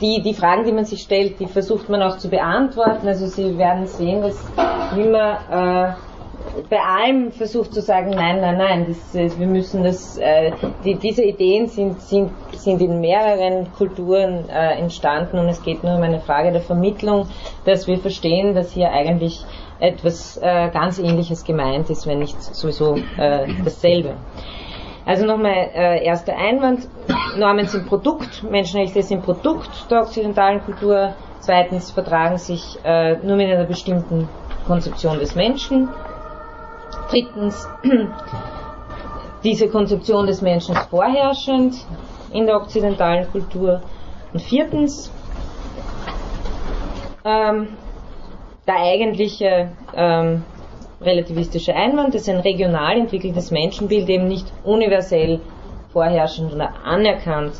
die, 0.00 0.22
die 0.22 0.34
Fragen, 0.34 0.64
die 0.64 0.72
man 0.72 0.84
sich 0.84 1.00
stellt, 1.00 1.40
die 1.40 1.46
versucht 1.46 1.88
man 1.88 2.02
auch 2.02 2.18
zu 2.18 2.28
beantworten. 2.28 3.08
Also 3.08 3.26
Sie 3.26 3.56
werden 3.56 3.86
sehen, 3.86 4.22
dass 4.22 4.38
immer 4.96 5.96
äh, 5.96 6.14
bei 6.68 6.78
allem 6.78 7.32
versucht 7.32 7.74
zu 7.74 7.80
sagen, 7.80 8.10
nein, 8.10 8.40
nein, 8.40 8.58
nein, 8.58 8.86
das, 8.88 9.14
äh, 9.14 9.30
wir 9.38 9.46
müssen 9.46 9.82
das, 9.82 10.18
äh, 10.18 10.52
die, 10.84 10.96
diese 10.96 11.24
Ideen 11.24 11.66
sind, 11.66 12.00
sind, 12.00 12.30
sind 12.52 12.80
in 12.80 13.00
mehreren 13.00 13.72
Kulturen 13.72 14.48
äh, 14.48 14.78
entstanden 14.78 15.38
und 15.38 15.48
es 15.48 15.62
geht 15.62 15.82
nur 15.82 15.96
um 15.96 16.02
eine 16.02 16.20
Frage 16.20 16.52
der 16.52 16.60
Vermittlung, 16.60 17.28
dass 17.64 17.86
wir 17.86 17.98
verstehen, 17.98 18.54
dass 18.54 18.72
hier 18.72 18.90
eigentlich 18.92 19.44
etwas 19.80 20.36
äh, 20.36 20.70
ganz 20.70 20.98
Ähnliches 20.98 21.44
gemeint 21.44 21.90
ist, 21.90 22.06
wenn 22.06 22.20
nicht 22.20 22.40
sowieso 22.42 22.96
äh, 23.16 23.46
dasselbe. 23.64 24.16
Also 25.06 25.26
nochmal, 25.26 25.70
äh, 25.74 26.04
erster 26.04 26.34
Einwand, 26.34 26.88
Normen 27.36 27.66
sind 27.66 27.86
Produkt, 27.86 28.42
Menschenrechte 28.42 29.02
sind 29.02 29.22
Produkt 29.22 29.90
der 29.90 30.02
okzidentalen 30.02 30.62
Kultur. 30.64 31.14
Zweitens 31.40 31.90
vertragen 31.90 32.38
sich 32.38 32.78
äh, 32.84 33.16
nur 33.18 33.36
mit 33.36 33.50
einer 33.50 33.64
bestimmten 33.64 34.28
Konzeption 34.66 35.18
des 35.18 35.34
Menschen. 35.34 35.90
Drittens, 37.10 37.68
diese 39.44 39.68
Konzeption 39.68 40.26
des 40.26 40.40
Menschen 40.40 40.74
ist 40.74 40.86
vorherrschend 40.88 41.74
in 42.32 42.46
der 42.46 42.56
okzidentalen 42.56 43.30
Kultur. 43.30 43.82
Und 44.32 44.40
viertens, 44.40 45.12
ähm, 47.26 47.68
der 48.66 48.76
eigentliche 48.76 49.68
ähm, 49.94 50.44
relativistische 51.00 51.74
Einwand, 51.74 52.14
dass 52.14 52.28
ein 52.28 52.40
regional 52.40 52.96
entwickeltes 52.96 53.50
Menschenbild 53.50 54.08
eben 54.08 54.28
nicht 54.28 54.46
universell 54.64 55.40
vorherrschend 55.92 56.52
oder 56.54 56.72
anerkannt 56.84 57.54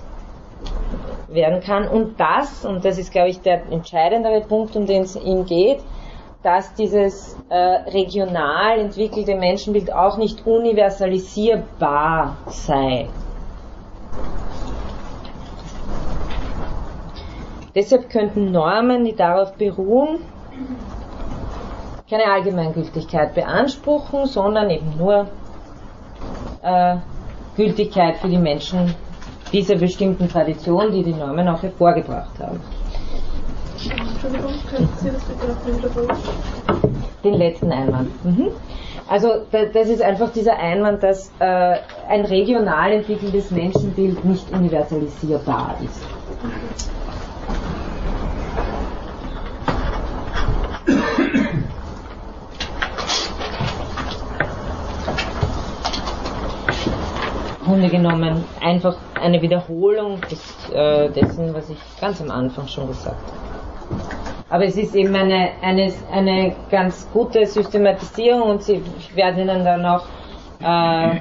werden 1.29 1.61
kann. 1.61 1.87
Und 1.89 2.19
das, 2.19 2.65
und 2.65 2.85
das 2.85 2.99
ist, 2.99 3.13
glaube 3.13 3.29
ich, 3.29 3.41
der 3.41 3.63
entscheidendere 3.71 4.41
Punkt, 4.41 4.77
um 4.77 4.87
den 4.87 5.03
es 5.03 5.17
ihm 5.17 5.45
geht, 5.45 5.81
dass 6.43 6.75
dieses 6.75 7.37
äh, 7.49 7.57
regional 7.57 8.79
entwickelte 8.79 9.35
Menschenbild 9.35 9.93
auch 9.93 10.19
nicht 10.19 10.47
universalisierbar 10.47 12.37
sei. 12.47 13.09
Deshalb 17.75 18.11
könnten 18.11 18.53
Normen, 18.53 19.05
die 19.05 19.17
darauf 19.17 19.55
beruhen, 19.55 20.19
keine 22.09 22.25
Allgemeingültigkeit 22.27 23.35
beanspruchen, 23.35 24.27
sondern 24.27 24.71
eben 24.71 24.97
nur 24.99 25.27
äh, 26.63 26.97
Gültigkeit 27.57 28.17
für 28.19 28.29
die 28.29 28.39
Menschen 28.39 28.95
dieser 29.53 29.77
bestimmten 29.77 30.29
Tradition, 30.29 30.93
die 30.93 31.03
die 31.03 31.15
Normen 31.15 31.49
auch 31.49 31.63
hervorgebracht 31.63 32.39
haben. 32.41 32.61
Entschuldigung, 33.79 34.53
könnten 34.69 34.97
Sie 34.99 35.11
das 35.11 35.23
bitte 35.25 35.47
noch 35.47 35.67
wiederholen? 35.67 37.05
Den 37.23 37.35
letzten 37.35 37.73
Einwand. 37.73 38.25
Mhm. 38.25 38.49
Also 39.09 39.29
das 39.51 39.89
ist 39.89 40.01
einfach 40.01 40.33
dieser 40.33 40.57
Einwand, 40.59 41.03
dass 41.03 41.31
äh, 41.39 41.77
ein 42.09 42.25
regional 42.25 42.93
entwickeltes 42.93 43.51
Menschenbild 43.51 44.25
nicht 44.25 44.51
universalisierbar 44.51 45.77
ist. 45.85 46.03
Grunde 57.65 57.89
genommen 57.89 58.45
einfach 58.61 58.97
eine 59.21 59.41
Wiederholung 59.41 60.21
des, 60.31 60.71
äh, 60.73 61.09
dessen, 61.11 61.55
was 61.55 61.71
ich 61.71 61.79
ganz 62.01 62.21
am 62.21 62.31
Anfang 62.31 62.69
schon 62.69 62.87
gesagt 62.89 63.17
habe. 63.17 63.45
Aber 64.51 64.65
es 64.65 64.77
ist 64.77 64.95
eben 64.95 65.15
eine, 65.15 65.51
eine, 65.63 65.93
eine 66.13 66.55
ganz 66.71 67.09
gute 67.13 67.45
Systematisierung 67.47 68.43
und 68.43 68.63
Sie, 68.63 68.83
ich 68.99 69.17
werde 69.17 69.41
Ihnen 69.41 69.65
dann 69.65 69.85
auch 69.85 70.05
äh, 70.61 71.21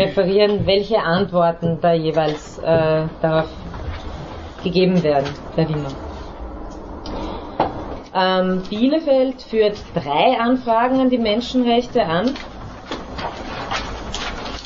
referieren, 0.00 0.66
welche 0.66 0.98
Antworten 1.02 1.78
da 1.80 1.92
jeweils 1.92 2.58
äh, 2.58 3.02
darauf 3.20 3.48
gegeben 4.62 5.02
werden, 5.02 5.28
Herr 5.56 5.68
Wimmer. 5.68 5.90
Ähm, 8.14 8.62
Bielefeld 8.68 9.42
führt 9.42 9.76
drei 9.94 10.38
Anfragen 10.38 11.00
an 11.00 11.10
die 11.10 11.18
Menschenrechte 11.18 12.04
an 12.04 12.34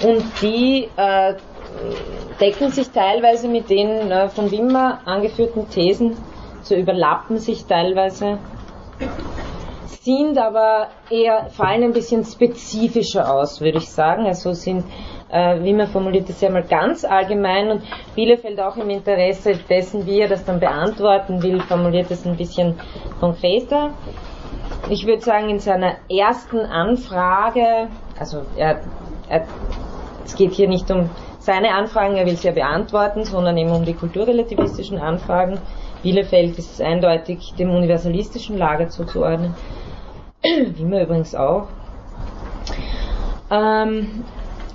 und 0.04 0.22
die 0.42 0.88
äh, 0.96 1.34
decken 2.40 2.70
sich 2.70 2.90
teilweise 2.90 3.48
mit 3.48 3.70
den 3.70 4.10
äh, 4.10 4.28
von 4.28 4.50
Wimmer 4.50 5.00
angeführten 5.04 5.68
Thesen, 5.70 6.16
so 6.62 6.74
überlappen 6.74 7.38
sich 7.38 7.64
teilweise, 7.66 8.38
sind 10.04 10.36
aber 10.36 10.88
eher, 11.10 11.46
fallen 11.50 11.82
ein 11.82 11.92
bisschen 11.92 12.24
spezifischer 12.24 13.32
aus, 13.32 13.60
würde 13.60 13.78
ich 13.78 13.88
sagen. 13.88 14.26
Also 14.26 14.52
sind, 14.52 14.84
äh, 15.30 15.62
Wimmer 15.62 15.86
formuliert 15.86 16.28
das 16.28 16.40
ja 16.42 16.50
mal 16.50 16.62
ganz 16.62 17.04
allgemein 17.04 17.70
und 17.70 17.82
Bielefeld 18.14 18.60
auch 18.60 18.76
im 18.76 18.90
Interesse 18.90 19.54
dessen, 19.68 20.06
wie 20.06 20.20
er 20.20 20.28
das 20.28 20.44
dann 20.44 20.60
beantworten 20.60 21.42
will, 21.42 21.60
formuliert 21.60 22.10
es 22.10 22.26
ein 22.26 22.36
bisschen 22.36 22.78
konkreter. 23.20 23.90
Ich 24.90 25.06
würde 25.06 25.22
sagen, 25.22 25.48
in 25.48 25.58
seiner 25.58 25.94
ersten 26.10 26.58
Anfrage, 26.58 27.88
also 28.18 28.42
er, 28.56 28.80
er, 29.28 29.46
es 30.24 30.36
geht 30.36 30.52
hier 30.52 30.68
nicht 30.68 30.90
um 30.90 31.10
seine 31.38 31.74
Anfragen, 31.74 32.16
er 32.16 32.26
will 32.26 32.36
sie 32.36 32.48
ja 32.48 32.54
beantworten, 32.54 33.24
sondern 33.24 33.56
eben 33.58 33.70
um 33.70 33.84
die 33.84 33.94
kulturrelativistischen 33.94 34.98
Anfragen. 34.98 35.58
Bielefeld 36.02 36.58
ist 36.58 36.80
eindeutig 36.80 37.54
dem 37.58 37.70
universalistischen 37.70 38.56
Lager 38.56 38.88
zuzuordnen. 38.88 39.54
Wie 40.42 40.84
wir 40.84 41.02
übrigens 41.02 41.34
auch. 41.34 41.68
Ähm, 43.50 44.24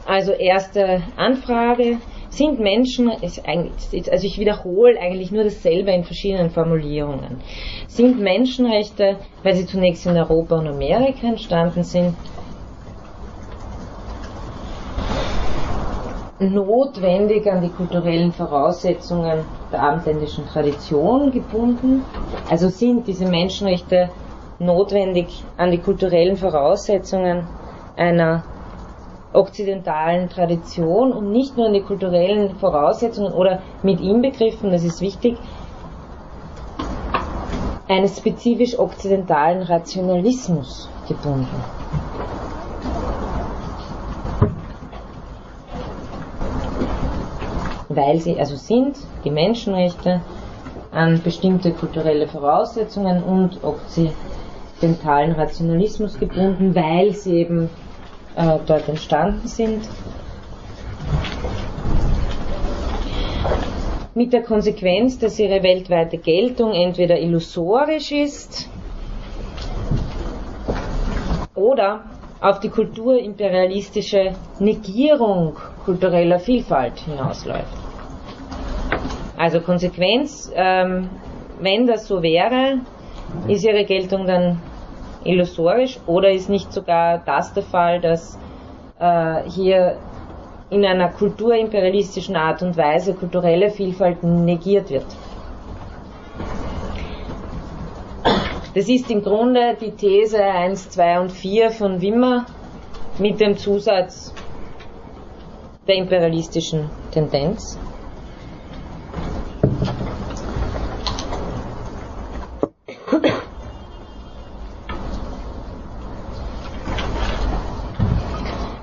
also 0.05 0.31
erste 0.31 1.03
Anfrage. 1.17 1.97
Sind 2.31 2.59
Menschen, 2.59 3.09
also 3.09 4.27
ich 4.27 4.37
wiederhole 4.37 4.99
eigentlich 4.99 5.31
nur 5.31 5.43
dasselbe 5.43 5.91
in 5.91 6.03
verschiedenen 6.03 6.51
Formulierungen. 6.51 7.41
Sind 7.87 8.19
Menschenrechte, 8.19 9.17
weil 9.41 9.55
sie 9.55 9.65
zunächst 9.65 10.05
in 10.05 10.15
Europa 10.15 10.59
und 10.59 10.67
Amerika 10.67 11.27
entstanden 11.27 11.83
sind, 11.83 12.15
notwendig 16.39 17.51
an 17.51 17.61
die 17.61 17.69
kulturellen 17.69 18.31
Voraussetzungen 18.31 19.45
der 19.71 19.81
abendländischen 19.81 20.45
Tradition 20.45 21.31
gebunden. 21.31 22.05
Also 22.49 22.69
sind 22.69 23.07
diese 23.07 23.25
Menschenrechte 23.25 24.09
notwendig 24.59 25.43
an 25.57 25.71
die 25.71 25.77
kulturellen 25.79 26.37
Voraussetzungen 26.37 27.45
einer 27.97 28.43
okzidentalen 29.33 30.29
Tradition 30.29 31.11
und 31.11 31.31
nicht 31.31 31.55
nur 31.55 31.67
an 31.67 31.73
die 31.73 31.81
kulturellen 31.81 32.55
Voraussetzungen 32.55 33.31
oder 33.33 33.61
mit 33.83 34.01
inbegriffen, 34.01 34.71
das 34.71 34.83
ist 34.83 35.01
wichtig, 35.01 35.37
eines 37.87 38.17
spezifisch 38.17 38.77
okzidentalen 38.77 39.63
Rationalismus 39.63 40.89
gebunden. 41.07 41.78
Weil 47.99 48.19
sie 48.19 48.39
also 48.39 48.55
sind 48.55 48.95
die 49.25 49.29
Menschenrechte 49.29 50.21
an 50.91 51.21
bestimmte 51.21 51.71
kulturelle 51.71 52.27
Voraussetzungen 52.27 53.21
und 53.21 53.61
okzidentalen 53.63 55.33
Rationalismus 55.33 56.17
gebunden, 56.17 56.73
weil 56.73 57.13
sie 57.13 57.39
eben 57.39 57.69
äh, 58.35 58.57
dort 58.65 58.87
entstanden 58.87 59.47
sind. 59.47 59.87
Mit 64.15 64.33
der 64.33 64.43
Konsequenz, 64.43 65.19
dass 65.19 65.37
ihre 65.37 65.61
weltweite 65.61 66.17
Geltung 66.17 66.73
entweder 66.73 67.19
illusorisch 67.19 68.11
ist 68.11 68.69
oder 71.55 72.03
auf 72.41 72.59
die 72.61 72.69
kulturimperialistische 72.69 74.31
Negierung 74.59 75.57
kultureller 75.85 76.39
Vielfalt 76.39 76.99
hinausläuft. 76.99 77.88
Also 79.39 79.61
Konsequenz, 79.61 80.51
ähm, 80.53 81.09
wenn 81.61 81.87
das 81.87 82.07
so 82.07 82.21
wäre, 82.21 82.79
ist 83.47 83.63
ihre 83.63 83.85
Geltung 83.85 84.25
dann 84.25 84.61
illusorisch 85.23 85.97
oder 86.07 86.29
ist 86.29 86.49
nicht 86.49 86.73
sogar 86.73 87.19
das 87.25 87.53
der 87.53 87.63
Fall, 87.63 88.01
dass 88.01 88.37
äh, 88.99 89.49
hier 89.49 89.97
in 90.69 90.85
einer 90.85 91.07
kulturimperialistischen 91.07 92.35
Art 92.35 92.61
und 92.63 92.75
Weise 92.75 93.13
kulturelle 93.13 93.69
Vielfalt 93.69 94.23
negiert 94.23 94.89
wird. 94.89 95.07
Das 98.75 98.89
ist 98.89 99.09
im 99.09 99.23
Grunde 99.23 99.77
die 99.79 99.91
These 99.91 100.43
1, 100.43 100.89
2 100.89 101.19
und 101.21 101.31
4 101.31 101.71
von 101.71 102.01
Wimmer 102.01 102.45
mit 103.17 103.39
dem 103.39 103.55
Zusatz 103.55 104.33
der 105.87 105.95
imperialistischen 105.95 106.89
Tendenz. 107.11 107.79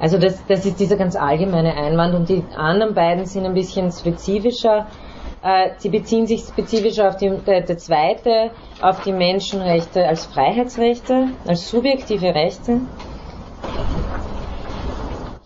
Also 0.06 0.18
das, 0.18 0.44
das 0.46 0.64
ist 0.64 0.78
dieser 0.78 0.96
ganz 0.96 1.16
allgemeine 1.16 1.74
Einwand 1.74 2.14
und 2.14 2.28
die 2.28 2.44
anderen 2.54 2.94
beiden 2.94 3.26
sind 3.26 3.44
ein 3.44 3.54
bisschen 3.54 3.90
spezifischer. 3.90 4.86
Äh, 5.42 5.70
sie 5.78 5.88
beziehen 5.88 6.28
sich 6.28 6.42
spezifischer 6.42 7.08
auf 7.08 7.16
die, 7.16 7.30
der, 7.44 7.62
der 7.62 7.76
zweite, 7.76 8.50
auf 8.80 9.02
die 9.02 9.12
Menschenrechte 9.12 10.06
als 10.06 10.26
Freiheitsrechte, 10.26 11.30
als 11.46 11.68
subjektive 11.68 12.34
Rechte. 12.34 12.82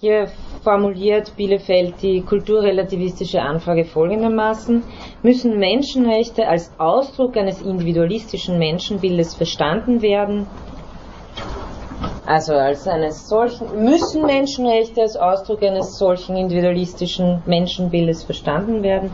Hier 0.01 0.31
formuliert 0.63 1.37
Bielefeld 1.37 2.03
die 2.03 2.23
kulturrelativistische 2.23 3.41
Anfrage 3.41 3.85
folgendermaßen, 3.85 4.83
müssen 5.23 5.59
Menschenrechte 5.59 6.47
als 6.47 6.71
Ausdruck 6.79 7.37
eines 7.37 7.63
individualistischen 7.63 8.59
Menschenbildes 8.59 9.35
verstanden 9.35 10.03
werden, 10.03 10.47
also 12.27 12.53
als 12.53 12.87
eines 12.87 13.27
solchen, 13.29 13.83
müssen 13.83 14.25
Menschenrechte 14.25 15.03
als 15.03 15.17
Ausdruck 15.17 15.63
eines 15.63 15.99
solchen 15.99 16.37
individualistischen 16.37 17.43
Menschenbildes 17.47 18.23
verstanden 18.23 18.83
werden, 18.83 19.11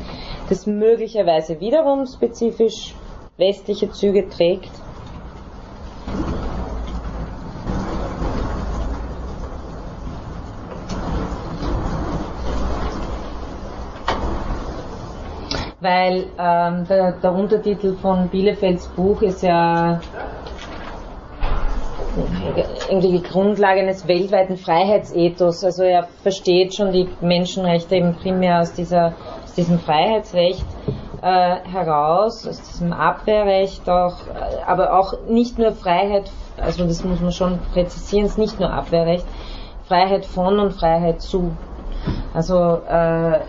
das 0.49 0.66
möglicherweise 0.66 1.59
wiederum 1.61 2.07
spezifisch 2.07 2.94
westliche 3.38 3.90
Züge 3.90 4.28
trägt. 4.28 4.70
Weil 15.80 16.26
ähm, 16.38 16.86
der, 16.88 17.12
der 17.12 17.32
Untertitel 17.32 17.96
von 17.96 18.28
Bielefelds 18.28 18.86
Buch 18.88 19.20
ist 19.22 19.42
ja 19.42 20.00
irgendwie 22.88 23.18
die 23.18 23.22
Grundlage 23.22 23.80
eines 23.80 24.08
weltweiten 24.08 24.56
Freiheitsethos. 24.56 25.64
Also 25.64 25.82
er 25.82 26.08
versteht 26.22 26.74
schon 26.74 26.92
die 26.92 27.08
Menschenrechte 27.20 27.96
eben 27.96 28.14
primär 28.14 28.60
aus, 28.60 28.72
dieser, 28.72 29.14
aus 29.44 29.52
diesem 29.54 29.78
Freiheitsrecht 29.78 30.64
äh, 31.22 31.56
heraus, 31.70 32.46
aus 32.46 32.60
diesem 32.62 32.92
Abwehrrecht 32.92 33.88
auch, 33.88 34.26
äh, 34.28 34.62
aber 34.66 34.98
auch 34.98 35.14
nicht 35.28 35.58
nur 35.58 35.72
Freiheit, 35.72 36.30
also 36.56 36.86
das 36.86 37.04
muss 37.04 37.20
man 37.20 37.32
schon 37.32 37.58
präzisieren, 37.72 38.26
es 38.26 38.32
ist 38.32 38.38
nicht 38.38 38.60
nur 38.60 38.70
Abwehrrecht, 38.70 39.26
Freiheit 39.88 40.24
von 40.24 40.58
und 40.58 40.72
Freiheit 40.72 41.20
zu. 41.20 41.56
Also 42.34 42.80
äh, 42.88 43.40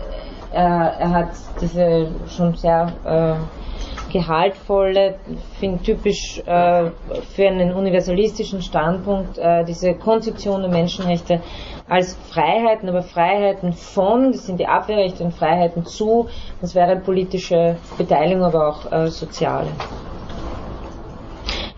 er, 0.52 0.94
er 0.98 1.10
hat 1.10 1.30
diese 1.60 2.08
schon 2.28 2.54
sehr 2.54 2.92
äh, 3.04 4.12
gehaltvolle, 4.12 5.16
finde 5.58 5.82
typisch 5.82 6.38
äh, 6.40 6.90
für 7.34 7.46
einen 7.46 7.72
universalistischen 7.72 8.62
Standpunkt 8.62 9.38
äh, 9.38 9.64
diese 9.64 9.94
Konzeption 9.94 10.62
der 10.62 10.70
Menschenrechte 10.70 11.40
als 11.88 12.16
Freiheiten, 12.30 12.88
aber 12.88 13.02
Freiheiten 13.02 13.72
von, 13.72 14.32
das 14.32 14.46
sind 14.46 14.60
die 14.60 14.66
Abwehrrechte 14.66 15.24
und 15.24 15.32
Freiheiten 15.32 15.84
zu, 15.84 16.28
das 16.60 16.74
wäre 16.74 16.96
politische 16.96 17.76
Beteiligung, 17.96 18.44
aber 18.44 18.68
auch 18.68 18.92
äh, 18.92 19.08
soziale. 19.08 19.68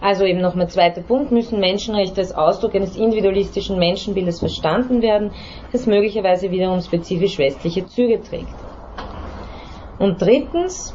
Also 0.00 0.24
eben 0.24 0.40
nochmal 0.40 0.68
zweiter 0.68 1.02
Punkt, 1.02 1.30
müssen 1.30 1.60
Menschenrechte 1.60 2.22
als 2.22 2.32
Ausdruck 2.32 2.74
eines 2.74 2.96
individualistischen 2.96 3.78
Menschenbildes 3.78 4.38
verstanden 4.38 5.02
werden, 5.02 5.30
das 5.72 5.86
möglicherweise 5.86 6.50
wiederum 6.50 6.80
spezifisch 6.80 7.38
westliche 7.38 7.86
Züge 7.86 8.22
trägt. 8.22 8.54
Und 9.98 10.22
drittens, 10.22 10.94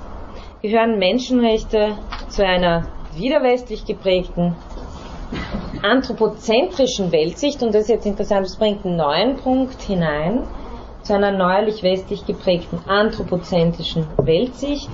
gehören 0.64 0.98
Menschenrechte 0.98 1.98
zu 2.30 2.44
einer 2.44 2.88
wieder 3.16 3.44
westlich 3.44 3.86
geprägten 3.86 4.56
anthropozentrischen 5.84 7.12
Weltsicht, 7.12 7.62
und 7.62 7.76
das 7.76 7.84
ist 7.84 7.90
jetzt 7.90 8.06
interessant, 8.08 8.46
das 8.46 8.58
bringt 8.58 8.84
einen 8.86 8.98
neuen 8.98 9.36
Punkt 9.38 9.80
hinein, 9.82 10.48
zu 11.04 11.14
einer 11.14 11.32
neuerlich 11.32 11.84
westlich 11.84 12.26
geprägten 12.26 12.80
anthropozentrischen 12.88 14.08
Weltsicht, 14.18 14.90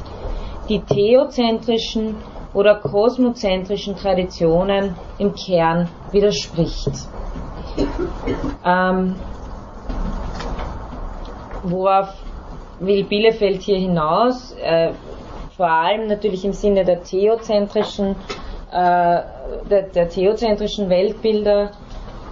die 0.67 0.81
theozentrischen 0.81 2.17
oder 2.53 2.75
kosmozentrischen 2.75 3.95
Traditionen 3.95 4.95
im 5.17 5.33
Kern 5.33 5.87
widerspricht. 6.11 6.91
Ähm, 8.65 9.15
worauf 11.63 12.13
will 12.79 13.03
Bielefeld 13.05 13.61
hier 13.61 13.77
hinaus? 13.77 14.53
Äh, 14.61 14.91
vor 15.55 15.69
allem 15.69 16.07
natürlich 16.07 16.43
im 16.43 16.53
Sinne 16.53 16.83
der 16.83 17.03
theozentrischen, 17.03 18.15
äh, 18.71 19.21
der, 19.69 19.83
der, 19.93 20.09
theozentrischen 20.09 20.89
Weltbilder. 20.89 21.71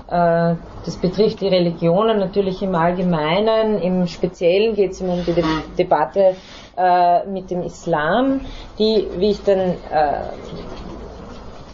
Äh, 0.07 0.55
das 0.85 0.97
betrifft 0.97 1.41
die 1.41 1.47
Religionen 1.47 2.19
natürlich 2.19 2.61
im 2.61 2.73
Allgemeinen. 2.73 3.79
Im 3.81 4.07
Speziellen 4.07 4.75
geht 4.75 4.91
es 4.91 5.01
um 5.01 5.23
die 5.25 5.33
De 5.33 5.43
Debatte 5.77 6.35
äh, 6.79 7.25
mit 7.25 7.51
dem 7.51 7.61
Islam, 7.63 8.41
die, 8.77 9.07
wie 9.17 9.31
ich 9.31 9.43
dann 9.43 9.59
äh, 9.59 9.75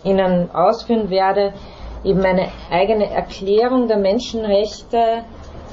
Ihnen 0.04 0.50
ausführen 0.52 1.10
werde, 1.10 1.54
eben 2.04 2.24
eine 2.24 2.48
eigene 2.72 3.10
Erklärung 3.10 3.88
der 3.88 3.98
Menschenrechte 3.98 5.24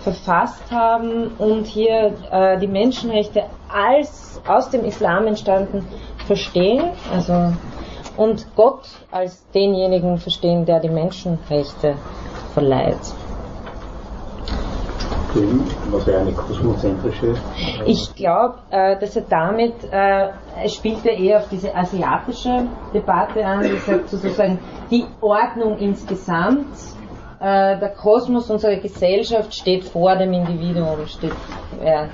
verfasst 0.02 0.70
haben 0.70 1.32
und 1.38 1.66
hier 1.66 2.14
äh, 2.30 2.58
die 2.58 2.66
Menschenrechte 2.66 3.44
als 3.72 4.40
aus 4.46 4.70
dem 4.70 4.84
Islam 4.84 5.26
entstanden 5.26 5.86
verstehen, 6.26 6.90
also 7.12 7.52
und 8.16 8.46
Gott 8.56 8.82
als 9.10 9.46
denjenigen 9.54 10.18
verstehen, 10.18 10.66
der 10.66 10.80
die 10.80 10.88
Menschenrechte 10.90 11.94
verleiht. 12.52 12.98
Was 15.90 16.06
wäre 16.06 16.20
eine 16.20 16.32
kosmozentrische? 16.32 17.34
Ich 17.86 18.14
glaube, 18.14 18.58
äh, 18.70 18.98
dass 18.98 19.16
er 19.16 19.22
damit, 19.22 19.74
äh, 19.90 20.28
spielt 20.68 21.04
ja 21.04 21.12
eher 21.12 21.38
auf 21.38 21.48
diese 21.48 21.74
asiatische 21.74 22.66
Debatte 22.92 23.44
an, 23.44 23.62
die 23.62 23.76
sagt 23.78 24.10
sozusagen, 24.10 24.58
die 24.90 25.04
Ordnung 25.20 25.78
insgesamt, 25.78 26.74
äh, 27.40 27.78
der 27.78 27.94
Kosmos 27.96 28.50
unserer 28.50 28.76
Gesellschaft 28.76 29.54
steht 29.54 29.84
vor 29.84 30.16
dem 30.16 30.32
Individuum, 30.32 31.06
steht, 31.06 31.32
ja. 31.84 32.08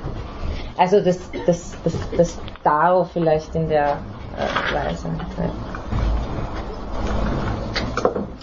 Also 0.76 1.00
das, 1.00 1.18
das, 1.44 1.76
das, 1.82 1.94
das 2.16 2.38
Dao 2.62 3.04
vielleicht 3.04 3.54
in 3.54 3.68
der 3.68 3.98
äh, 4.36 4.74
Weise. 4.74 5.08
Ja. 5.36 6.07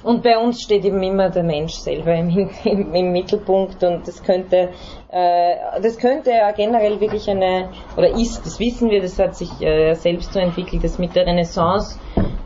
Und 0.05 0.21
bei 0.21 0.37
uns 0.37 0.61
steht 0.61 0.85
eben 0.85 1.01
immer 1.01 1.31
der 1.31 1.41
Mensch 1.41 1.73
selber 1.73 2.13
im, 2.13 2.29
im, 2.63 2.93
im 2.93 3.11
Mittelpunkt 3.11 3.83
und 3.83 4.07
das 4.07 4.21
könnte, 4.21 4.69
äh, 5.09 5.55
das 5.81 5.97
könnte 5.97 6.29
ja 6.29 6.51
generell 6.51 7.01
wirklich 7.01 7.27
eine, 7.27 7.69
oder 7.97 8.09
ist, 8.09 8.45
das 8.45 8.59
wissen 8.59 8.91
wir, 8.91 9.01
das 9.01 9.17
hat 9.17 9.35
sich 9.35 9.49
äh, 9.61 9.95
selbst 9.95 10.31
so 10.31 10.39
entwickelt, 10.39 10.83
dass 10.83 10.99
mit 10.99 11.15
der 11.15 11.25
Renaissance 11.25 11.97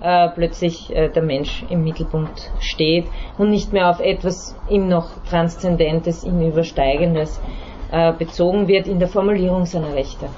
äh, 0.01 0.29
plötzlich 0.29 0.95
äh, 0.95 1.09
der 1.09 1.21
Mensch 1.21 1.65
im 1.69 1.83
Mittelpunkt 1.83 2.49
steht 2.61 3.07
und 3.37 3.49
nicht 3.49 3.73
mehr 3.73 3.89
auf 3.89 3.99
etwas 3.99 4.55
ihm 4.69 4.87
noch 4.87 5.21
Transzendentes, 5.29 6.23
ihm 6.23 6.39
Übersteigendes 6.39 7.41
äh, 7.91 8.13
bezogen 8.13 8.69
wird 8.69 8.87
in 8.87 8.99
der 8.99 9.09
Formulierung 9.09 9.65
seiner 9.65 9.93
Rechte. 9.93 10.29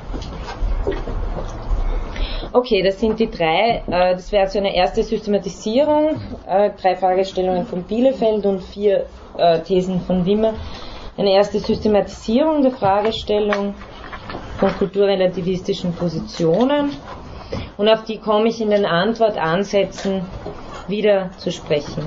Okay, 2.53 2.83
das 2.83 2.99
sind 2.99 3.17
die 3.17 3.31
drei, 3.31 3.81
äh, 3.87 4.13
das 4.13 4.29
wäre 4.33 4.49
so 4.49 4.59
eine 4.59 4.75
erste 4.75 5.03
Systematisierung, 5.03 6.19
äh, 6.45 6.71
drei 6.81 6.97
Fragestellungen 6.97 7.65
von 7.65 7.83
Bielefeld 7.83 8.45
und 8.45 8.61
vier 8.61 9.05
äh, 9.37 9.59
Thesen 9.61 10.01
von 10.01 10.25
Wimmer. 10.25 10.55
Eine 11.17 11.31
erste 11.31 11.59
Systematisierung 11.59 12.61
der 12.61 12.71
Fragestellung 12.71 13.73
von 14.59 14.69
kulturrelativistischen 14.77 15.93
Positionen 15.93 16.91
und 17.77 17.87
auf 17.87 18.03
die 18.03 18.17
komme 18.17 18.49
ich 18.49 18.59
in 18.59 18.69
den 18.69 18.85
Antwortansätzen 18.85 20.25
wieder 20.89 21.29
zu 21.37 21.53
sprechen. 21.53 22.03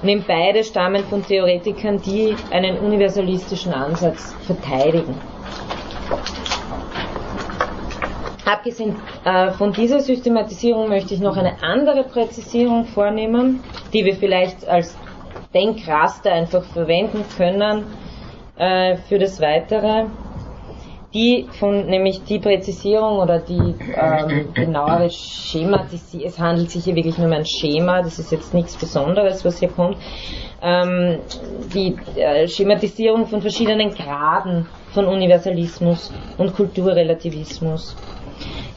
Und 0.00 0.08
eben 0.08 0.24
beide 0.26 0.64
stammen 0.64 1.04
von 1.04 1.22
Theoretikern, 1.22 2.00
die 2.00 2.34
einen 2.50 2.78
universalistischen 2.78 3.74
Ansatz 3.74 4.34
verteidigen. 4.46 5.20
Abgesehen 8.48 8.96
äh, 9.26 9.50
von 9.50 9.72
dieser 9.72 10.00
Systematisierung 10.00 10.88
möchte 10.88 11.12
ich 11.12 11.20
noch 11.20 11.36
eine 11.36 11.62
andere 11.62 12.04
Präzisierung 12.04 12.86
vornehmen, 12.86 13.60
die 13.92 14.06
wir 14.06 14.14
vielleicht 14.16 14.66
als 14.66 14.96
Denkraster 15.52 16.32
einfach 16.32 16.64
verwenden 16.64 17.26
können 17.36 17.84
äh, 18.56 18.96
für 18.96 19.18
das 19.18 19.38
Weitere. 19.42 20.06
Die 21.12 21.46
von, 21.58 21.86
nämlich 21.86 22.22
die 22.24 22.38
Präzisierung 22.38 23.18
oder 23.18 23.38
die 23.38 23.74
ähm, 23.94 24.52
genauere 24.54 25.10
Schematisierung, 25.10 26.26
es 26.26 26.38
handelt 26.38 26.70
sich 26.70 26.84
hier 26.84 26.94
wirklich 26.94 27.18
nur 27.18 27.26
um 27.26 27.32
ein 27.34 27.46
Schema, 27.46 28.00
das 28.02 28.18
ist 28.18 28.32
jetzt 28.32 28.54
nichts 28.54 28.76
Besonderes, 28.76 29.44
was 29.44 29.58
hier 29.58 29.70
kommt, 29.70 29.98
ähm, 30.62 31.18
die 31.74 31.96
äh, 32.16 32.48
Schematisierung 32.48 33.26
von 33.26 33.42
verschiedenen 33.42 33.90
Graden 33.94 34.66
von 34.92 35.06
Universalismus 35.06 36.12
und 36.38 36.54
Kulturrelativismus. 36.54 37.94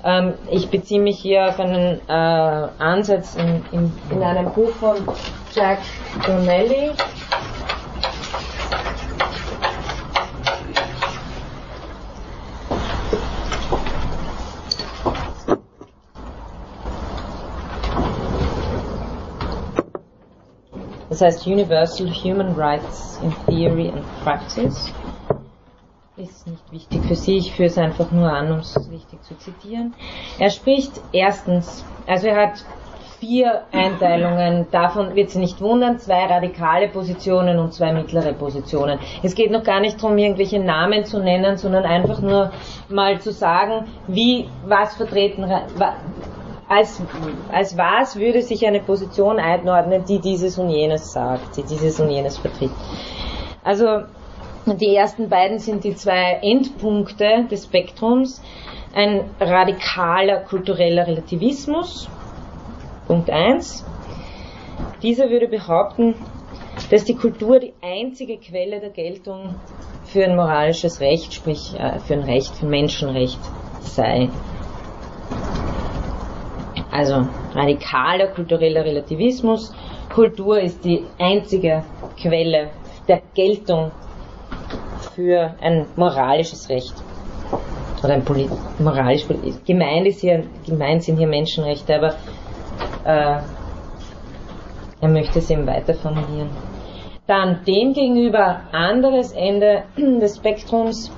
Ähm, 0.04 0.34
ich 0.50 0.70
beziehe 0.70 1.00
mich 1.00 1.20
hier 1.20 1.48
auf 1.48 1.60
einen 1.60 2.02
äh, 2.08 2.12
Ansatz 2.12 3.36
in, 3.36 3.64
in, 3.72 3.94
in, 4.10 4.24
einem 4.24 4.52
Buch 4.52 4.72
von 4.72 4.96
Jack 5.54 5.80
Donnelly. 6.26 6.92
Das 21.10 21.22
heißt 21.22 21.46
Universal 21.46 22.08
Human 22.08 22.56
Rights 22.56 23.20
in 23.22 23.32
Theory 23.46 23.90
and 23.90 24.04
Practice 24.24 24.92
ist 26.22 26.48
nicht 26.48 26.72
wichtig 26.72 27.04
für 27.06 27.16
Sie, 27.16 27.38
ich 27.38 27.54
führe 27.54 27.68
es 27.68 27.78
einfach 27.78 28.12
nur 28.12 28.32
an, 28.32 28.52
um 28.52 28.60
es 28.60 28.76
richtig 28.92 29.24
zu 29.24 29.38
zitieren. 29.38 29.94
Er 30.40 30.50
spricht 30.50 30.94
erstens, 31.12 31.84
also 32.08 32.28
er 32.28 32.48
hat 32.48 32.66
vier 33.20 33.62
Einteilungen, 33.72 34.68
davon 34.72 35.16
wird 35.16 35.30
Sie 35.30 35.40
nicht 35.40 35.62
wundern, 35.62 36.00
zwei 36.00 36.26
radikale 36.26 36.88
Positionen 36.88 37.60
und 37.60 37.74
zwei 37.74 37.94
mittlere 37.94 38.34
Positionen. 38.34 39.00
Es 39.22 39.36
geht 39.36 39.52
noch 39.52 39.64
gar 39.64 39.80
nicht 39.80 40.02
darum, 40.02 40.18
irgendwelche 40.18 40.60
Namen 40.60 41.06
zu 41.06 41.20
nennen, 41.20 41.58
sondern 41.58 41.84
einfach 41.84 42.22
nur 42.22 42.52
mal 42.90 43.20
zu 43.20 43.32
sagen, 43.32 43.88
wie, 44.08 44.48
was 44.66 44.96
vertreten, 44.96 45.46
als, 46.68 47.02
als 47.52 47.78
was 47.78 48.16
würde 48.16 48.42
sich 48.42 48.66
eine 48.66 48.80
Position 48.80 49.40
einordnen, 49.40 50.04
die 50.08 50.20
dieses 50.20 50.58
und 50.58 50.70
jenes 50.70 51.12
sagt, 51.12 51.58
die 51.58 51.64
dieses 51.64 52.00
und 52.00 52.10
jenes 52.10 52.38
vertritt. 52.38 52.72
Also 53.64 54.04
die 54.66 54.96
ersten 54.96 55.30
beiden 55.30 55.60
sind 55.60 55.84
die 55.84 55.96
zwei 55.96 56.40
Endpunkte 56.42 57.46
des 57.50 57.66
Spektrums. 57.66 58.42
Ein 58.94 59.30
radikaler 59.40 60.42
kultureller 60.42 61.08
Relativismus, 61.08 62.10
Punkt 63.08 63.30
1. 63.30 63.86
Dieser 65.02 65.30
würde 65.30 65.48
behaupten, 65.48 66.16
dass 66.90 67.06
die 67.06 67.16
Kultur 67.16 67.60
die 67.60 67.74
einzige 67.82 68.38
Quelle 68.38 68.80
der 68.80 68.90
Geltung 68.90 69.56
für 70.06 70.26
ein 70.26 70.36
moralisches 70.36 71.00
Recht, 71.00 71.34
sprich 71.34 71.74
äh, 71.78 72.00
für 72.00 72.14
ein 72.14 72.24
Recht, 72.24 72.54
für 72.56 72.66
ein 72.66 72.70
Menschenrecht 72.70 73.40
sei. 73.80 74.30
Also 76.92 77.26
radikaler 77.54 78.28
kultureller 78.28 78.84
Relativismus. 78.84 79.74
Kultur 80.14 80.60
ist 80.60 80.84
die 80.84 81.04
einzige 81.18 81.84
Quelle 82.22 82.72
der 83.08 83.22
Geltung 83.34 83.92
für 85.16 85.56
ein 85.62 85.86
moralisches 85.96 86.70
Recht. 86.70 86.94
Oder 88.04 88.14
ein 88.14 88.26
Polit 88.26 88.50
moralisch, 88.80 89.26
gemeint, 89.66 90.08
ist 90.08 90.22
sind 90.22 91.18
hier 91.18 91.28
Menschenrechte, 91.28 91.96
aber 91.96 92.16
äh, 93.06 93.42
er 95.02 95.08
möchte 95.08 95.40
es 95.40 95.50
eben 95.50 95.68
weiter 95.68 95.94
formulieren. 95.94 96.50
Dann 97.28 97.64
demgegenüber 97.66 98.62
anderes 98.72 99.34
Ende 99.34 99.84
des 99.98 100.38
Spektrums, 100.38 101.12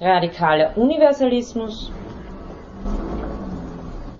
radikaler 0.00 0.76
Universalismus. 0.76 1.90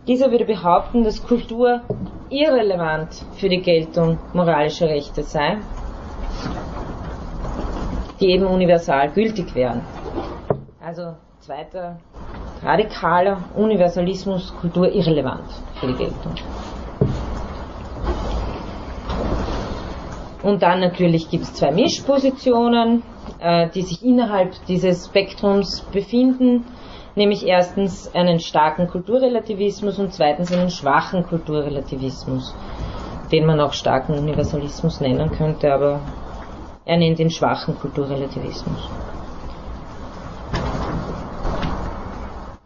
Dieser 0.06 0.30
würde 0.30 0.44
behaupten, 0.44 1.04
dass 1.04 1.24
Kultur 1.24 1.80
irrelevant 2.28 3.24
für 3.36 3.48
die 3.48 3.62
Geltung 3.62 4.18
moralischer 4.32 4.88
Rechte 4.88 5.22
sei 5.22 5.58
die 8.20 8.30
eben 8.30 8.46
universal 8.46 9.10
gültig 9.10 9.54
wären. 9.54 9.82
Also 10.80 11.14
zweiter 11.40 11.98
radikaler 12.62 13.38
Universalismus 13.54 14.54
Kultur 14.60 14.90
irrelevant 14.92 15.44
für 15.80 15.88
die 15.88 15.94
Geltung. 15.94 16.34
Und 20.42 20.62
dann 20.62 20.80
natürlich 20.80 21.30
gibt 21.30 21.44
es 21.44 21.54
zwei 21.54 21.72
Mischpositionen, 21.72 23.02
äh, 23.40 23.68
die 23.70 23.82
sich 23.82 24.04
innerhalb 24.04 24.52
dieses 24.66 25.06
Spektrums 25.06 25.80
befinden, 25.92 26.64
nämlich 27.14 27.46
erstens 27.46 28.14
einen 28.14 28.40
starken 28.40 28.88
Kulturrelativismus 28.88 29.98
und 29.98 30.12
zweitens 30.12 30.52
einen 30.52 30.70
schwachen 30.70 31.24
Kulturrelativismus, 31.24 32.54
den 33.32 33.46
man 33.46 33.58
auch 33.60 33.72
starken 33.72 34.18
Universalismus 34.18 35.00
nennen 35.00 35.30
könnte, 35.32 35.72
aber 35.72 36.00
er 36.86 36.96
nennt 36.96 37.18
den 37.18 37.30
schwachen 37.30 37.78
Kulturrelativismus. 37.78 38.90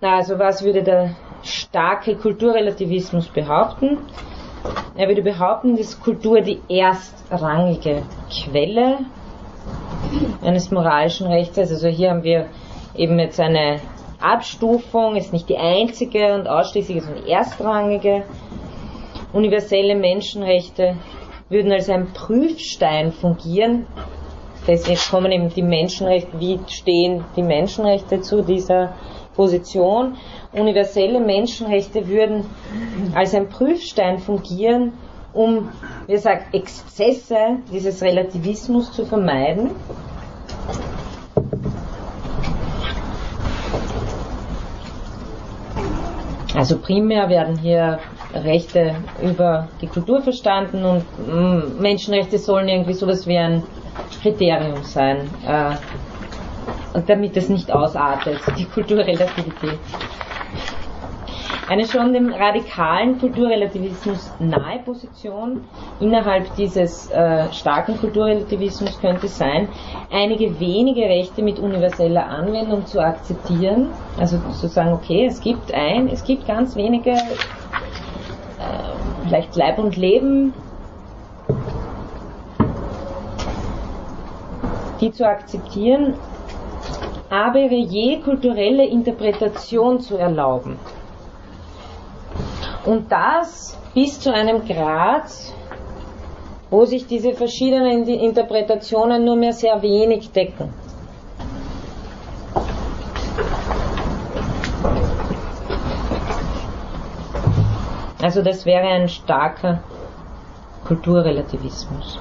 Na, 0.00 0.16
also 0.16 0.38
was 0.38 0.62
würde 0.62 0.82
der 0.82 1.16
starke 1.42 2.16
Kulturrelativismus 2.16 3.28
behaupten? 3.28 3.98
Er 4.96 5.08
würde 5.08 5.22
behaupten, 5.22 5.76
dass 5.76 6.00
Kultur 6.00 6.40
die 6.40 6.60
erstrangige 6.68 8.02
Quelle 8.30 8.98
eines 10.42 10.70
moralischen 10.70 11.26
Rechts 11.28 11.58
ist. 11.58 11.72
Also 11.72 11.88
hier 11.88 12.10
haben 12.10 12.22
wir 12.22 12.46
eben 12.96 13.18
jetzt 13.18 13.38
eine 13.40 13.80
Abstufung, 14.20 15.16
ist 15.16 15.32
nicht 15.32 15.48
die 15.48 15.58
einzige 15.58 16.34
und 16.34 16.48
ausschließliche, 16.48 17.02
sondern 17.02 17.24
die 17.24 17.30
erstrangige. 17.30 18.24
Universelle 19.32 19.94
Menschenrechte 19.94 20.96
würden 21.49 21.72
als 21.72 21.88
ein 21.88 22.12
Prüfstein 22.12 23.12
fungieren. 23.12 23.86
Deswegen 24.66 24.99
kommen 25.11 25.32
eben 25.32 25.49
die 25.49 25.62
Menschenrechte, 25.62 26.38
wie 26.38 26.61
stehen 26.68 27.24
die 27.36 27.42
Menschenrechte 27.42 28.20
zu 28.20 28.42
dieser 28.42 28.94
Position. 29.34 30.16
Universelle 30.53 31.20
Menschenrechte 31.20 32.07
würden 32.09 32.44
als 33.14 33.34
ein 33.34 33.49
Prüfstein 33.49 34.18
fungieren, 34.18 34.92
um, 35.32 35.70
wie 36.07 36.12
gesagt, 36.12 36.55
Exzesse 36.55 37.59
dieses 37.72 38.03
Relativismus 38.03 38.92
zu 38.92 39.07
vermeiden. 39.07 39.70
Also 46.55 46.76
primär 46.78 47.28
werden 47.28 47.57
hier 47.59 48.01
Rechte 48.35 48.95
über 49.22 49.68
die 49.81 49.87
Kultur 49.87 50.20
verstanden 50.20 50.85
und 50.85 51.05
mm, 51.26 51.81
Menschenrechte 51.81 52.39
sollen 52.39 52.68
irgendwie 52.68 52.93
sowas 52.93 53.26
wie 53.26 53.39
ein 53.39 53.62
Kriterium 54.22 54.83
sein. 54.83 55.31
Äh, 55.47 55.74
damit 57.07 57.37
es 57.37 57.49
nicht 57.49 57.70
ausartet, 57.70 58.41
die 58.57 58.64
Kulturrelativität. 58.64 59.79
Eine 61.68 61.87
schon 61.87 62.14
dem 62.14 62.33
radikalen 62.33 63.18
Kulturrelativismus 63.18 64.33
nahe 64.39 64.79
Position 64.79 65.61
innerhalb 66.01 66.55
dieses 66.57 67.11
äh, 67.11 67.53
starken 67.53 67.99
Kulturrelativismus 67.99 68.99
könnte 68.99 69.29
sein, 69.29 69.68
einige 70.11 70.59
wenige 70.59 71.03
Rechte 71.03 71.43
mit 71.43 71.59
universeller 71.59 72.26
Anwendung 72.26 72.87
zu 72.87 73.01
akzeptieren. 73.01 73.89
Also 74.18 74.39
zu 74.59 74.66
sagen, 74.66 74.95
okay, 74.95 75.26
es 75.26 75.43
gibt 75.43 75.72
ein, 75.74 76.09
es 76.09 76.24
gibt 76.24 76.47
ganz 76.47 76.74
wenige, 76.74 77.12
vielleicht 79.24 79.56
Leib 79.56 79.78
und 79.78 79.96
Leben, 79.96 80.54
die 85.00 85.12
zu 85.12 85.26
akzeptieren 85.26 86.14
aber 87.30 87.58
ihre 87.58 87.74
je 87.74 88.20
kulturelle 88.20 88.86
Interpretation 88.86 90.00
zu 90.00 90.16
erlauben. 90.16 90.78
Und 92.86 93.12
das 93.12 93.76
bis 93.94 94.18
zu 94.20 94.32
einem 94.32 94.64
Grad, 94.64 95.30
wo 96.70 96.84
sich 96.84 97.06
diese 97.06 97.32
verschiedenen 97.32 98.06
Interpretationen 98.06 99.24
nur 99.24 99.36
mehr 99.36 99.52
sehr 99.52 99.82
wenig 99.82 100.30
decken. 100.30 100.72
Also 108.20 108.42
das 108.42 108.66
wäre 108.66 108.86
ein 108.86 109.08
starker 109.08 109.80
Kulturrelativismus. 110.86 112.18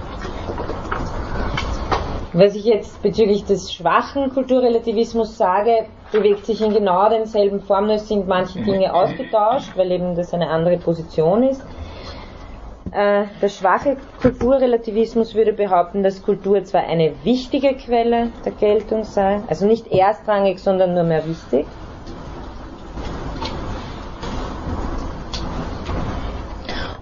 Was 2.33 2.55
ich 2.55 2.65
jetzt 2.65 3.01
bezüglich 3.01 3.45
des 3.45 3.73
schwachen 3.73 4.29
Kulturrelativismus 4.31 5.37
sage, 5.37 5.87
bewegt 6.11 6.45
sich 6.45 6.61
in 6.61 6.73
genau 6.73 7.09
denselben 7.09 7.61
Formen. 7.61 7.89
Es 7.91 8.07
sind 8.07 8.27
manche 8.27 8.59
Dinge 8.59 8.93
ausgetauscht, 8.93 9.71
weil 9.75 9.91
eben 9.91 10.15
das 10.15 10.33
eine 10.33 10.49
andere 10.49 10.77
Position 10.77 11.43
ist. 11.43 11.61
Äh, 12.91 13.23
der 13.41 13.49
schwache 13.49 13.97
Kulturrelativismus 14.21 15.35
würde 15.35 15.53
behaupten, 15.53 16.03
dass 16.03 16.21
Kultur 16.21 16.63
zwar 16.63 16.83
eine 16.83 17.13
wichtige 17.23 17.73
Quelle 17.73 18.29
der 18.45 18.51
Geltung 18.53 19.03
sei, 19.03 19.41
also 19.47 19.65
nicht 19.65 19.87
erstrangig, 19.91 20.59
sondern 20.59 20.93
nur 20.93 21.03
mehr 21.03 21.25
wichtig. 21.27 21.65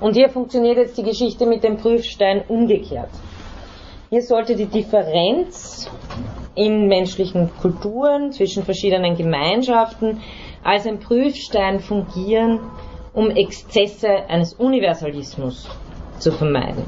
Und 0.05 0.13
hier 0.13 0.29
funktioniert 0.29 0.77
jetzt 0.77 0.99
die 0.99 1.03
Geschichte 1.03 1.47
mit 1.47 1.63
dem 1.63 1.77
Prüfstein 1.77 2.43
umgekehrt. 2.47 3.09
Hier 4.11 4.21
sollte 4.21 4.55
die 4.55 4.67
Differenz 4.67 5.89
in 6.53 6.87
menschlichen 6.87 7.49
Kulturen 7.59 8.31
zwischen 8.31 8.61
verschiedenen 8.61 9.17
Gemeinschaften 9.17 10.21
als 10.63 10.85
ein 10.85 10.99
Prüfstein 10.99 11.79
fungieren, 11.79 12.59
um 13.15 13.31
Exzesse 13.31 14.29
eines 14.29 14.53
Universalismus 14.53 15.67
zu 16.19 16.31
vermeiden. 16.31 16.85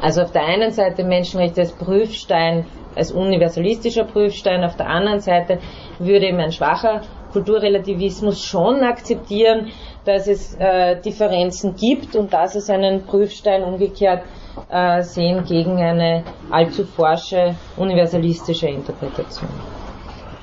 Also 0.00 0.22
auf 0.22 0.32
der 0.32 0.46
einen 0.46 0.70
Seite 0.70 1.04
Menschenrechte 1.04 1.60
als 1.60 1.72
Prüfstein, 1.72 2.64
als 2.94 3.12
universalistischer 3.12 4.04
Prüfstein, 4.04 4.64
auf 4.64 4.78
der 4.78 4.88
anderen 4.88 5.20
Seite 5.20 5.58
würde 5.98 6.28
eben 6.28 6.40
ein 6.40 6.52
schwacher 6.52 7.02
Kulturrelativismus 7.32 8.42
schon 8.42 8.82
akzeptieren, 8.82 9.68
dass 10.04 10.26
es 10.28 10.54
äh, 10.58 11.00
Differenzen 11.00 11.74
gibt 11.76 12.16
und 12.16 12.32
dass 12.32 12.54
es 12.54 12.70
einen 12.70 13.04
Prüfstein 13.04 13.62
umgekehrt 13.64 14.22
äh, 14.70 15.02
sehen 15.02 15.44
gegen 15.44 15.78
eine 15.78 16.24
allzu 16.50 16.84
forsche 16.84 17.54
universalistische 17.76 18.68
Interpretation. 18.68 19.48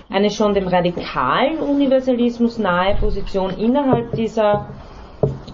Eine 0.10 0.30
schon 0.30 0.54
dem 0.54 0.68
radikalen 0.68 1.58
Universalismus 1.58 2.60
nahe 2.60 2.96
Position 2.96 3.58
innerhalb 3.58 4.12
dieser, 4.12 4.68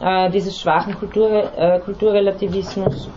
äh, 0.01 0.29
dieses 0.31 0.59
schwachen 0.59 0.95
Kultur, 0.95 1.29
äh, 1.57 1.79
Kulturrelativismus 1.79 3.09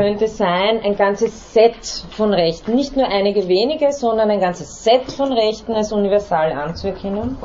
könnte 0.00 0.28
sein, 0.28 0.80
ein 0.82 0.96
ganzes 0.96 1.52
Set 1.52 2.06
von 2.12 2.32
Rechten, 2.32 2.74
nicht 2.74 2.96
nur 2.96 3.06
einige 3.06 3.46
wenige, 3.48 3.92
sondern 3.92 4.30
ein 4.30 4.40
ganzes 4.40 4.82
Set 4.82 5.12
von 5.12 5.30
Rechten 5.30 5.74
als 5.74 5.92
universal 5.92 6.52
anzuerkennen. 6.52 7.36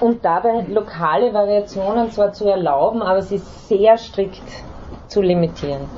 Und 0.00 0.24
dabei 0.24 0.64
lokale 0.66 1.32
Variationen 1.32 2.10
zwar 2.10 2.32
zu 2.32 2.48
erlauben, 2.48 3.02
aber 3.02 3.22
sie 3.22 3.38
sehr 3.38 3.96
strikt 3.98 4.42
zu 5.06 5.22
limitieren. 5.22 5.97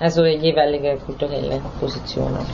Also 0.00 0.24
jeweilige 0.24 0.98
kulturelle 1.06 1.62
Positionen. 1.80 2.44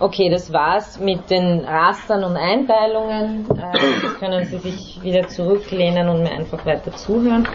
Okay, 0.00 0.28
das 0.30 0.52
war's 0.52 1.00
mit 1.00 1.28
den 1.30 1.64
Rastern 1.64 2.24
und 2.24 2.36
Einteilungen. 2.36 3.46
Äh, 3.58 4.18
können 4.18 4.44
Sie 4.44 4.58
sich 4.58 5.02
wieder 5.02 5.26
zurücklehnen 5.28 6.08
und 6.08 6.22
mir 6.22 6.30
einfach 6.30 6.64
weiter 6.66 6.92
zuhören. 6.92 7.48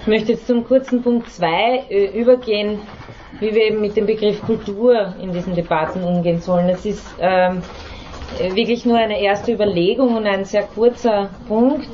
Ich 0.00 0.06
möchte 0.06 0.32
jetzt 0.32 0.46
zum 0.46 0.64
kurzen 0.64 1.02
Punkt 1.02 1.28
2 1.30 1.86
äh, 1.90 2.18
übergehen, 2.20 2.80
wie 3.40 3.54
wir 3.54 3.64
eben 3.64 3.80
mit 3.80 3.96
dem 3.96 4.06
Begriff 4.06 4.40
Kultur 4.42 5.14
in 5.20 5.32
diesen 5.32 5.54
Debatten 5.54 6.02
umgehen 6.04 6.40
sollen. 6.40 6.68
Das 6.68 6.84
ist 6.84 7.04
ähm, 7.20 7.62
wirklich 8.54 8.84
nur 8.84 8.98
eine 8.98 9.20
erste 9.20 9.52
Überlegung 9.52 10.16
und 10.16 10.26
ein 10.26 10.44
sehr 10.44 10.64
kurzer 10.64 11.30
Punkt, 11.48 11.90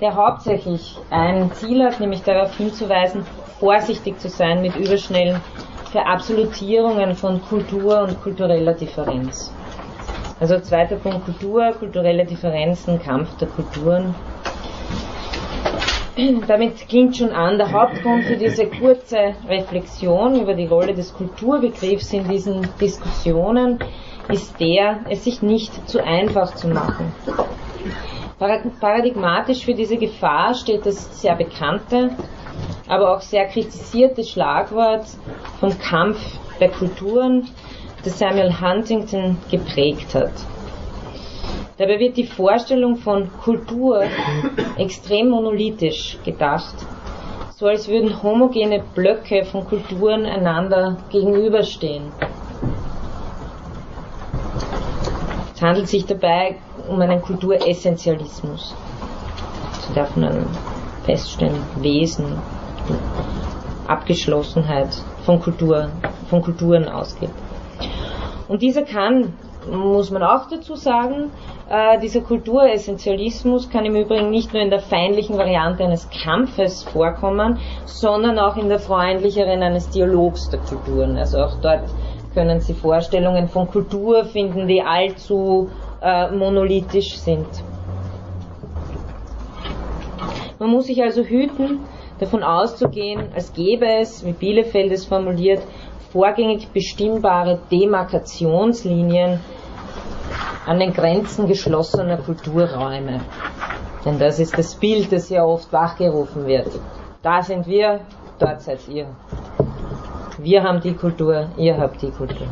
der 0.00 0.14
hauptsächlich 0.14 0.96
ein 1.10 1.52
Ziel 1.52 1.84
hat, 1.84 2.00
nämlich 2.00 2.22
darauf 2.22 2.56
hinzuweisen, 2.56 3.24
vorsichtig 3.58 4.18
zu 4.18 4.28
sein 4.28 4.62
mit 4.62 4.76
überschnellen 4.76 5.40
Verabsolutierungen 5.92 7.14
von 7.14 7.42
Kultur 7.42 8.02
und 8.02 8.22
kultureller 8.22 8.74
Differenz. 8.74 9.52
Also 10.38 10.58
zweiter 10.58 10.96
Punkt 10.96 11.24
Kultur, 11.24 11.72
kulturelle 11.78 12.24
Differenzen, 12.24 12.98
Kampf 13.02 13.36
der 13.36 13.48
Kulturen. 13.48 14.14
damit 16.46 16.88
klingt 16.88 17.16
schon 17.16 17.30
an, 17.30 17.58
der 17.58 17.72
Hauptgrund 17.72 18.24
für 18.24 18.36
diese 18.36 18.66
kurze 18.66 19.34
Reflexion 19.48 20.40
über 20.40 20.54
die 20.54 20.66
Rolle 20.66 20.94
des 20.94 21.12
Kulturbegriffs 21.12 22.12
in 22.12 22.28
diesen 22.28 22.68
Diskussionen 22.80 23.78
ist 24.28 24.60
der, 24.60 25.00
es 25.08 25.24
sich 25.24 25.42
nicht 25.42 25.88
zu 25.88 26.04
einfach 26.04 26.54
zu 26.54 26.68
machen. 26.68 27.12
Paradigmatisch 28.80 29.64
für 29.64 29.74
diese 29.74 29.96
Gefahr 29.96 30.54
steht 30.54 30.86
das 30.86 31.20
sehr 31.20 31.34
bekannte, 31.34 32.10
aber 32.88 33.14
auch 33.14 33.20
sehr 33.20 33.46
kritisierte 33.46 34.24
Schlagwort 34.24 35.06
vom 35.58 35.76
Kampf 35.78 36.18
der 36.58 36.70
Kulturen, 36.70 37.48
das 38.04 38.18
Samuel 38.18 38.60
Huntington 38.60 39.36
geprägt 39.50 40.14
hat. 40.14 40.32
Dabei 41.80 41.98
wird 41.98 42.18
die 42.18 42.26
Vorstellung 42.26 42.96
von 42.96 43.30
Kultur 43.42 44.02
extrem 44.76 45.30
monolithisch 45.30 46.18
gedacht, 46.22 46.74
so 47.56 47.68
als 47.68 47.88
würden 47.88 48.22
homogene 48.22 48.84
Blöcke 48.94 49.46
von 49.46 49.64
Kulturen 49.64 50.26
einander 50.26 50.98
gegenüberstehen. 51.08 52.12
Es 55.54 55.62
handelt 55.62 55.88
sich 55.88 56.04
dabei 56.04 56.56
um 56.86 57.00
einen 57.00 57.22
Kulturessentialismus. 57.22 58.74
So 59.80 59.94
darf 59.94 60.14
man 60.16 60.48
feststellen, 61.06 61.64
Wesen, 61.76 62.42
Abgeschlossenheit 63.86 64.94
von, 65.24 65.40
Kultur, 65.40 65.88
von 66.28 66.42
Kulturen 66.42 66.90
ausgeht. 66.90 67.30
Und 68.48 68.60
dieser 68.60 68.82
kann, 68.82 69.32
muss 69.68 70.10
man 70.10 70.22
auch 70.22 70.48
dazu 70.48 70.74
sagen, 70.74 71.30
äh, 71.68 71.98
dieser 72.00 72.20
Kulturessentialismus 72.20 73.68
kann 73.68 73.84
im 73.84 73.96
Übrigen 73.96 74.30
nicht 74.30 74.52
nur 74.52 74.62
in 74.62 74.70
der 74.70 74.80
feindlichen 74.80 75.36
Variante 75.36 75.84
eines 75.84 76.08
Kampfes 76.10 76.82
vorkommen, 76.82 77.58
sondern 77.84 78.38
auch 78.38 78.56
in 78.56 78.68
der 78.68 78.78
freundlicheren 78.78 79.62
eines 79.62 79.90
Dialogs 79.90 80.48
der 80.50 80.60
Kulturen. 80.60 81.16
Also 81.16 81.38
auch 81.38 81.60
dort 81.60 81.84
können 82.34 82.60
Sie 82.60 82.74
Vorstellungen 82.74 83.48
von 83.48 83.68
Kultur 83.68 84.24
finden, 84.24 84.66
die 84.66 84.82
allzu 84.82 85.68
äh, 86.00 86.30
monolithisch 86.30 87.16
sind. 87.18 87.46
Man 90.58 90.70
muss 90.70 90.86
sich 90.86 91.02
also 91.02 91.22
hüten, 91.22 91.80
davon 92.18 92.42
auszugehen, 92.42 93.28
als 93.34 93.52
gäbe 93.52 93.86
es, 93.86 94.24
wie 94.24 94.32
Bielefeld 94.32 94.92
es 94.92 95.06
formuliert, 95.06 95.62
vorgängig 96.12 96.68
bestimmbare 96.72 97.60
Demarkationslinien 97.70 99.40
an 100.66 100.78
den 100.78 100.92
Grenzen 100.92 101.46
geschlossener 101.46 102.18
Kulturräume. 102.18 103.20
Denn 104.04 104.18
das 104.18 104.38
ist 104.38 104.56
das 104.56 104.74
Bild, 104.76 105.12
das 105.12 105.28
ja 105.28 105.44
oft 105.44 105.72
wachgerufen 105.72 106.46
wird. 106.46 106.70
Da 107.22 107.42
sind 107.42 107.66
wir, 107.66 108.00
dort 108.38 108.62
seid 108.62 108.88
ihr. 108.88 109.06
Wir 110.38 110.62
haben 110.62 110.80
die 110.80 110.94
Kultur, 110.94 111.48
ihr 111.56 111.76
habt 111.76 112.00
die 112.00 112.10
Kultur. 112.10 112.46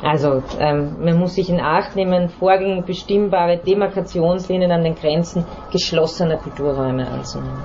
Also 0.00 0.44
ähm, 0.60 0.96
man 1.04 1.18
muss 1.18 1.34
sich 1.34 1.50
in 1.50 1.60
Acht 1.60 1.96
nehmen, 1.96 2.28
vorgängig 2.28 2.86
bestimmbare 2.86 3.58
Demarkationslinien 3.58 4.70
an 4.70 4.84
den 4.84 4.94
Grenzen 4.94 5.44
geschlossener 5.72 6.36
Kulturräume 6.36 7.08
anzunehmen. 7.08 7.62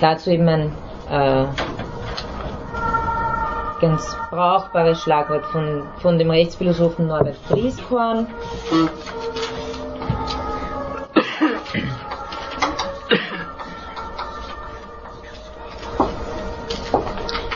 Dazu 0.00 0.30
eben 0.30 0.48
ein 0.48 0.72
äh, 1.10 1.46
ganz 3.80 4.16
brauchbares 4.30 5.02
Schlagwort 5.02 5.44
von, 5.46 5.82
von 6.00 6.18
dem 6.18 6.30
Rechtsphilosophen 6.30 7.06
Norbert 7.06 7.36
Frieskorn. 7.48 8.26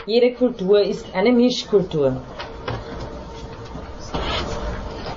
Jede 0.05 0.33
Kultur 0.33 0.81
ist 0.81 1.15
eine 1.15 1.31
Mischkultur. 1.31 2.17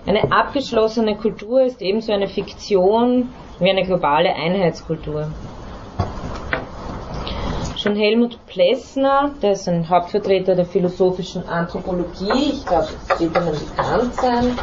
Eine 0.06 0.30
abgeschlossene 0.30 1.16
Kultur 1.16 1.62
ist 1.62 1.82
ebenso 1.82 2.12
eine 2.12 2.28
Fiktion 2.28 3.30
wie 3.58 3.70
eine 3.70 3.84
globale 3.84 4.32
Einheitskultur. 4.32 5.32
Schon 7.86 7.94
Helmut 7.94 8.44
Plessner, 8.46 9.30
der 9.40 9.52
ist 9.52 9.68
ein 9.68 9.88
Hauptvertreter 9.88 10.56
der 10.56 10.64
philosophischen 10.64 11.48
Anthropologie, 11.48 12.54
ich 12.54 12.66
glaube, 12.66 12.88
das 13.06 13.20
wird 13.20 13.36
Ihnen 13.36 13.52
bekannt 13.52 14.14
sein. 14.14 14.58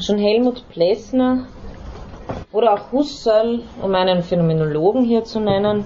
Schon 0.00 0.16
Helmut 0.16 0.66
Plessner 0.70 1.48
oder 2.50 2.72
auch 2.72 2.92
Husserl, 2.92 3.60
um 3.82 3.94
einen 3.94 4.22
Phänomenologen 4.22 5.04
hier 5.04 5.22
zu 5.22 5.40
nennen, 5.40 5.84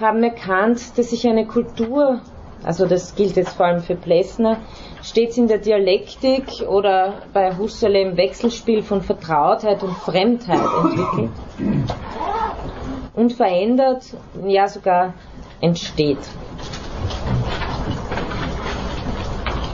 haben 0.00 0.24
erkannt, 0.24 0.98
dass 0.98 1.10
sich 1.10 1.24
eine 1.28 1.46
Kultur, 1.46 2.18
also 2.64 2.84
das 2.84 3.14
gilt 3.14 3.36
jetzt 3.36 3.52
vor 3.52 3.66
allem 3.66 3.80
für 3.80 3.94
Plessner, 3.94 4.56
stets 5.04 5.36
in 5.36 5.46
der 5.46 5.58
Dialektik 5.58 6.48
oder 6.68 7.22
bei 7.32 7.56
Husserl 7.56 7.94
im 7.94 8.16
Wechselspiel 8.16 8.82
von 8.82 9.02
Vertrautheit 9.02 9.84
und 9.84 9.92
Fremdheit 9.92 10.68
entwickelt 10.82 11.30
und 13.16 13.32
verändert, 13.32 14.04
ja 14.46 14.68
sogar 14.68 15.14
entsteht. 15.60 16.18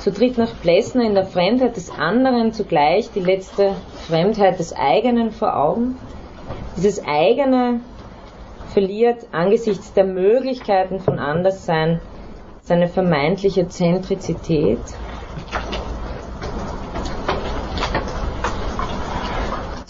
So 0.01 0.11
tritt 0.11 0.39
nach 0.39 0.53
Plessner 0.61 1.05
in 1.05 1.15
der 1.15 1.27
Fremdheit 1.27 1.77
des 1.77 1.91
anderen 1.91 2.53
zugleich 2.53 3.11
die 3.13 3.21
letzte 3.21 3.77
Fremdheit 4.09 4.59
des 4.59 4.73
eigenen 4.73 5.31
vor 5.31 5.57
Augen. 5.57 5.97
Dieses 6.77 7.05
eigene 7.07 7.81
verliert 8.73 9.27
angesichts 9.33 9.93
der 9.93 10.05
Möglichkeiten 10.05 10.99
von 10.99 11.19
Anderssein 11.19 12.01
seine 12.63 12.89
vermeintliche 12.89 13.69
Zentrizität 13.69 14.81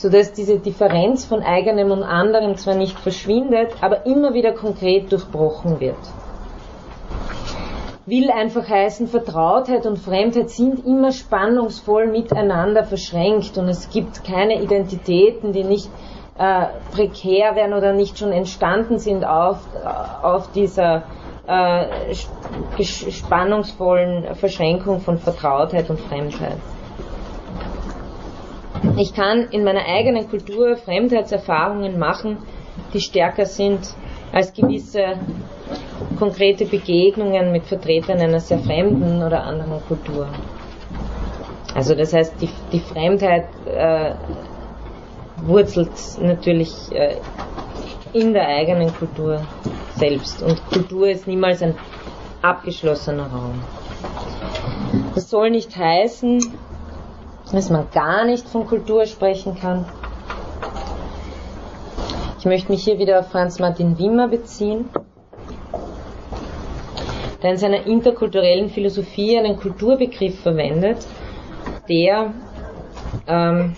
sodass 0.03 0.33
diese 0.33 0.59
Differenz 0.59 1.25
von 1.25 1.43
eigenem 1.45 1.93
und 1.93 2.03
anderem 2.03 2.57
zwar 2.57 2.75
nicht 2.75 2.99
verschwindet, 2.99 3.71
aber 3.81 4.05
immer 4.05 4.35
wieder 4.35 4.53
konkret 4.53 5.13
durchbrochen 5.13 5.79
wird. 5.79 5.97
Will 8.05 8.33
einfach 8.33 8.69
heißen, 8.69 9.07
Vertrautheit 9.07 9.87
und 9.87 10.01
Fremdheit 10.01 10.51
sind 10.51 10.85
immer 10.85 11.13
spannungsvoll 11.13 12.09
miteinander 12.09 12.83
verschränkt 12.83 13.57
und 13.59 13.69
es 13.69 13.91
gibt 13.91 14.25
keine 14.25 14.61
Identitäten, 14.61 15.53
die 15.53 15.63
nicht 15.63 15.89
äh, 16.37 16.65
prekär 16.93 17.55
werden 17.55 17.73
oder 17.73 17.93
nicht 17.93 18.19
schon 18.19 18.33
entstanden 18.33 18.99
sind 18.99 19.25
auf, 19.25 19.59
auf 20.21 20.51
dieser 20.51 21.05
äh, 21.47 22.13
spannungsvollen 22.83 24.35
Verschränkung 24.35 24.99
von 24.99 25.19
Vertrautheit 25.19 25.89
und 25.91 26.01
Fremdheit. 26.01 26.59
Ich 28.99 29.15
kann 29.15 29.49
in 29.51 29.65
meiner 29.65 29.85
eigenen 29.87 30.29
Kultur 30.29 30.77
Fremdheitserfahrungen 30.77 31.99
machen, 31.99 32.39
die 32.93 33.01
stärker 33.01 33.47
sind 33.47 33.95
als 34.33 34.53
gewisse 34.53 35.19
konkrete 36.19 36.65
Begegnungen 36.67 37.53
mit 37.53 37.65
Vertretern 37.65 38.21
einer 38.21 38.41
sehr 38.41 38.59
fremden 38.59 39.23
oder 39.23 39.45
anderen 39.45 39.81
Kultur. 39.87 40.29
Also 41.75 41.95
das 41.95 42.13
heißt, 42.13 42.35
die, 42.41 42.49
die 42.73 42.81
Fremdheit 42.81 43.47
äh, 43.67 44.15
wurzelt 45.45 45.91
natürlich 46.21 46.71
äh, 46.93 47.17
in 48.13 48.33
der 48.33 48.47
eigenen 48.47 48.93
Kultur 48.95 49.41
selbst. 49.97 50.43
Und 50.43 50.61
Kultur 50.71 51.09
ist 51.09 51.27
niemals 51.27 51.63
ein 51.63 51.75
abgeschlossener 52.43 53.27
Raum. 53.27 53.63
Das 55.15 55.31
soll 55.31 55.51
nicht 55.51 55.77
heißen, 55.77 56.41
dass 57.53 57.71
man 57.71 57.87
gar 57.93 58.25
nicht 58.25 58.49
von 58.49 58.67
Kultur 58.67 59.07
sprechen 59.07 59.55
kann. 59.55 59.85
Ich 62.39 62.47
möchte 62.47 62.73
mich 62.73 62.83
hier 62.83 62.99
wieder 62.99 63.21
auf 63.21 63.31
Franz 63.31 63.61
Martin 63.61 63.99
Wimmer 63.99 64.27
beziehen, 64.27 64.89
der 67.43 67.51
in 67.51 67.57
seiner 67.57 67.87
interkulturellen 67.87 68.71
Philosophie 68.71 69.39
einen 69.39 69.57
Kulturbegriff 69.57 70.41
verwendet, 70.41 71.07
der, 71.89 72.33
ähm, 73.29 73.75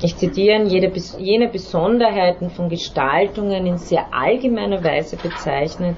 ich 0.00 0.16
zitiere, 0.16 0.62
jede, 0.62 0.92
jene 1.18 1.48
Besonderheiten 1.48 2.50
von 2.50 2.68
Gestaltungen 2.68 3.66
in 3.66 3.78
sehr 3.78 4.06
allgemeiner 4.12 4.82
Weise 4.82 5.16
bezeichnet, 5.16 5.96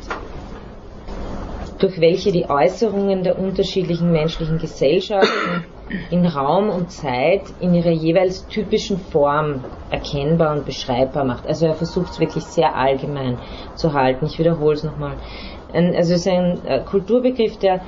durch 1.78 2.00
welche 2.00 2.32
die 2.32 2.48
Äußerungen 2.48 3.22
der 3.22 3.38
unterschiedlichen 3.38 4.10
menschlichen 4.10 4.58
Gesellschaften 4.58 5.64
in 6.10 6.24
Raum 6.26 6.68
und 6.68 6.90
Zeit 6.90 7.42
in 7.60 7.74
ihrer 7.74 7.90
jeweils 7.90 8.46
typischen 8.46 8.98
Form 8.98 9.64
erkennbar 9.90 10.56
und 10.56 10.64
beschreibbar 10.64 11.24
macht. 11.24 11.46
Also 11.46 11.66
er 11.66 11.74
versucht 11.74 12.12
es 12.12 12.20
wirklich 12.20 12.44
sehr 12.44 12.74
allgemein 12.74 13.38
zu 13.74 13.92
halten. 13.92 14.26
Ich 14.26 14.38
wiederhole 14.38 14.74
es 14.74 14.84
nochmal. 14.84 15.16
Also 15.72 16.14
es 16.14 16.26
ist 16.26 16.28
ein 16.28 16.64
äh, 16.64 16.80
Kulturbegriff, 16.84 17.58
der 17.58 17.80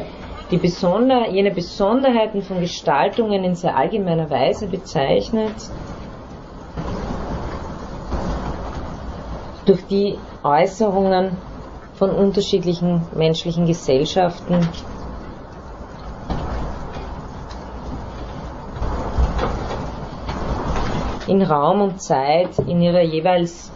die 0.51 0.59
besonder, 0.59 1.31
jene 1.31 1.51
Besonderheiten 1.51 2.43
von 2.43 2.61
Gestaltungen 2.61 3.43
in 3.43 3.55
sehr 3.55 3.77
allgemeiner 3.77 4.29
Weise 4.29 4.67
bezeichnet, 4.67 5.55
durch 9.65 9.87
die 9.87 10.19
Äußerungen 10.43 11.37
von 11.95 12.11
unterschiedlichen 12.11 13.03
menschlichen 13.17 13.65
Gesellschaften 13.67 14.69
in 21.29 21.43
Raum 21.43 21.81
und 21.81 22.03
Zeit 22.03 22.59
in 22.67 22.81
ihrer 22.81 23.03
jeweils 23.03 23.71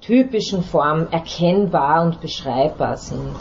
typischen 0.00 0.62
Form 0.62 1.08
erkennbar 1.10 2.02
und 2.02 2.20
beschreibbar 2.20 2.96
sind. 2.96 3.36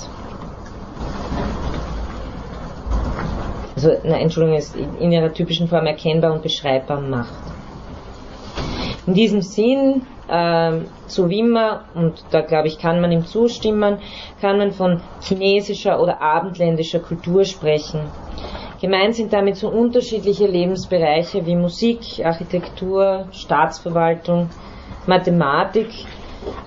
Also, 3.76 3.92
na, 4.04 4.18
Entschuldigung, 4.18 4.58
ist 4.58 4.76
in 4.76 5.12
ihrer 5.12 5.32
typischen 5.32 5.68
Form 5.68 5.86
erkennbar 5.86 6.34
und 6.34 6.42
beschreibbar 6.42 7.00
macht. 7.00 7.34
In 9.06 9.14
diesem 9.14 9.42
Sinn, 9.42 10.02
äh, 10.28 10.80
so 11.06 11.30
wie 11.30 11.44
man, 11.44 11.80
und 11.94 12.26
da 12.32 12.42
glaube 12.42 12.68
ich, 12.68 12.80
kann 12.80 13.00
man 13.00 13.12
ihm 13.12 13.26
zustimmen, 13.26 14.00
kann 14.42 14.58
man 14.58 14.72
von 14.72 15.02
chinesischer 15.22 16.02
oder 16.02 16.22
abendländischer 16.22 17.00
Kultur 17.00 17.46
sprechen. 17.46 18.02
Gemeint 18.80 19.16
sind 19.16 19.34
damit 19.34 19.56
so 19.56 19.70
unterschiedliche 19.70 20.46
Lebensbereiche 20.46 21.44
wie 21.48 21.56
Musik, 21.56 22.24
Architektur, 22.24 23.28
Staatsverwaltung, 23.32 24.50
Mathematik, 25.08 25.90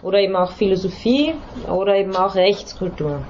oder 0.03 0.19
eben 0.19 0.35
auch 0.35 0.51
Philosophie 0.51 1.35
oder 1.69 1.97
eben 1.97 2.17
auch 2.17 2.35
Rechtskultur. 2.35 3.23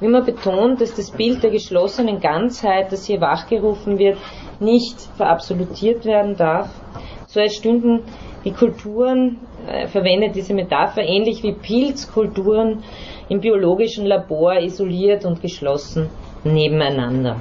Wie 0.00 0.08
man 0.08 0.24
betont, 0.24 0.80
dass 0.80 0.94
das 0.94 1.10
Bild 1.10 1.42
der 1.42 1.50
geschlossenen 1.50 2.20
Ganzheit, 2.20 2.92
das 2.92 3.06
hier 3.06 3.20
wachgerufen 3.20 3.98
wird, 3.98 4.18
nicht 4.60 5.00
verabsolutiert 5.16 6.04
werden 6.04 6.36
darf, 6.36 6.68
so 7.26 7.40
als 7.40 7.54
stünden 7.54 8.02
die 8.44 8.52
Kulturen, 8.52 9.38
äh, 9.66 9.86
verwendet 9.88 10.36
diese 10.36 10.54
Metapher, 10.54 11.02
ähnlich 11.02 11.42
wie 11.42 11.52
Pilzkulturen 11.52 12.84
im 13.28 13.40
biologischen 13.40 14.06
Labor 14.06 14.60
isoliert 14.60 15.24
und 15.24 15.40
geschlossen 15.40 16.10
nebeneinander. 16.44 17.36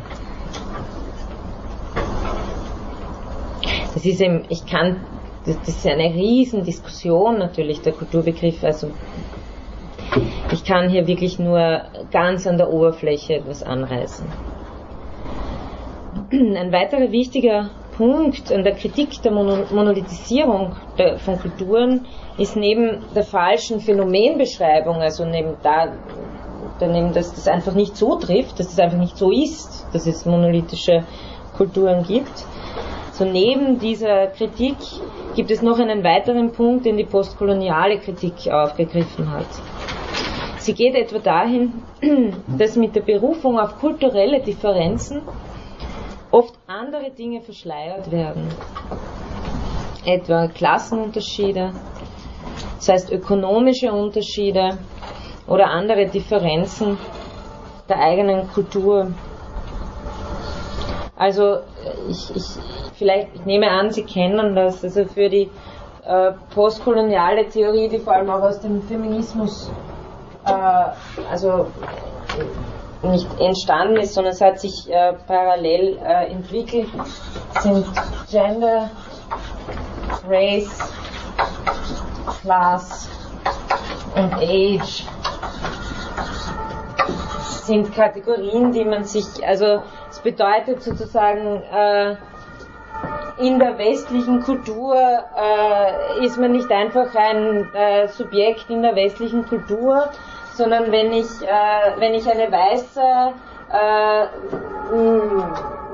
Das 3.94 4.06
ist 4.06 4.22
eben, 4.22 4.46
ich 4.50 4.66
kann 4.66 5.02
das 5.48 5.66
ist 5.66 5.88
eine 5.88 6.14
Riesendiskussion 6.14 7.38
natürlich, 7.40 7.82
der 7.82 7.94
Kulturbegriff. 7.94 8.64
Also 8.66 8.92
ich 10.52 10.66
kann 10.66 10.90
hier 10.90 11.08
wirklich 11.08 11.40
nur 11.40 11.84
ganz 12.12 12.46
an 12.46 12.58
der 12.58 12.70
Oberfläche 12.70 13.36
etwas 13.36 13.64
anreißen. 13.64 14.26
Ein 16.32 16.72
weiterer 16.74 17.12
wichtiger 17.12 17.70
Punkt 17.96 18.52
an 18.52 18.66
der 18.66 18.76
Kritik 18.76 19.22
der 19.24 19.32
Monolithisierung 19.32 20.76
von 21.20 21.40
Kulturen 21.40 22.06
ist 22.38 22.58
neben 22.58 23.06
der 23.16 23.24
falschen 23.24 23.80
Phänomenbeschreibung, 23.80 24.98
also 24.98 25.26
neben 25.26 25.56
da, 25.64 25.94
daneben, 26.80 27.14
dass 27.14 27.34
das 27.34 27.48
einfach 27.48 27.74
nicht 27.74 27.96
so 27.96 28.16
trifft, 28.16 28.60
dass 28.60 28.68
es 28.68 28.76
das 28.76 28.86
einfach 28.86 29.00
nicht 29.00 29.18
so 29.18 29.32
ist, 29.32 29.88
dass 29.94 30.08
es 30.08 30.26
monolithische 30.26 31.04
Kulturen 31.56 32.04
gibt, 32.04 32.46
so 33.18 33.26
neben 33.26 33.80
dieser 33.80 34.28
Kritik 34.28 34.78
gibt 35.36 35.50
es 35.50 35.64
noch 35.64 35.80
einen 35.80 36.04
weiteren 36.04 36.52
Punkt, 36.52 36.86
den 36.86 36.98
die 36.98 37.04
postkoloniale 37.04 37.98
Kritik 37.98 38.48
aufgegriffen 38.52 39.32
hat. 39.32 39.48
Sie 40.60 40.74
geht 40.74 40.94
etwa 40.94 41.18
dahin, 41.18 41.74
dass 42.60 42.76
mit 42.76 42.96
der 42.96 43.02
Berufung 43.02 43.58
auf 43.58 43.80
kulturelle 43.80 44.40
Differenzen 44.42 45.24
oft 46.30 46.54
andere 46.68 47.10
Dinge 47.10 47.42
verschleiert 47.42 48.12
werden. 48.12 48.50
Etwa 50.06 50.48
Klassenunterschiede, 50.50 51.72
das 52.76 52.90
heißt 52.90 53.12
ökonomische 53.12 53.92
Unterschiede 53.92 54.78
oder 55.48 55.70
andere 55.70 56.08
Differenzen 56.08 56.98
der 57.90 58.00
eigenen 58.00 58.50
Kultur. 58.52 59.12
Also 61.16 61.60
ich, 62.10 62.36
ich, 62.36 62.46
vielleicht, 62.96 63.34
ich 63.34 63.46
nehme 63.46 63.72
an, 63.72 63.92
Sie 63.92 64.04
kennen 64.04 64.56
das, 64.56 64.84
also 64.84 65.06
für 65.06 65.30
die 65.30 65.50
äh, 66.06 66.32
postkoloniale 66.54 67.48
Theorie, 67.50 67.90
die 67.90 68.00
vor 68.00 68.14
allem 68.14 68.30
auch 68.30 68.42
aus 68.42 68.60
dem 68.60 68.82
Feminismus 68.84 69.72
äh, 70.46 70.52
also 71.32 71.68
nicht 73.04 73.28
entstanden 73.40 73.98
ist, 73.98 74.14
sondern 74.14 74.34
es 74.34 74.42
hat 74.42 74.60
sich 74.60 74.90
äh, 74.90 75.14
parallel 75.28 75.98
äh, 76.04 76.32
entwickelt, 76.32 76.88
sind 77.62 77.86
Gender, 78.30 78.90
Race, 80.28 80.94
Class 82.42 83.10
und 84.16 84.34
Age 84.34 85.06
sind 87.68 87.94
Kategorien, 87.94 88.72
die 88.72 88.86
man 88.86 89.04
sich, 89.04 89.26
also 89.46 89.84
es 90.10 90.20
bedeutet 90.20 90.82
sozusagen 90.82 91.62
äh, 91.64 92.16
in 93.40 93.60
der 93.60 93.78
westlichen 93.78 94.42
Kultur 94.42 94.96
äh, 94.96 96.26
ist 96.26 96.38
man 96.38 96.54
nicht 96.54 96.72
einfach 96.72 97.14
ein 97.14 97.72
äh, 97.74 98.08
Subjekt 98.08 98.70
in 98.70 98.82
der 98.82 98.96
westlichen 98.96 99.46
Kultur, 99.46 100.10
sondern 100.54 100.92
wenn 100.92 101.12
ich, 101.12 101.28
äh, 101.44 102.00
wenn 102.00 102.16
ich 102.16 102.30
eine 102.30 102.52
weiße 102.52 103.34
äh, 103.72 104.28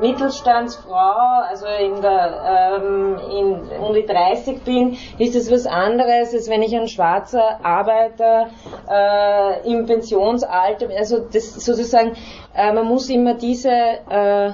Mittelstandsfrau, 0.02 1.44
also 1.50 1.66
in 1.66 2.02
der, 2.02 2.82
ähm, 2.82 3.18
in, 3.32 3.80
um 3.80 3.94
die 3.94 4.06
30 4.06 4.64
bin, 4.64 4.98
ist 5.18 5.36
es 5.36 5.50
was 5.50 5.66
anderes, 5.66 6.34
als 6.34 6.50
wenn 6.50 6.62
ich 6.62 6.76
ein 6.76 6.88
schwarzer 6.88 7.64
Arbeiter 7.64 8.50
äh, 8.90 9.72
im 9.72 9.86
Pensionsalter, 9.86 10.90
also 10.98 11.20
das 11.20 11.54
sozusagen, 11.54 12.18
äh, 12.54 12.74
man 12.74 12.86
muss 12.86 13.10
immer 13.10 13.36
diese 13.36 13.70
äh, 13.72 14.52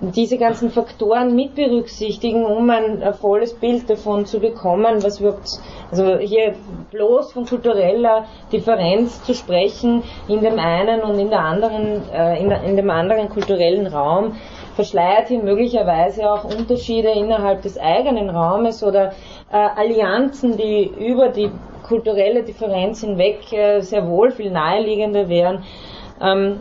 diese 0.00 0.38
ganzen 0.38 0.70
Faktoren 0.70 1.34
mit 1.34 1.54
berücksichtigen, 1.54 2.46
um 2.46 2.70
ein, 2.70 3.02
volles 3.20 3.54
Bild 3.54 3.88
davon 3.90 4.24
zu 4.24 4.40
bekommen, 4.40 5.02
was 5.02 5.20
überhaupt, 5.20 5.48
also 5.90 6.18
hier 6.18 6.54
bloß 6.90 7.32
von 7.32 7.44
kultureller 7.44 8.24
Differenz 8.50 9.22
zu 9.24 9.34
sprechen 9.34 10.02
in 10.26 10.40
dem 10.40 10.58
einen 10.58 11.02
und 11.02 11.18
in 11.18 11.28
der 11.28 11.40
anderen, 11.40 12.02
äh, 12.12 12.40
in, 12.40 12.50
in 12.50 12.76
dem 12.76 12.88
anderen 12.88 13.28
kulturellen 13.28 13.86
Raum, 13.86 14.36
verschleiert 14.74 15.28
hier 15.28 15.42
möglicherweise 15.42 16.30
auch 16.30 16.44
Unterschiede 16.44 17.10
innerhalb 17.10 17.60
des 17.60 17.78
eigenen 17.78 18.30
Raumes 18.30 18.82
oder 18.82 19.12
äh, 19.52 19.56
Allianzen, 19.56 20.56
die 20.56 20.84
über 20.98 21.28
die 21.28 21.50
kulturelle 21.86 22.42
Differenz 22.42 23.00
hinweg 23.00 23.52
äh, 23.52 23.80
sehr 23.80 24.08
wohl 24.08 24.30
viel 24.30 24.50
naheliegender 24.50 25.28
wären. 25.28 25.64
Ähm, 26.22 26.60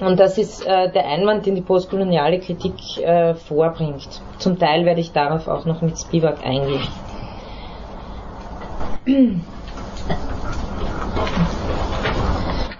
und 0.00 0.18
das 0.18 0.38
ist 0.38 0.66
äh, 0.66 0.90
der 0.90 1.06
Einwand, 1.06 1.46
den 1.46 1.54
die 1.54 1.60
postkoloniale 1.60 2.40
Kritik 2.40 2.74
äh, 2.98 3.34
vorbringt. 3.34 4.08
Zum 4.38 4.58
Teil 4.58 4.84
werde 4.84 5.00
ich 5.00 5.12
darauf 5.12 5.46
auch 5.48 5.66
noch 5.66 5.82
mit 5.82 5.98
Spivak 5.98 6.44
eingehen. 6.44 6.86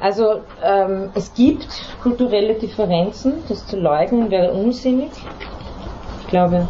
Also 0.00 0.40
ähm, 0.64 1.10
es 1.14 1.34
gibt 1.34 1.68
kulturelle 2.02 2.54
Differenzen, 2.54 3.42
das 3.48 3.66
zu 3.66 3.78
leugnen 3.78 4.30
wäre 4.30 4.52
unsinnig. 4.52 5.10
Ich 6.22 6.26
glaube, 6.28 6.68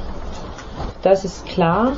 das 1.03 1.25
ist 1.25 1.47
klar. 1.47 1.93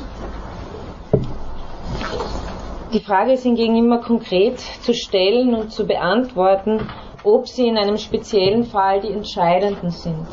Die 2.93 2.99
Frage 2.99 3.33
ist 3.33 3.41
hingegen 3.41 3.75
immer 3.75 3.97
konkret 3.97 4.59
zu 4.59 4.93
stellen 4.93 5.55
und 5.55 5.71
zu 5.71 5.87
beantworten, 5.87 6.87
ob 7.23 7.47
sie 7.47 7.67
in 7.67 7.77
einem 7.77 7.97
speziellen 7.97 8.63
Fall 8.65 9.01
die 9.01 9.11
entscheidenden 9.11 9.91
sind. 9.91 10.27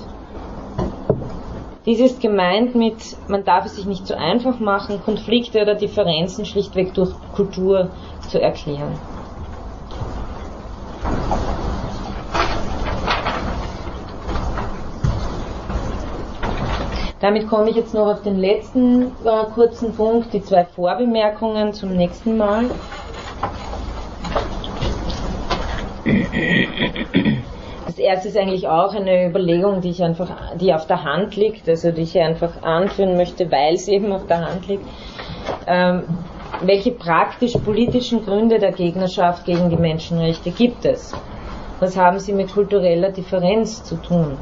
Dies 1.87 2.01
ist 2.01 2.21
gemeint 2.21 2.75
mit, 2.75 3.17
man 3.27 3.45
darf 3.45 3.65
es 3.65 3.77
sich 3.77 3.87
nicht 3.87 4.07
so 4.07 4.15
einfach 4.15 4.59
machen, 4.59 5.01
Konflikte 5.03 5.63
oder 5.63 5.75
Differenzen 5.75 6.45
schlichtweg 6.45 6.93
durch 6.95 7.11
Kultur 7.35 7.91
zu 8.29 8.41
erklären. 8.41 8.99
Damit 17.21 17.49
komme 17.49 17.71
ich 17.71 17.77
jetzt 17.77 17.93
noch 17.93 18.07
auf 18.07 18.23
den 18.23 18.39
letzten 18.39 19.13
äh, 19.25 19.45
kurzen 19.55 19.95
Punkt, 19.95 20.33
die 20.33 20.43
zwei 20.43 20.65
Vorbemerkungen 20.65 21.75
zum 21.75 21.95
nächsten 21.95 22.39
Mal. 22.39 22.71
Das 27.87 27.99
erste 27.99 28.29
ist 28.29 28.37
eigentlich 28.37 28.69
auch 28.69 28.95
eine 28.95 29.27
Überlegung, 29.27 29.81
die 29.81 29.91
ich 29.91 30.03
einfach, 30.03 30.31
die 30.57 30.73
auf 30.73 30.87
der 30.87 31.03
Hand 31.03 31.37
liegt, 31.37 31.69
also 31.69 31.91
die 31.91 32.03
ich 32.03 32.19
einfach 32.19 32.63
anführen 32.63 33.17
möchte, 33.17 33.51
weil 33.51 33.77
sie 33.77 33.95
eben 33.95 34.13
auf 34.13 34.27
der 34.27 34.41
Hand 34.41 34.69
liegt. 34.69 34.85
Ähm, 35.67 36.05
welche 36.63 36.93
praktisch 36.93 37.55
politischen 37.55 38.25
Gründe 38.25 38.59
der 38.59 38.73
Gegnerschaft 38.73 39.45
gegen 39.45 39.71
die 39.71 39.77
Menschenrechte 39.77 40.51
gibt 40.51 40.85
es? 40.85 41.15
Was 41.81 41.97
haben 41.97 42.19
sie 42.19 42.33
mit 42.33 42.53
kultureller 42.53 43.11
Differenz 43.11 43.83
zu 43.83 43.97
tun? 43.97 44.37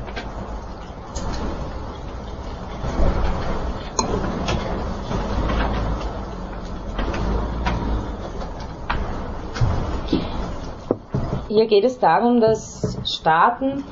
Hier 11.48 11.66
geht 11.66 11.84
es 11.84 11.98
darum, 11.98 12.40
dass 12.40 12.98
Staaten 13.06 13.82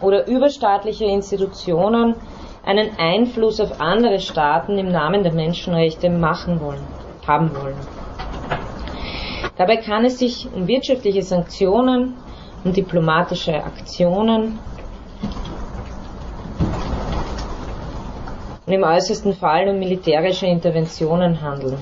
oder 0.00 0.26
überstaatliche 0.26 1.04
Institutionen 1.04 2.16
einen 2.64 2.98
Einfluss 2.98 3.60
auf 3.60 3.80
andere 3.80 4.18
Staaten 4.18 4.78
im 4.78 4.90
Namen 4.90 5.22
der 5.22 5.34
Menschenrechte 5.34 6.08
machen 6.08 6.58
wollen, 6.60 6.82
haben 7.26 7.54
wollen. 7.54 7.76
Dabei 9.58 9.76
kann 9.76 10.06
es 10.06 10.18
sich 10.18 10.48
um 10.54 10.66
wirtschaftliche 10.66 11.22
Sanktionen, 11.22 12.14
um 12.64 12.72
diplomatische 12.72 13.62
Aktionen 13.62 14.58
und 18.66 18.72
im 18.72 18.82
äußersten 18.84 19.34
Fall 19.34 19.68
um 19.68 19.78
militärische 19.78 20.46
Interventionen 20.46 21.42
handeln. 21.42 21.76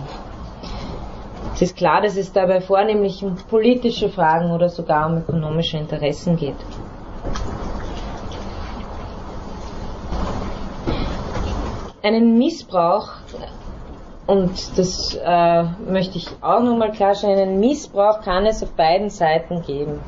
Es 1.61 1.73
ist 1.73 1.77
klar, 1.77 2.01
dass 2.01 2.17
es 2.17 2.33
dabei 2.33 2.63
vornehmlich 2.63 3.23
um 3.23 3.37
politische 3.37 4.09
Fragen 4.09 4.51
oder 4.51 4.71
sogar 4.71 5.11
um 5.11 5.19
ökonomische 5.19 5.77
Interessen 5.77 6.39
geht. 6.39 6.57
Einen 12.03 12.39
Missbrauch, 12.39 13.11
und 14.27 14.79
das 14.79 15.15
äh, 15.23 15.65
möchte 15.87 16.17
ich 16.17 16.29
auch 16.41 16.63
nochmal 16.63 16.93
klarstellen, 16.93 17.39
einen 17.39 17.61
Missbrauch 17.61 18.23
kann 18.23 18.47
es 18.47 18.63
auf 18.63 18.73
beiden 18.73 19.11
Seiten 19.11 19.61
geben. 19.61 20.01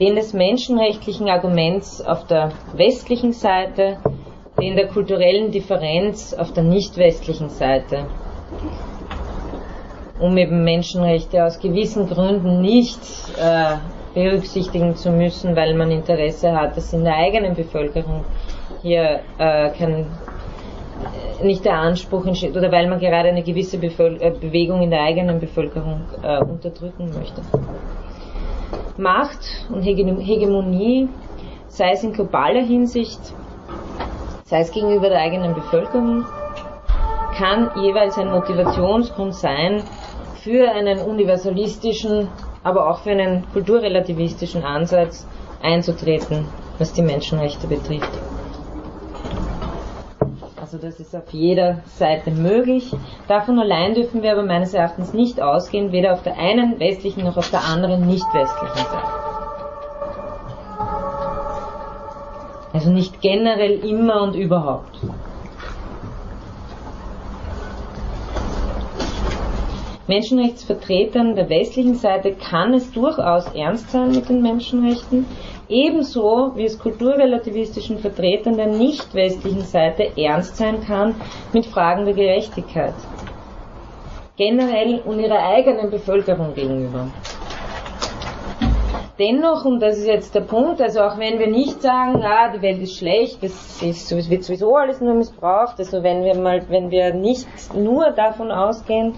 Den 0.00 0.14
des 0.14 0.32
menschenrechtlichen 0.32 1.28
Arguments 1.28 2.00
auf 2.00 2.26
der 2.26 2.52
westlichen 2.72 3.34
Seite, 3.34 3.98
den 4.58 4.76
der 4.76 4.88
kulturellen 4.88 5.50
Differenz 5.50 6.32
auf 6.32 6.54
der 6.54 6.64
nicht 6.64 6.96
westlichen 6.96 7.50
Seite 7.50 8.06
um 10.18 10.36
eben 10.36 10.64
Menschenrechte 10.64 11.44
aus 11.44 11.58
gewissen 11.58 12.08
Gründen 12.08 12.60
nicht 12.60 13.00
äh, 13.38 13.76
berücksichtigen 14.14 14.94
zu 14.94 15.10
müssen, 15.10 15.56
weil 15.56 15.74
man 15.74 15.90
Interesse 15.90 16.52
hat, 16.52 16.76
dass 16.76 16.92
in 16.92 17.04
der 17.04 17.16
eigenen 17.16 17.54
Bevölkerung 17.54 18.24
hier 18.82 19.20
äh, 19.38 19.70
kein, 19.70 20.06
äh, 21.40 21.44
nicht 21.44 21.64
der 21.64 21.74
Anspruch 21.74 22.24
entsteht 22.26 22.56
oder 22.56 22.70
weil 22.70 22.88
man 22.88 23.00
gerade 23.00 23.28
eine 23.28 23.42
gewisse 23.42 23.78
Bevöl 23.78 24.18
äh, 24.20 24.30
Bewegung 24.30 24.82
in 24.82 24.90
der 24.90 25.02
eigenen 25.02 25.40
Bevölkerung 25.40 26.02
äh, 26.22 26.38
unterdrücken 26.38 27.10
möchte. 27.18 27.42
Macht 28.96 29.40
und 29.70 29.82
Hegemonie, 29.82 31.08
sei 31.66 31.90
es 31.90 32.04
in 32.04 32.12
globaler 32.12 32.62
Hinsicht, 32.62 33.20
sei 34.44 34.60
es 34.60 34.70
gegenüber 34.70 35.08
der 35.08 35.18
eigenen 35.18 35.54
Bevölkerung, 35.54 36.24
kann 37.36 37.70
jeweils 37.82 38.16
ein 38.16 38.30
Motivationsgrund 38.30 39.34
sein, 39.34 39.82
für 40.44 40.70
einen 40.70 40.98
universalistischen, 40.98 42.28
aber 42.62 42.90
auch 42.90 42.98
für 42.98 43.12
einen 43.12 43.44
kulturrelativistischen 43.54 44.62
Ansatz 44.62 45.26
einzutreten, 45.62 46.46
was 46.76 46.92
die 46.92 47.00
Menschenrechte 47.00 47.66
betrifft. 47.66 48.10
Also 50.60 50.76
das 50.76 51.00
ist 51.00 51.16
auf 51.16 51.30
jeder 51.30 51.78
Seite 51.86 52.30
möglich. 52.30 52.94
Davon 53.26 53.58
allein 53.58 53.94
dürfen 53.94 54.22
wir 54.22 54.32
aber 54.32 54.42
meines 54.42 54.74
Erachtens 54.74 55.14
nicht 55.14 55.40
ausgehen, 55.40 55.92
weder 55.92 56.12
auf 56.12 56.22
der 56.22 56.36
einen 56.36 56.78
westlichen 56.78 57.24
noch 57.24 57.38
auf 57.38 57.50
der 57.50 57.64
anderen 57.64 58.06
nicht 58.06 58.26
westlichen 58.34 58.76
Seite. 58.76 58.98
Also 62.74 62.90
nicht 62.90 63.22
generell 63.22 63.82
immer 63.82 64.20
und 64.20 64.34
überhaupt. 64.34 65.00
Menschenrechtsvertretern 70.06 71.34
der 71.34 71.48
westlichen 71.48 71.94
Seite 71.94 72.34
kann 72.34 72.74
es 72.74 72.92
durchaus 72.92 73.46
ernst 73.54 73.90
sein 73.90 74.10
mit 74.10 74.28
den 74.28 74.42
Menschenrechten, 74.42 75.24
ebenso 75.68 76.52
wie 76.56 76.64
es 76.64 76.78
kulturrelativistischen 76.78 77.98
Vertretern 77.98 78.56
der 78.56 78.66
nicht 78.66 79.14
westlichen 79.14 79.62
Seite 79.62 80.10
ernst 80.16 80.56
sein 80.56 80.82
kann 80.82 81.14
mit 81.54 81.64
Fragen 81.64 82.04
der 82.04 82.14
Gerechtigkeit. 82.14 82.94
Generell 84.36 85.00
und 85.06 85.20
ihrer 85.20 85.38
eigenen 85.38 85.90
Bevölkerung 85.90 86.52
gegenüber. 86.54 87.08
Dennoch, 89.18 89.64
und 89.64 89.78
das 89.78 89.98
ist 89.98 90.08
jetzt 90.08 90.34
der 90.34 90.40
Punkt, 90.40 90.82
also 90.82 91.00
auch 91.00 91.18
wenn 91.18 91.38
wir 91.38 91.46
nicht 91.46 91.80
sagen, 91.80 92.20
ah, 92.24 92.52
die 92.52 92.60
Welt 92.60 92.82
ist 92.82 92.98
schlecht, 92.98 93.44
es, 93.44 93.80
wird 94.28 94.42
sowieso 94.42 94.74
alles 94.74 95.00
nur 95.00 95.14
missbraucht, 95.14 95.78
also 95.78 96.02
wenn 96.02 96.24
wir 96.24 96.34
mal, 96.34 96.68
wenn 96.68 96.90
wir 96.90 97.14
nicht 97.14 97.46
nur 97.76 98.10
davon 98.10 98.50
ausgehen, 98.50 99.14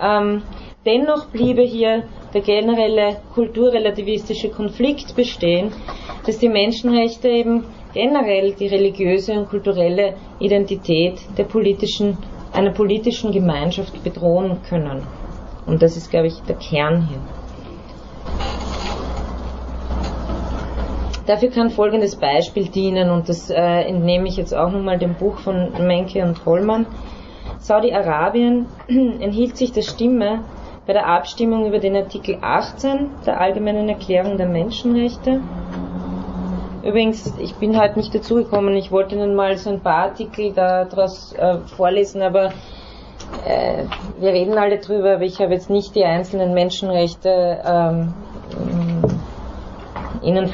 ähm, 0.00 0.42
dennoch 0.84 1.26
bliebe 1.28 1.62
hier 1.62 2.04
der 2.34 2.42
generelle 2.42 3.16
kulturrelativistische 3.34 4.50
Konflikt 4.50 5.16
bestehen, 5.16 5.72
dass 6.26 6.38
die 6.38 6.48
Menschenrechte 6.48 7.28
eben 7.28 7.64
generell 7.94 8.52
die 8.52 8.66
religiöse 8.66 9.32
und 9.32 9.48
kulturelle 9.48 10.14
Identität 10.38 11.18
der 11.38 11.44
politischen, 11.44 12.18
einer 12.52 12.72
politischen 12.72 13.32
Gemeinschaft 13.32 14.04
bedrohen 14.04 14.60
können. 14.68 15.02
Und 15.66 15.82
das 15.82 15.96
ist, 15.96 16.10
glaube 16.10 16.26
ich, 16.26 16.34
der 16.46 16.56
Kern 16.56 17.08
hier. 17.08 17.20
Dafür 21.26 21.50
kann 21.50 21.70
folgendes 21.70 22.14
Beispiel 22.14 22.68
dienen, 22.68 23.10
und 23.10 23.28
das 23.28 23.50
äh, 23.50 23.56
entnehme 23.56 24.28
ich 24.28 24.36
jetzt 24.36 24.54
auch 24.54 24.70
nochmal 24.70 24.98
dem 24.98 25.14
Buch 25.14 25.38
von 25.38 25.72
Menke 25.84 26.22
und 26.22 26.44
Hollmann. 26.46 26.86
Saudi-Arabien 27.58 28.66
enthielt 28.88 29.56
sich 29.56 29.72
der 29.72 29.82
Stimme 29.82 30.40
bei 30.86 30.92
der 30.92 31.06
Abstimmung 31.06 31.66
über 31.66 31.78
den 31.78 31.96
Artikel 31.96 32.38
18 32.40 33.10
der 33.26 33.40
Allgemeinen 33.40 33.88
Erklärung 33.88 34.36
der 34.36 34.46
Menschenrechte. 34.46 35.40
Übrigens, 36.84 37.34
ich 37.40 37.56
bin 37.56 37.76
halt 37.76 37.96
nicht 37.96 38.14
dazugekommen, 38.14 38.76
ich 38.76 38.92
wollte 38.92 39.16
Ihnen 39.16 39.34
mal 39.34 39.56
so 39.56 39.70
ein 39.70 39.80
paar 39.80 40.04
Artikel 40.04 40.52
daraus 40.52 41.32
äh, 41.32 41.58
vorlesen, 41.76 42.22
aber 42.22 42.52
äh, 43.44 43.84
wir 44.20 44.30
reden 44.30 44.56
alle 44.56 44.78
drüber, 44.78 45.14
aber 45.14 45.24
ich 45.24 45.40
habe 45.40 45.52
jetzt 45.52 45.68
nicht 45.68 45.96
die 45.96 46.04
einzelnen 46.04 46.54
Menschenrechte 46.54 47.60
ähm, 47.64 48.14
Ihnen 50.22 50.50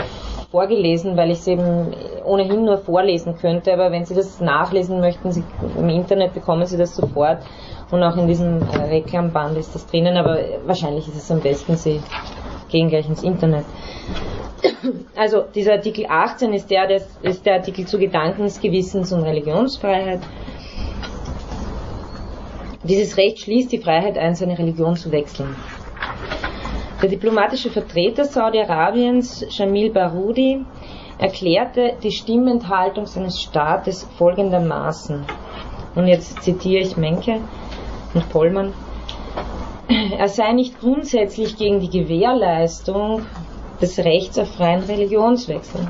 vorgelesen, 0.53 1.17
weil 1.17 1.31
ich 1.31 1.39
es 1.39 1.47
eben 1.49 1.93
ohnehin 2.25 2.65
nur 2.65 2.79
vorlesen 2.79 3.37
könnte. 3.37 3.73
Aber 3.73 3.91
wenn 3.91 4.05
Sie 4.05 4.15
das 4.15 4.39
nachlesen 4.41 5.01
möchten, 5.01 5.33
Sie, 5.33 5.43
im 5.77 5.89
Internet 5.89 6.35
bekommen 6.35 6.67
Sie 6.67 6.77
das 6.77 6.95
sofort. 6.95 7.39
Und 7.91 8.03
auch 8.03 8.17
in 8.17 8.29
diesem 8.29 8.61
äh, 8.61 8.83
Reklamband 8.89 9.57
ist 9.57 9.75
das 9.75 9.87
drinnen. 9.87 10.17
Aber 10.17 10.39
wahrscheinlich 10.65 11.09
ist 11.09 11.17
es 11.17 11.31
am 11.31 11.41
besten, 11.41 11.77
Sie 11.77 12.01
gehen 12.69 12.89
gleich 12.89 13.09
ins 13.09 13.23
Internet. 13.23 13.65
Also 15.17 15.45
dieser 15.55 15.73
Artikel 15.73 16.07
18 16.09 16.53
ist 16.53 16.71
der, 16.71 16.87
das 16.87 17.19
ist 17.23 17.45
der 17.45 17.55
Artikel 17.55 17.87
zu 17.87 17.99
Gedankens, 17.99 18.61
Gewissens 18.61 19.13
und 19.13 19.23
Religionsfreiheit. 19.23 20.21
Dieses 22.85 23.17
Recht 23.17 23.41
schließt 23.41 23.73
die 23.73 23.79
Freiheit 23.79 24.19
ein, 24.19 24.35
seine 24.35 24.59
Religion 24.59 24.97
zu 24.97 25.11
wechseln. 25.13 25.55
Der 27.03 27.11
diplomatische 27.11 27.69
Vertreter 27.69 28.25
Saudi-Arabiens, 28.25 29.45
Shamil 29.51 29.91
Baroudi, 29.91 30.65
erklärte 31.19 31.95
die 32.01 32.13
Stimmenthaltung 32.13 33.07
seines 33.07 33.41
Staates 33.41 34.09
folgendermaßen. 34.17 35.25
Und 35.97 36.07
jetzt 36.07 36.41
zitiere 36.45 36.83
ich 36.83 36.97
Menke 36.97 37.41
und 38.15 38.29
Pollmann. 38.29 38.73
Er 40.17 40.29
sei 40.29 40.53
nicht 40.53 40.79
grundsätzlich 40.79 41.57
gegen 41.57 41.81
die 41.81 41.91
Gewährleistung 41.91 43.27
des 43.81 43.99
Rechts 43.99 44.39
auf 44.39 44.55
freien 44.55 44.85
Religionswechsel, 44.85 45.89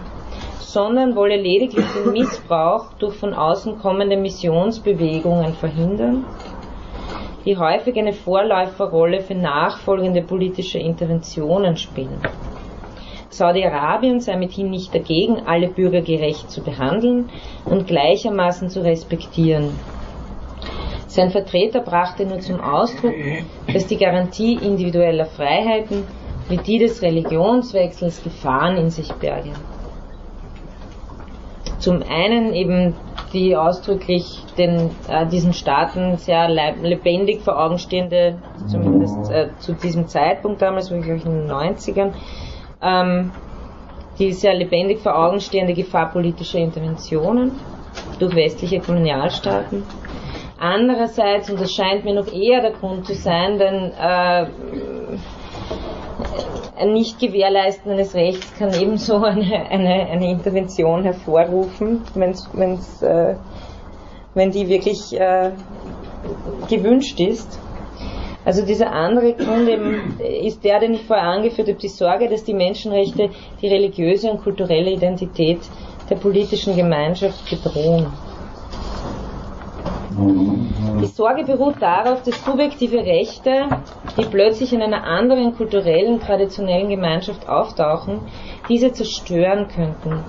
sondern 0.61 1.15
wolle 1.15 1.37
lediglich 1.37 1.85
den 1.93 2.13
Missbrauch 2.13 2.95
durch 2.99 3.17
von 3.17 3.35
außen 3.35 3.77
kommende 3.77 4.17
Missionsbewegungen 4.17 5.53
verhindern 5.53 6.25
die 7.45 7.57
häufig 7.57 7.97
eine 7.99 8.13
Vorläuferrolle 8.13 9.21
für 9.21 9.35
nachfolgende 9.35 10.23
politische 10.23 10.79
Interventionen 10.79 11.77
spielen. 11.77 12.21
Saudi-Arabien 13.31 14.21
sei 14.21 14.37
mithin 14.37 14.71
nicht 14.71 14.95
dagegen, 14.95 15.47
alle 15.47 15.69
Bürger 15.69 16.03
gerecht 16.03 16.51
zu 16.51 16.63
behandeln 16.63 17.31
und 17.65 17.87
gleichermaßen 17.87 18.69
zu 18.69 18.85
respektieren. 18.85 19.79
Sein 21.07 21.31
Vertreter 21.31 21.81
brachte 21.81 22.27
nur 22.27 22.41
zum 22.41 22.61
Ausdruck, 22.61 23.15
dass 23.73 23.87
die 23.87 23.97
Garantie 23.97 24.55
individueller 24.55 25.27
Freiheiten 25.27 26.05
wie 26.49 26.59
die 26.59 26.79
des 26.79 27.03
Religionswechsels 27.03 28.23
Gefahren 28.23 28.77
in 28.77 28.91
sich 28.91 29.13
berge. 29.15 29.53
Zum 31.83 32.01
einen 32.09 32.55
eben 32.55 32.95
die 33.33 33.57
ausdrücklich 33.57 34.39
den, 34.57 34.91
äh, 35.09 35.27
diesen 35.27 35.53
Staaten 35.53 36.17
sehr 36.17 36.49
lebendig 36.49 37.41
vor 37.41 37.59
Augen 37.59 37.79
stehende, 37.79 38.39
zumindest 38.69 39.33
äh, 39.33 39.49
zu 39.59 39.73
diesem 39.73 40.07
Zeitpunkt 40.07 40.63
damals, 40.63 40.93
wirklich 40.93 41.25
in 41.25 41.33
den 41.33 41.51
90ern, 41.51 42.13
ähm, 42.81 43.33
die 44.17 44.33
sehr 44.33 44.55
lebendig 44.55 45.01
vor 45.01 45.19
Augen 45.19 45.41
stehende 45.41 45.75
Gefahr 45.75 46.13
politischer 46.13 46.59
Interventionen 46.59 47.51
durch 48.21 48.37
westliche 48.37 48.79
Kolonialstaaten. 48.79 49.83
Andererseits, 50.61 51.51
und 51.51 51.61
das 51.61 51.73
scheint 51.73 52.05
mir 52.05 52.15
noch 52.15 52.33
eher 52.33 52.61
der 52.61 52.71
Grund 52.71 53.07
zu 53.07 53.15
sein, 53.15 53.59
denn 53.59 53.91
äh, 54.01 54.47
ein 56.77 56.93
Nicht-Gewährleisten 56.93 57.93
eines 57.93 58.15
Rechts 58.15 58.53
kann 58.59 58.73
ebenso 58.73 59.17
eine, 59.23 59.67
eine, 59.71 60.07
eine 60.07 60.31
Intervention 60.31 61.05
hervorrufen, 61.05 62.03
wenn's, 62.15 62.49
wenn's, 62.53 63.03
äh, 63.03 63.35
wenn 64.35 64.51
die 64.51 64.69
wirklich 64.69 65.19
äh, 65.19 65.51
gewünscht 66.69 67.21
ist. 67.21 67.59
Also 68.45 68.65
dieser 68.65 68.91
andere 68.91 69.35
Grund 69.35 69.69
eben 69.69 70.19
ist 70.19 70.65
der, 70.65 70.81
den 70.81 70.95
ich 70.95 71.05
vorher 71.05 71.27
angeführt 71.27 71.69
habe, 71.69 71.79
die 71.79 71.89
Sorge, 71.89 72.29
dass 72.29 72.43
die 72.43 72.55
Menschenrechte 72.55 73.31
die 73.61 73.69
religiöse 73.69 74.31
und 74.31 74.43
kulturelle 74.43 74.91
Identität 74.91 75.61
der 76.11 76.17
politischen 76.17 76.75
Gemeinschaft 76.75 77.49
bedrohen. 77.49 78.07
Die 81.01 81.07
Sorge 81.07 81.45
beruht 81.45 81.81
darauf, 81.81 82.23
dass 82.23 82.45
subjektive 82.45 82.99
Rechte, 82.99 83.67
die 84.17 84.25
plötzlich 84.25 84.73
in 84.73 84.83
einer 84.83 85.05
anderen 85.05 85.57
kulturellen, 85.57 86.21
traditionellen 86.21 86.89
Gemeinschaft 86.91 87.49
auftauchen, 87.49 88.21
diese 88.69 88.93
zerstören 88.93 89.69
könnten. 89.69 90.25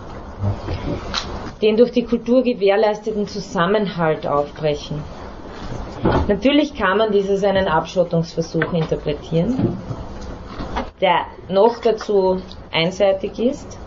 Den 1.62 1.78
durch 1.78 1.92
die 1.92 2.04
Kultur 2.04 2.44
gewährleisteten 2.44 3.28
Zusammenhalt 3.28 4.26
aufbrechen. 4.26 5.04
Natürlich 6.28 6.74
kann 6.76 6.98
man 6.98 7.12
dieses 7.12 7.44
einen 7.44 7.68
Abschottungsversuch 7.68 8.74
interpretieren, 8.74 9.78
der 11.02 11.26
noch 11.50 11.80
dazu 11.80 12.42
einseitig 12.72 13.40
ist, 13.40 13.78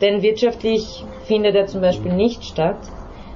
denn 0.00 0.22
wirtschaftlich 0.22 1.04
findet 1.24 1.54
er 1.54 1.66
zum 1.66 1.80
Beispiel 1.80 2.12
nicht 2.12 2.44
statt. 2.44 2.78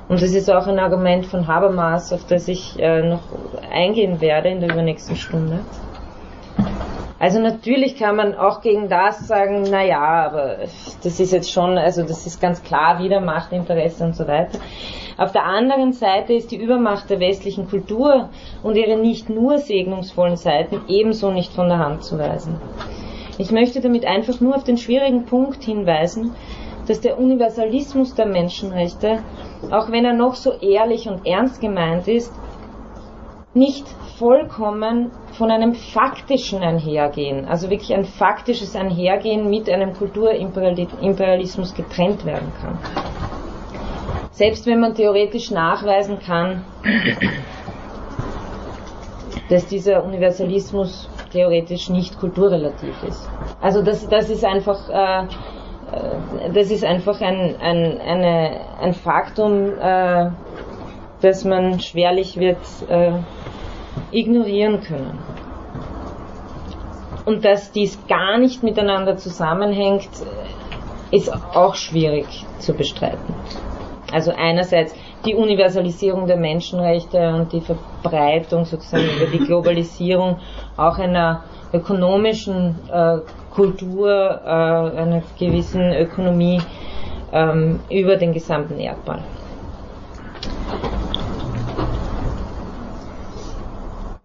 Und 0.08 0.22
das 0.22 0.32
ist 0.32 0.50
auch 0.50 0.66
ein 0.66 0.78
Argument 0.78 1.26
von 1.26 1.46
Habermas, 1.48 2.12
auf 2.12 2.24
das 2.26 2.46
ich 2.46 2.78
äh, 2.78 3.02
noch 3.02 3.22
eingehen 3.72 4.20
werde 4.20 4.50
in 4.50 4.60
der 4.60 4.72
übernächsten 4.72 5.16
Stunde. 5.16 5.60
Also 7.18 7.40
natürlich 7.40 7.96
kann 7.96 8.14
man 8.16 8.34
auch 8.34 8.60
gegen 8.60 8.88
das 8.88 9.26
sagen, 9.26 9.64
na 9.70 9.82
ja, 9.82 10.26
aber 10.26 10.58
das 11.02 11.18
ist 11.18 11.32
jetzt 11.32 11.50
schon, 11.50 11.78
also 11.78 12.02
das 12.02 12.26
ist 12.26 12.40
ganz 12.40 12.62
klar 12.62 13.02
wieder 13.02 13.20
Machtinteresse 13.20 14.04
und 14.04 14.14
so 14.14 14.28
weiter. 14.28 14.58
Auf 15.16 15.32
der 15.32 15.44
anderen 15.44 15.92
Seite 15.92 16.34
ist 16.34 16.50
die 16.50 16.56
Übermacht 16.56 17.08
der 17.08 17.18
westlichen 17.18 17.68
Kultur 17.68 18.28
und 18.62 18.76
ihre 18.76 18.98
nicht 18.98 19.30
nur 19.30 19.56
segnungsvollen 19.56 20.36
Seiten 20.36 20.82
ebenso 20.88 21.30
nicht 21.30 21.52
von 21.54 21.68
der 21.68 21.78
Hand 21.78 22.04
zu 22.04 22.18
weisen. 22.18 22.60
Ich 23.38 23.50
möchte 23.50 23.80
damit 23.80 24.04
einfach 24.04 24.40
nur 24.40 24.54
auf 24.54 24.64
den 24.64 24.76
schwierigen 24.76 25.24
Punkt 25.24 25.64
hinweisen, 25.64 26.34
dass 26.86 27.00
der 27.00 27.18
Universalismus 27.18 28.14
der 28.14 28.26
Menschenrechte, 28.26 29.20
auch 29.70 29.90
wenn 29.90 30.04
er 30.04 30.12
noch 30.12 30.34
so 30.34 30.52
ehrlich 30.52 31.08
und 31.08 31.26
ernst 31.26 31.60
gemeint 31.60 32.08
ist, 32.08 32.32
nicht 33.54 33.86
vollkommen 34.18 35.10
von 35.32 35.50
einem 35.50 35.74
faktischen 35.74 36.62
Einhergehen, 36.62 37.46
also 37.46 37.70
wirklich 37.70 37.92
ein 37.94 38.04
faktisches 38.04 38.76
Einhergehen 38.76 39.48
mit 39.50 39.68
einem 39.68 39.92
Kulturimperialismus 39.94 41.74
getrennt 41.74 42.24
werden 42.24 42.52
kann. 42.60 42.78
Selbst 44.32 44.66
wenn 44.66 44.80
man 44.80 44.94
theoretisch 44.94 45.50
nachweisen 45.50 46.18
kann, 46.18 46.64
dass 49.48 49.66
dieser 49.66 50.04
Universalismus 50.04 51.08
theoretisch 51.32 51.88
nicht 51.88 52.18
kulturrelativ 52.18 52.94
ist. 53.08 53.28
Also 53.60 53.82
das, 53.82 54.08
das 54.08 54.28
ist 54.30 54.44
einfach, 54.44 54.88
äh, 54.88 55.26
das 56.52 56.70
ist 56.70 56.84
einfach 56.84 57.20
ein, 57.20 57.56
ein, 57.60 58.00
eine, 58.00 58.60
ein 58.80 58.92
Faktum, 58.92 59.78
äh, 59.78 60.30
das 61.20 61.44
man 61.44 61.80
schwerlich 61.80 62.36
wird 62.38 62.58
äh, 62.88 63.12
ignorieren 64.10 64.80
können. 64.80 65.18
Und 67.24 67.44
dass 67.44 67.72
dies 67.72 67.98
gar 68.06 68.38
nicht 68.38 68.62
miteinander 68.62 69.16
zusammenhängt, 69.16 70.08
ist 71.10 71.32
auch 71.32 71.74
schwierig 71.74 72.44
zu 72.58 72.72
bestreiten. 72.72 73.34
Also 74.12 74.32
einerseits 74.32 74.94
die 75.24 75.34
Universalisierung 75.34 76.26
der 76.26 76.36
Menschenrechte 76.36 77.34
und 77.34 77.52
die 77.52 77.60
Verbreitung 77.60 78.64
sozusagen 78.64 79.08
über 79.16 79.26
die 79.26 79.44
Globalisierung 79.44 80.38
auch 80.76 80.98
einer 80.98 81.42
ökonomischen 81.72 82.76
äh, 82.92 83.18
Kultur, 83.56 84.42
äh, 84.44 84.48
einer 84.48 85.22
gewissen 85.38 85.90
Ökonomie 85.94 86.60
ähm, 87.32 87.80
über 87.88 88.16
den 88.16 88.34
gesamten 88.34 88.78
Erdball. 88.78 89.20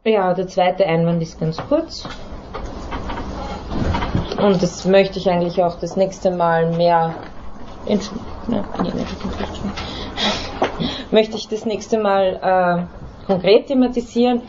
Ja, 0.04 0.34
der 0.34 0.48
zweite 0.48 0.86
Einwand 0.86 1.22
ist 1.22 1.40
ganz 1.40 1.58
kurz. 1.70 2.06
Und 4.38 4.62
das 4.62 4.86
möchte 4.86 5.18
ich 5.20 5.30
eigentlich 5.30 5.64
auch 5.64 5.80
das 5.80 5.96
nächste 5.96 6.32
Mal 6.32 6.76
mehr. 6.76 7.16
Ja, 7.86 7.98
möchte 11.12 11.38
ich 11.38 11.48
das 11.48 11.66
nächste 11.66 12.00
Mal 12.00 12.40
äh, 12.42 13.28
konkret 13.28 13.68
thematisieren. 13.68 14.42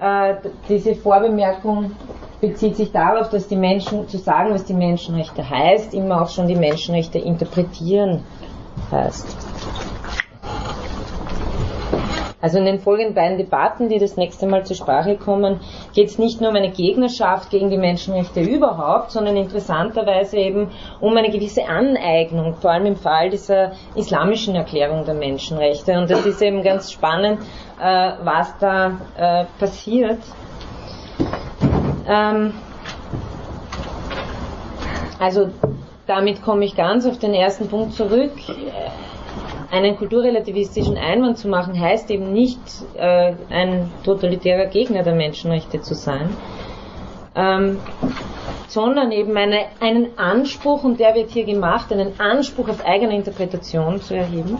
Äh, 0.00 0.34
diese 0.68 0.96
Vorbemerkung 0.96 1.92
bezieht 2.40 2.76
sich 2.76 2.92
darauf, 2.92 3.28
dass 3.28 3.48
die 3.48 3.56
Menschen, 3.56 4.08
zu 4.08 4.18
sagen, 4.18 4.52
was 4.52 4.64
die 4.64 4.74
Menschenrechte 4.74 5.48
heißt, 5.48 5.94
immer 5.94 6.22
auch 6.22 6.28
schon 6.28 6.48
die 6.48 6.56
Menschenrechte 6.56 7.18
interpretieren 7.18 8.24
heißt. 8.90 9.36
Also 12.42 12.58
in 12.58 12.64
den 12.64 12.78
folgenden 12.78 13.14
beiden 13.14 13.36
Debatten, 13.36 13.90
die 13.90 13.98
das 13.98 14.16
nächste 14.16 14.46
Mal 14.46 14.64
zur 14.64 14.76
Sprache 14.76 15.16
kommen, 15.16 15.60
geht 15.94 16.08
es 16.08 16.18
nicht 16.18 16.40
nur 16.40 16.50
um 16.50 16.56
eine 16.56 16.70
Gegnerschaft 16.70 17.50
gegen 17.50 17.68
die 17.68 17.76
Menschenrechte 17.76 18.40
überhaupt, 18.40 19.10
sondern 19.10 19.36
interessanterweise 19.36 20.38
eben 20.38 20.70
um 21.00 21.14
eine 21.16 21.30
gewisse 21.30 21.66
Aneignung, 21.66 22.54
vor 22.54 22.70
allem 22.70 22.86
im 22.86 22.96
Fall 22.96 23.28
dieser 23.28 23.72
islamischen 23.94 24.54
Erklärung 24.54 25.04
der 25.04 25.14
Menschenrechte. 25.14 25.98
Und 25.98 26.10
das 26.10 26.24
ist 26.24 26.40
eben 26.40 26.62
ganz 26.62 26.90
spannend, 26.90 27.40
äh, 27.78 28.12
was 28.22 28.56
da 28.58 28.98
äh, 29.18 29.44
passiert. 29.58 30.20
Ähm, 32.10 32.52
also 35.20 35.50
damit 36.06 36.42
komme 36.42 36.64
ich 36.64 36.74
ganz 36.74 37.06
auf 37.06 37.18
den 37.18 37.34
ersten 37.34 37.68
Punkt 37.68 37.94
zurück. 37.94 38.32
Einen 39.70 39.96
kulturrelativistischen 39.96 40.96
Einwand 40.98 41.38
zu 41.38 41.46
machen, 41.46 41.78
heißt 41.78 42.10
eben 42.10 42.32
nicht, 42.32 42.58
äh, 42.96 43.34
ein 43.50 43.92
totalitärer 44.04 44.66
Gegner 44.66 45.04
der 45.04 45.14
Menschenrechte 45.14 45.80
zu 45.80 45.94
sein, 45.94 46.30
ähm, 47.36 47.78
sondern 48.66 49.12
eben 49.12 49.36
eine, 49.36 49.66
einen 49.78 50.18
Anspruch, 50.18 50.82
und 50.82 50.98
der 50.98 51.14
wird 51.14 51.30
hier 51.30 51.44
gemacht, 51.44 51.92
einen 51.92 52.18
Anspruch 52.18 52.68
auf 52.68 52.84
eigene 52.84 53.14
Interpretation 53.14 54.00
zu 54.00 54.16
erheben 54.16 54.58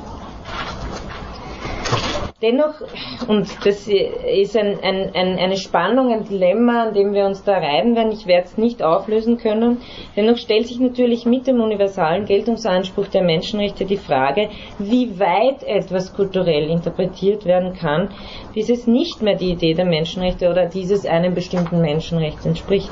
Dennoch, 2.42 2.80
und 3.28 3.48
das 3.66 3.86
ist 3.86 4.56
ein, 4.56 4.78
ein, 4.82 5.10
ein, 5.14 5.38
eine 5.38 5.58
Spannung, 5.58 6.10
ein 6.10 6.24
Dilemma, 6.24 6.84
an 6.84 6.94
dem 6.94 7.12
wir 7.12 7.26
uns 7.26 7.44
da 7.44 7.58
reiben 7.58 7.94
werden, 7.94 8.12
ich 8.12 8.26
werde 8.26 8.46
es 8.46 8.56
nicht 8.56 8.82
auflösen 8.82 9.36
können, 9.36 9.82
dennoch 10.16 10.38
stellt 10.38 10.66
sich 10.66 10.80
natürlich 10.80 11.26
mit 11.26 11.46
dem 11.46 11.60
universalen 11.60 12.24
Geltungsanspruch 12.24 13.08
der 13.08 13.24
Menschenrechte 13.24 13.84
die 13.84 13.98
Frage, 13.98 14.48
wie 14.78 15.20
weit 15.20 15.62
etwas 15.64 16.14
kulturell 16.14 16.70
interpretiert 16.70 17.44
werden 17.44 17.74
kann, 17.74 18.08
bis 18.54 18.70
es 18.70 18.86
nicht 18.86 19.20
mehr 19.20 19.36
die 19.36 19.50
Idee 19.50 19.74
der 19.74 19.84
Menschenrechte 19.84 20.48
oder 20.48 20.64
dieses 20.64 21.04
einem 21.04 21.34
bestimmten 21.34 21.82
Menschenrechts 21.82 22.46
entspricht. 22.46 22.90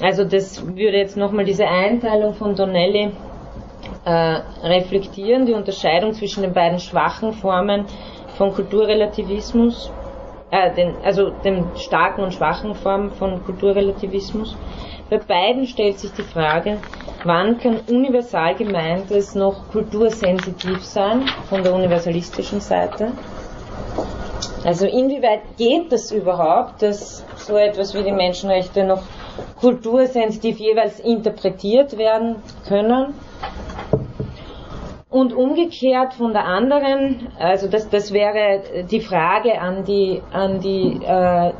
Also 0.00 0.24
das 0.24 0.66
würde 0.66 0.96
jetzt 0.96 1.18
nochmal 1.18 1.44
diese 1.44 1.66
Einteilung 1.66 2.32
von 2.32 2.54
Donnelly 2.54 3.10
reflektieren, 4.06 5.46
die 5.46 5.52
Unterscheidung 5.52 6.12
zwischen 6.14 6.42
den 6.42 6.52
beiden 6.52 6.78
schwachen 6.78 7.32
Formen 7.32 7.86
von 8.36 8.54
Kulturrelativismus, 8.54 9.90
äh, 10.50 10.74
den, 10.74 10.96
also 11.04 11.30
den 11.30 11.66
starken 11.76 12.22
und 12.22 12.32
schwachen 12.32 12.74
Formen 12.74 13.10
von 13.10 13.44
Kulturrelativismus. 13.44 14.56
Bei 15.10 15.18
beiden 15.18 15.66
stellt 15.66 15.98
sich 15.98 16.12
die 16.12 16.22
Frage, 16.22 16.78
wann 17.24 17.58
kann 17.58 17.80
universal 17.88 18.54
gemeintes 18.54 19.34
noch 19.34 19.68
kultursensitiv 19.70 20.84
sein 20.84 21.28
von 21.48 21.62
der 21.62 21.74
universalistischen 21.74 22.60
Seite? 22.60 23.12
Also 24.64 24.86
inwieweit 24.86 25.40
geht 25.56 25.90
das 25.90 26.12
überhaupt, 26.12 26.82
dass 26.82 27.24
so 27.36 27.56
etwas 27.56 27.94
wie 27.94 28.02
die 28.02 28.12
Menschenrechte 28.12 28.84
noch 28.84 29.02
kultursensitiv 29.60 30.58
jeweils 30.58 31.00
interpretiert 31.00 31.96
werden 31.96 32.36
können? 32.66 33.14
Und 35.10 35.32
umgekehrt 35.32 36.14
von 36.14 36.32
der 36.32 36.44
anderen, 36.44 37.28
also 37.38 37.68
das, 37.68 37.88
das 37.88 38.12
wäre 38.12 38.84
die 38.88 39.00
Frage 39.00 39.60
an 39.60 39.84
die, 39.84 40.22
an 40.32 40.60
die, 40.60 41.00
äh, 41.02 41.52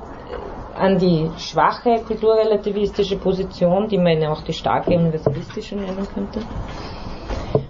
an 0.77 0.99
die 0.99 1.29
schwache 1.37 2.01
kulturrelativistische 2.07 3.17
Position, 3.17 3.89
die 3.89 3.99
man 3.99 4.25
auch 4.25 4.43
die 4.43 4.53
starke 4.53 4.97
universalistische 4.97 5.75
nennen 5.75 6.07
könnte. 6.15 6.41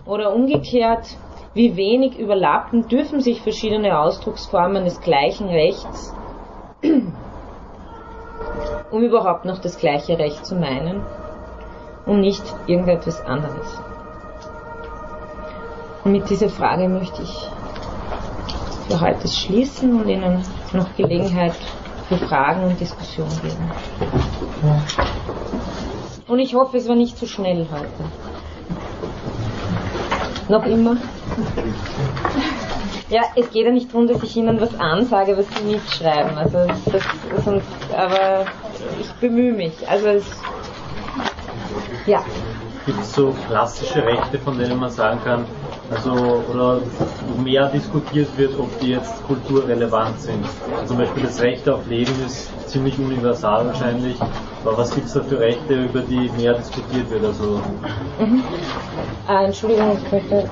Oder 0.04 0.34
umgekehrt, 0.34 1.16
wie 1.54 1.76
wenig 1.76 2.18
überlappen 2.18 2.86
dürfen 2.86 3.20
sich 3.20 3.40
verschiedene 3.40 3.98
Ausdrucksformen 3.98 4.84
des 4.84 5.00
gleichen 5.00 5.48
Rechts, 5.48 6.14
um 8.90 9.02
überhaupt 9.02 9.44
noch 9.44 9.58
das 9.58 9.78
gleiche 9.78 10.18
Recht 10.18 10.44
zu 10.44 10.56
meinen 10.56 11.02
und 12.06 12.20
nicht 12.20 12.42
irgendetwas 12.66 13.24
anderes. 13.24 13.82
Und 16.04 16.12
mit 16.12 16.28
dieser 16.30 16.48
Frage 16.48 16.88
möchte 16.88 17.22
ich 17.22 17.48
für 18.88 19.00
heute 19.00 19.28
schließen 19.28 20.00
und 20.00 20.08
Ihnen 20.08 20.42
noch 20.72 20.94
Gelegenheit 20.96 21.54
für 22.08 22.16
Fragen 22.16 22.64
und 22.64 22.80
Diskussionen 22.80 23.38
geben. 23.42 23.70
Und 26.26 26.38
ich 26.38 26.54
hoffe, 26.54 26.78
es 26.78 26.88
war 26.88 26.96
nicht 26.96 27.18
zu 27.18 27.26
schnell 27.26 27.66
heute. 27.70 28.10
Noch 30.48 30.64
immer? 30.64 30.96
Ja, 33.08 33.22
es 33.36 33.50
geht 33.50 33.66
ja 33.66 33.72
nicht 33.72 33.92
darum, 33.92 34.06
dass 34.06 34.22
ich 34.22 34.36
Ihnen 34.36 34.60
was 34.60 34.78
ansage, 34.78 35.36
was 35.36 35.46
Sie 35.56 35.64
mitschreiben. 35.64 36.36
Also 36.38 36.66
das, 36.86 37.02
sonst, 37.44 37.66
aber 37.92 38.46
ich 39.00 39.10
bemühe 39.20 39.52
mich. 39.52 39.88
Also 39.88 40.08
es, 40.08 40.24
ja. 42.06 42.24
Gibt 42.86 43.00
es 43.00 43.12
so 43.12 43.34
klassische 43.46 44.04
Rechte, 44.04 44.38
von 44.38 44.58
denen 44.58 44.78
man 44.78 44.90
sagen 44.90 45.20
kann, 45.22 45.44
also 45.90 46.42
oder 46.52 46.80
mehr 47.42 47.68
diskutiert 47.68 48.28
wird, 48.36 48.58
ob 48.58 48.78
die 48.80 48.90
jetzt 48.90 49.26
kulturrelevant 49.26 50.20
sind. 50.20 50.44
Zum 50.86 50.98
Beispiel 50.98 51.24
das 51.24 51.40
Recht 51.40 51.68
auf 51.68 51.86
Leben 51.88 52.12
ist 52.24 52.68
ziemlich 52.68 52.98
universal 52.98 53.66
wahrscheinlich, 53.66 54.16
aber 54.64 54.78
was 54.78 54.94
gibt 54.94 55.06
es 55.06 55.14
da 55.14 55.22
für 55.22 55.40
Rechte, 55.40 55.84
über 55.84 56.00
die 56.00 56.30
mehr 56.36 56.54
diskutiert 56.54 57.10
wird? 57.10 57.24
Also 57.24 57.60
mhm. 58.20 58.44
ah, 59.26 59.44
Entschuldigung, 59.44 59.98
ich 60.04 60.12
möchte 60.12 60.48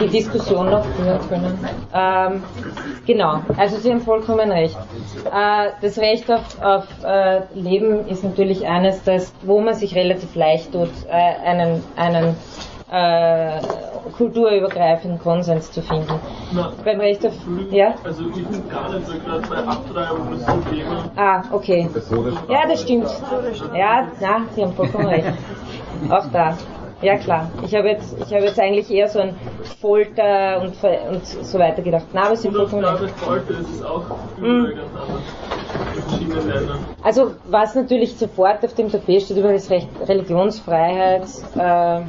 die 0.00 0.08
Diskussion 0.08 0.70
noch 0.70 0.84
führen 0.84 1.20
können. 1.28 1.68
Ähm, 1.94 2.42
genau, 3.06 3.40
also 3.56 3.76
Sie 3.76 3.90
haben 3.90 4.00
vollkommen 4.00 4.50
recht. 4.50 4.76
Äh, 5.32 5.70
das 5.80 5.98
Recht 5.98 6.30
auf, 6.30 6.62
auf 6.62 6.86
äh, 7.04 7.42
Leben 7.54 8.08
ist 8.08 8.24
natürlich 8.24 8.66
eines, 8.66 9.02
das, 9.04 9.32
wo 9.42 9.60
man 9.60 9.74
sich 9.74 9.94
relativ 9.94 10.34
leicht 10.34 10.72
tut, 10.72 10.90
äh, 11.08 11.12
einen, 11.12 11.82
einen 11.96 12.34
äh, 12.90 13.60
kulturübergreifenden 14.16 15.18
Konsens 15.18 15.70
zu 15.72 15.82
finden. 15.82 16.14
Na, 16.52 16.72
Beim 16.84 17.00
Recht 17.00 17.26
auf. 17.26 17.32
Ja? 17.70 17.94
Also 18.04 18.24
ich 18.28 18.46
bin 18.46 18.68
gar 18.68 18.88
nicht 18.94 19.06
so 19.06 19.12
gerade 19.18 19.48
bei 19.48 19.56
Abtreibung 19.56 20.30
das 20.30 20.46
so 20.46 20.70
Thema. 20.70 21.04
Ah, 21.16 21.42
okay. 21.50 21.88
Ja, 22.48 22.66
das 22.68 22.82
stimmt. 22.82 23.08
Ja, 23.74 24.08
na, 24.20 24.42
Sie 24.54 24.62
haben 24.62 24.72
vollkommen 24.74 25.06
recht. 25.06 25.32
Auch 26.10 26.26
da. 26.32 26.56
Ja 27.02 27.16
klar. 27.16 27.50
Ich 27.64 27.74
habe 27.74 27.88
jetzt, 27.88 28.16
ich 28.18 28.32
habe 28.34 28.44
jetzt 28.46 28.58
eigentlich 28.58 28.90
eher 28.90 29.08
so 29.08 29.18
ein 29.18 29.34
Folter 29.80 30.62
und, 30.62 30.74
und 31.10 31.26
so 31.26 31.58
weiter 31.58 31.82
gedacht. 31.82 32.06
Na, 32.12 32.24
aber 32.24 32.36
Sie. 32.36 32.50
Folter 32.50 33.60
ist 33.60 33.70
es 33.70 33.82
auch 33.82 34.04
Ländern. 36.46 36.78
Also 37.02 37.34
was 37.46 37.74
natürlich 37.74 38.16
sofort 38.16 38.64
auf 38.64 38.74
dem 38.74 38.90
Tapet 38.90 39.22
steht 39.22 39.36
über 39.36 39.52
das 39.52 39.70
Recht 39.70 39.88
Religionsfreiheit, 40.06 41.22
äh, 41.22 42.00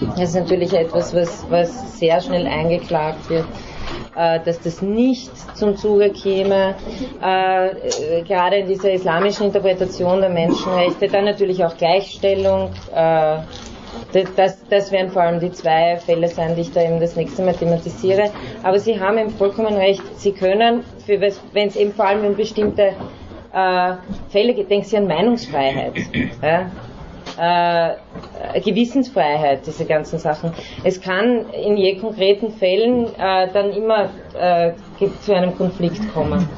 das 0.00 0.20
ist 0.20 0.34
natürlich 0.34 0.72
etwas, 0.72 1.14
was, 1.14 1.46
was 1.50 1.98
sehr 1.98 2.20
schnell 2.20 2.46
eingeklagt 2.46 3.28
wird, 3.30 3.46
äh, 4.16 4.40
dass 4.44 4.60
das 4.60 4.82
nicht 4.82 5.30
zum 5.56 5.76
Zuge 5.76 6.10
käme, 6.10 6.74
äh, 7.22 7.68
äh, 7.68 8.22
gerade 8.22 8.56
in 8.56 8.68
dieser 8.68 8.92
islamischen 8.92 9.46
Interpretation 9.46 10.20
der 10.20 10.30
Menschenrechte, 10.30 11.08
dann 11.08 11.24
natürlich 11.24 11.64
auch 11.64 11.76
Gleichstellung. 11.76 12.70
Äh, 12.94 13.38
das, 14.12 14.58
das, 14.68 14.92
werden 14.92 15.10
vor 15.10 15.22
allem 15.22 15.40
die 15.40 15.52
zwei 15.52 15.96
Fälle 15.96 16.28
sein, 16.28 16.54
die 16.56 16.62
ich 16.62 16.72
da 16.72 16.82
eben 16.82 17.00
das 17.00 17.16
nächste 17.16 17.42
Mal 17.42 17.54
thematisiere. 17.54 18.30
Aber 18.62 18.78
Sie 18.78 18.98
haben 19.00 19.18
eben 19.18 19.30
vollkommen 19.30 19.76
recht. 19.76 20.02
Sie 20.18 20.32
können, 20.32 20.84
wenn 21.06 21.68
es 21.68 21.76
eben 21.76 21.92
vor 21.92 22.06
allem 22.06 22.24
um 22.24 22.36
bestimmte 22.36 22.92
äh, 23.52 23.92
Fälle 24.30 24.54
geht, 24.54 24.70
denken 24.70 24.86
Sie 24.86 24.96
an 24.96 25.06
Meinungsfreiheit. 25.06 25.94
Ja? 26.42 26.70
Äh, 27.38 28.60
Gewissensfreiheit, 28.60 29.66
diese 29.66 29.86
ganzen 29.86 30.18
Sachen. 30.18 30.52
Es 30.84 31.00
kann 31.00 31.48
in 31.50 31.76
je 31.76 31.96
konkreten 31.96 32.50
Fällen 32.52 33.06
äh, 33.18 33.48
dann 33.52 33.70
immer 33.72 34.10
äh, 34.38 34.72
zu 35.20 35.34
einem 35.34 35.56
Konflikt 35.56 36.12
kommen. 36.12 36.48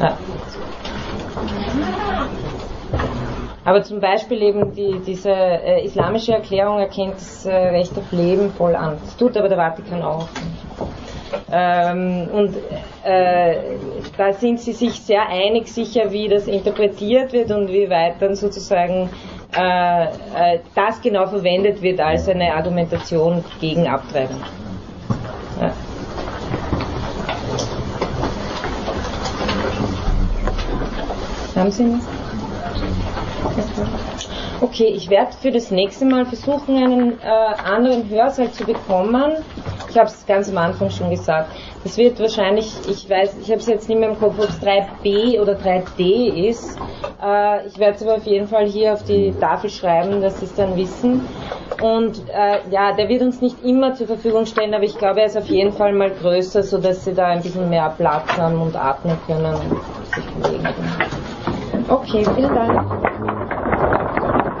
Ja. 0.00 0.18
Aber 3.64 3.82
zum 3.82 4.00
Beispiel 4.00 4.42
eben 4.42 4.74
die, 4.74 5.00
diese 5.06 5.30
äh, 5.30 5.84
islamische 5.84 6.32
Erklärung 6.32 6.78
erkennt 6.78 7.14
das 7.14 7.46
äh, 7.46 7.54
Recht 7.54 7.96
auf 7.96 8.10
Leben 8.10 8.50
voll 8.52 8.74
an. 8.74 8.98
Das 9.04 9.16
tut 9.16 9.36
aber 9.36 9.48
der 9.48 9.58
Vatikan 9.58 10.02
auch. 10.02 10.28
Ähm, 11.50 12.28
und 12.32 12.56
äh, 13.04 13.56
da 14.16 14.32
sind 14.32 14.60
sie 14.60 14.72
sich 14.72 15.00
sehr 15.00 15.28
einig 15.28 15.68
sicher, 15.68 16.10
wie 16.10 16.28
das 16.28 16.46
interpretiert 16.46 17.32
wird 17.32 17.50
und 17.50 17.68
wie 17.68 17.88
weit 17.88 18.20
dann 18.20 18.34
sozusagen 18.34 19.10
äh, 19.56 20.04
äh, 20.04 20.58
das 20.74 21.00
genau 21.00 21.26
verwendet 21.26 21.82
wird 21.82 22.00
als 22.00 22.28
eine 22.28 22.54
Argumentation 22.54 23.44
gegen 23.60 23.86
Abtreibung. 23.86 24.42
Ja. 25.60 25.72
Haben 31.54 31.70
Sie 31.70 31.84
noch? 31.84 32.11
Okay, 34.60 34.92
ich 34.94 35.10
werde 35.10 35.32
für 35.32 35.50
das 35.50 35.72
nächste 35.72 36.04
Mal 36.04 36.24
versuchen, 36.24 36.76
einen 36.76 37.20
äh, 37.20 37.24
anderen 37.26 38.08
Hörsaal 38.08 38.50
zu 38.52 38.64
bekommen. 38.64 39.32
Ich 39.90 39.98
habe 39.98 40.08
es 40.08 40.24
ganz 40.24 40.48
am 40.48 40.58
Anfang 40.58 40.88
schon 40.88 41.10
gesagt. 41.10 41.50
Das 41.82 41.98
wird 41.98 42.20
wahrscheinlich, 42.20 42.72
ich 42.88 43.10
weiß, 43.10 43.38
ich 43.42 43.50
habe 43.50 43.58
es 43.58 43.66
jetzt 43.66 43.88
nicht 43.88 43.98
mehr 43.98 44.10
im 44.10 44.18
Kopf, 44.18 44.38
ob 44.38 44.48
es 44.48 44.62
3b 44.62 45.40
oder 45.40 45.54
3d 45.54 46.48
ist. 46.48 46.78
Äh, 47.20 47.66
ich 47.66 47.76
werde 47.78 47.96
es 47.96 48.02
aber 48.02 48.14
auf 48.14 48.24
jeden 48.24 48.46
Fall 48.46 48.66
hier 48.66 48.92
auf 48.92 49.02
die 49.02 49.32
Tafel 49.32 49.68
schreiben, 49.68 50.22
dass 50.22 50.38
Sie 50.38 50.46
es 50.46 50.54
dann 50.54 50.76
wissen. 50.76 51.26
Und 51.82 52.22
äh, 52.28 52.60
ja, 52.70 52.92
der 52.92 53.08
wird 53.08 53.22
uns 53.22 53.40
nicht 53.40 53.64
immer 53.64 53.94
zur 53.94 54.06
Verfügung 54.06 54.46
stellen, 54.46 54.72
aber 54.74 54.84
ich 54.84 54.96
glaube, 54.96 55.20
er 55.20 55.26
ist 55.26 55.36
auf 55.36 55.48
jeden 55.48 55.72
Fall 55.72 55.92
mal 55.92 56.10
größer, 56.10 56.62
sodass 56.62 57.04
Sie 57.04 57.14
da 57.14 57.26
ein 57.26 57.42
bisschen 57.42 57.68
mehr 57.68 57.92
Platz 57.98 58.28
haben 58.38 58.60
und 58.62 58.76
atmen 58.76 59.18
können 59.26 59.54
und 59.54 60.14
sich 60.14 60.24
bewegen 60.36 60.62
können. 60.62 61.22
Okay, 61.88 62.24
vielen 62.36 62.54
Dank. 62.54 63.02
Entschuldigung, 63.12 63.72
ich 63.72 64.20
habe 64.22 64.28
noch 64.28 64.46
eine 64.46 64.50
Frage. 64.50 64.52
Ich 64.52 64.60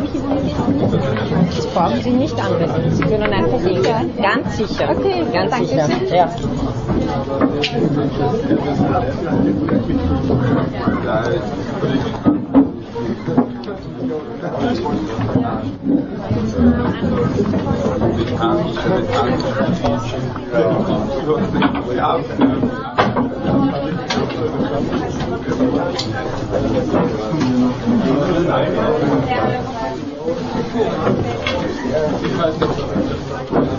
nicht 0.00 0.14
überlegt. 0.14 0.56
Das 1.56 1.66
brauchen 1.66 2.00
Sie 2.02 2.10
nicht 2.10 2.44
anwenden. 2.44 2.92
Sie 2.92 3.02
können. 3.02 3.39
Ganz 4.22 4.56
sicher. 4.56 4.90
Okay, 4.90 5.24
Ganz 5.32 5.50
danke 5.50 5.66
sicher. 5.66 5.88
schön. 5.88 6.14
Ja. 6.14 6.28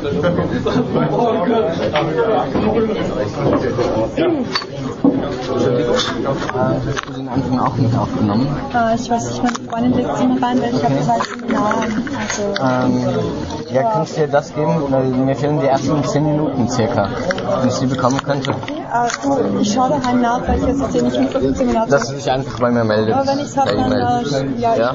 Hast 0.01 0.13
du 7.07 7.13
den 7.13 7.29
Anfang 7.29 7.59
auch 7.59 7.75
mit 7.75 7.95
aufgenommen? 7.95 8.47
Äh, 8.73 8.95
ich 8.95 9.07
weiß 9.09 9.29
nicht, 9.29 9.43
meine 9.43 9.55
Freundin 9.69 9.93
legt 9.93 10.17
sie 10.17 10.25
mir 10.25 10.41
rein, 10.41 10.59
weil 10.61 10.73
ich 10.75 10.83
habe 10.83 10.99
zwei 11.01 11.19
Seminare. 11.19 11.83
Also, 12.19 12.41
Ähm, 12.63 13.07
Ja, 13.73 13.83
kannst 13.83 14.17
du 14.17 14.21
dir 14.21 14.27
das 14.27 14.53
geben? 14.53 15.25
Mir 15.25 15.35
fehlen 15.35 15.59
die 15.61 15.67
ersten 15.67 16.03
10 16.03 16.25
Minuten 16.25 16.67
circa. 16.67 17.07
Wenn 17.59 17.67
ich 17.67 17.73
sie 17.73 17.85
bekommen 17.87 18.21
könnte, 18.23 18.51
du, 18.51 19.59
ich 19.59 19.73
schaue 19.73 19.89
daheim 19.89 20.21
nach, 20.21 20.47
weil 20.47 20.59
ich 20.59 20.65
jetzt 20.65 20.81
das 20.81 20.93
nicht 20.93 21.19
mit 21.19 21.31
15 21.31 21.67
Minuten 21.67 21.91
dass 21.91 22.07
du 22.07 22.13
dich 22.15 22.31
einfach 22.31 22.59
bei 22.59 22.71
mir 22.71 22.83
meldet. 22.83 23.13
Aber 23.13 23.27
wenn 23.27 23.39
ich's 23.39 23.57
hab, 23.57 23.65
per 23.65 23.75
dann, 23.75 23.91
äh, 23.91 24.59
ja, 24.59 24.73
ich 24.73 24.79
ja? 24.79 24.93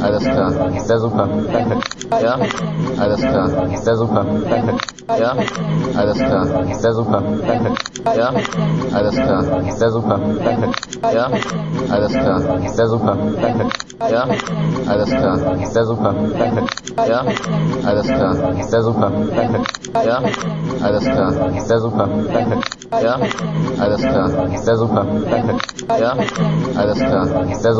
Alles 0.00 0.22
klar. 0.22 0.52
Sehr 0.84 0.98
super. 0.98 1.28
Danke. 1.52 1.78
Ja? 2.22 2.38
Alles 2.98 3.20
klar. 3.20 3.50
Sehr 3.82 3.96
super. 3.96 4.26
Danke. 4.48 4.74
Ja? 5.18 5.36
Alles 5.96 6.18
klar. 6.18 6.46
Sehr 6.78 6.92
super. 6.94 7.22
Danke. 7.46 7.74
Ja? 8.16 8.32
Alles 8.94 9.14
klar. 9.14 9.44
Sehr 9.76 9.90
super. 9.90 10.20
Danke. 10.44 10.70
Ja? 11.14 11.30
Alles 11.90 12.12
klar. 12.12 12.42
Sehr 12.74 12.88
super. 12.88 13.16
Danke. 13.40 13.87
Ja? 14.06 14.26
Alles 14.86 15.10
klar. 15.10 15.38
Sehr 15.72 15.84
super. 15.84 16.14
Ja? 17.08 17.24
Alles 17.84 18.06
klar. 18.06 18.36
Sehr 18.68 18.82
super. 18.82 19.10
Ja? 20.06 20.22
Alles 20.82 21.04
klar. 21.04 21.32
Sehr 21.66 21.80
super. 21.80 22.08
Ja? 23.02 23.18
Alles 23.80 24.00
klar. 24.00 24.30
Sehr 24.62 24.76
super. 24.76 25.06
Ja? 25.98 26.16
Alles 26.76 26.98
klar. 26.98 27.28
Sehr 27.60 27.74
super. 27.74 27.76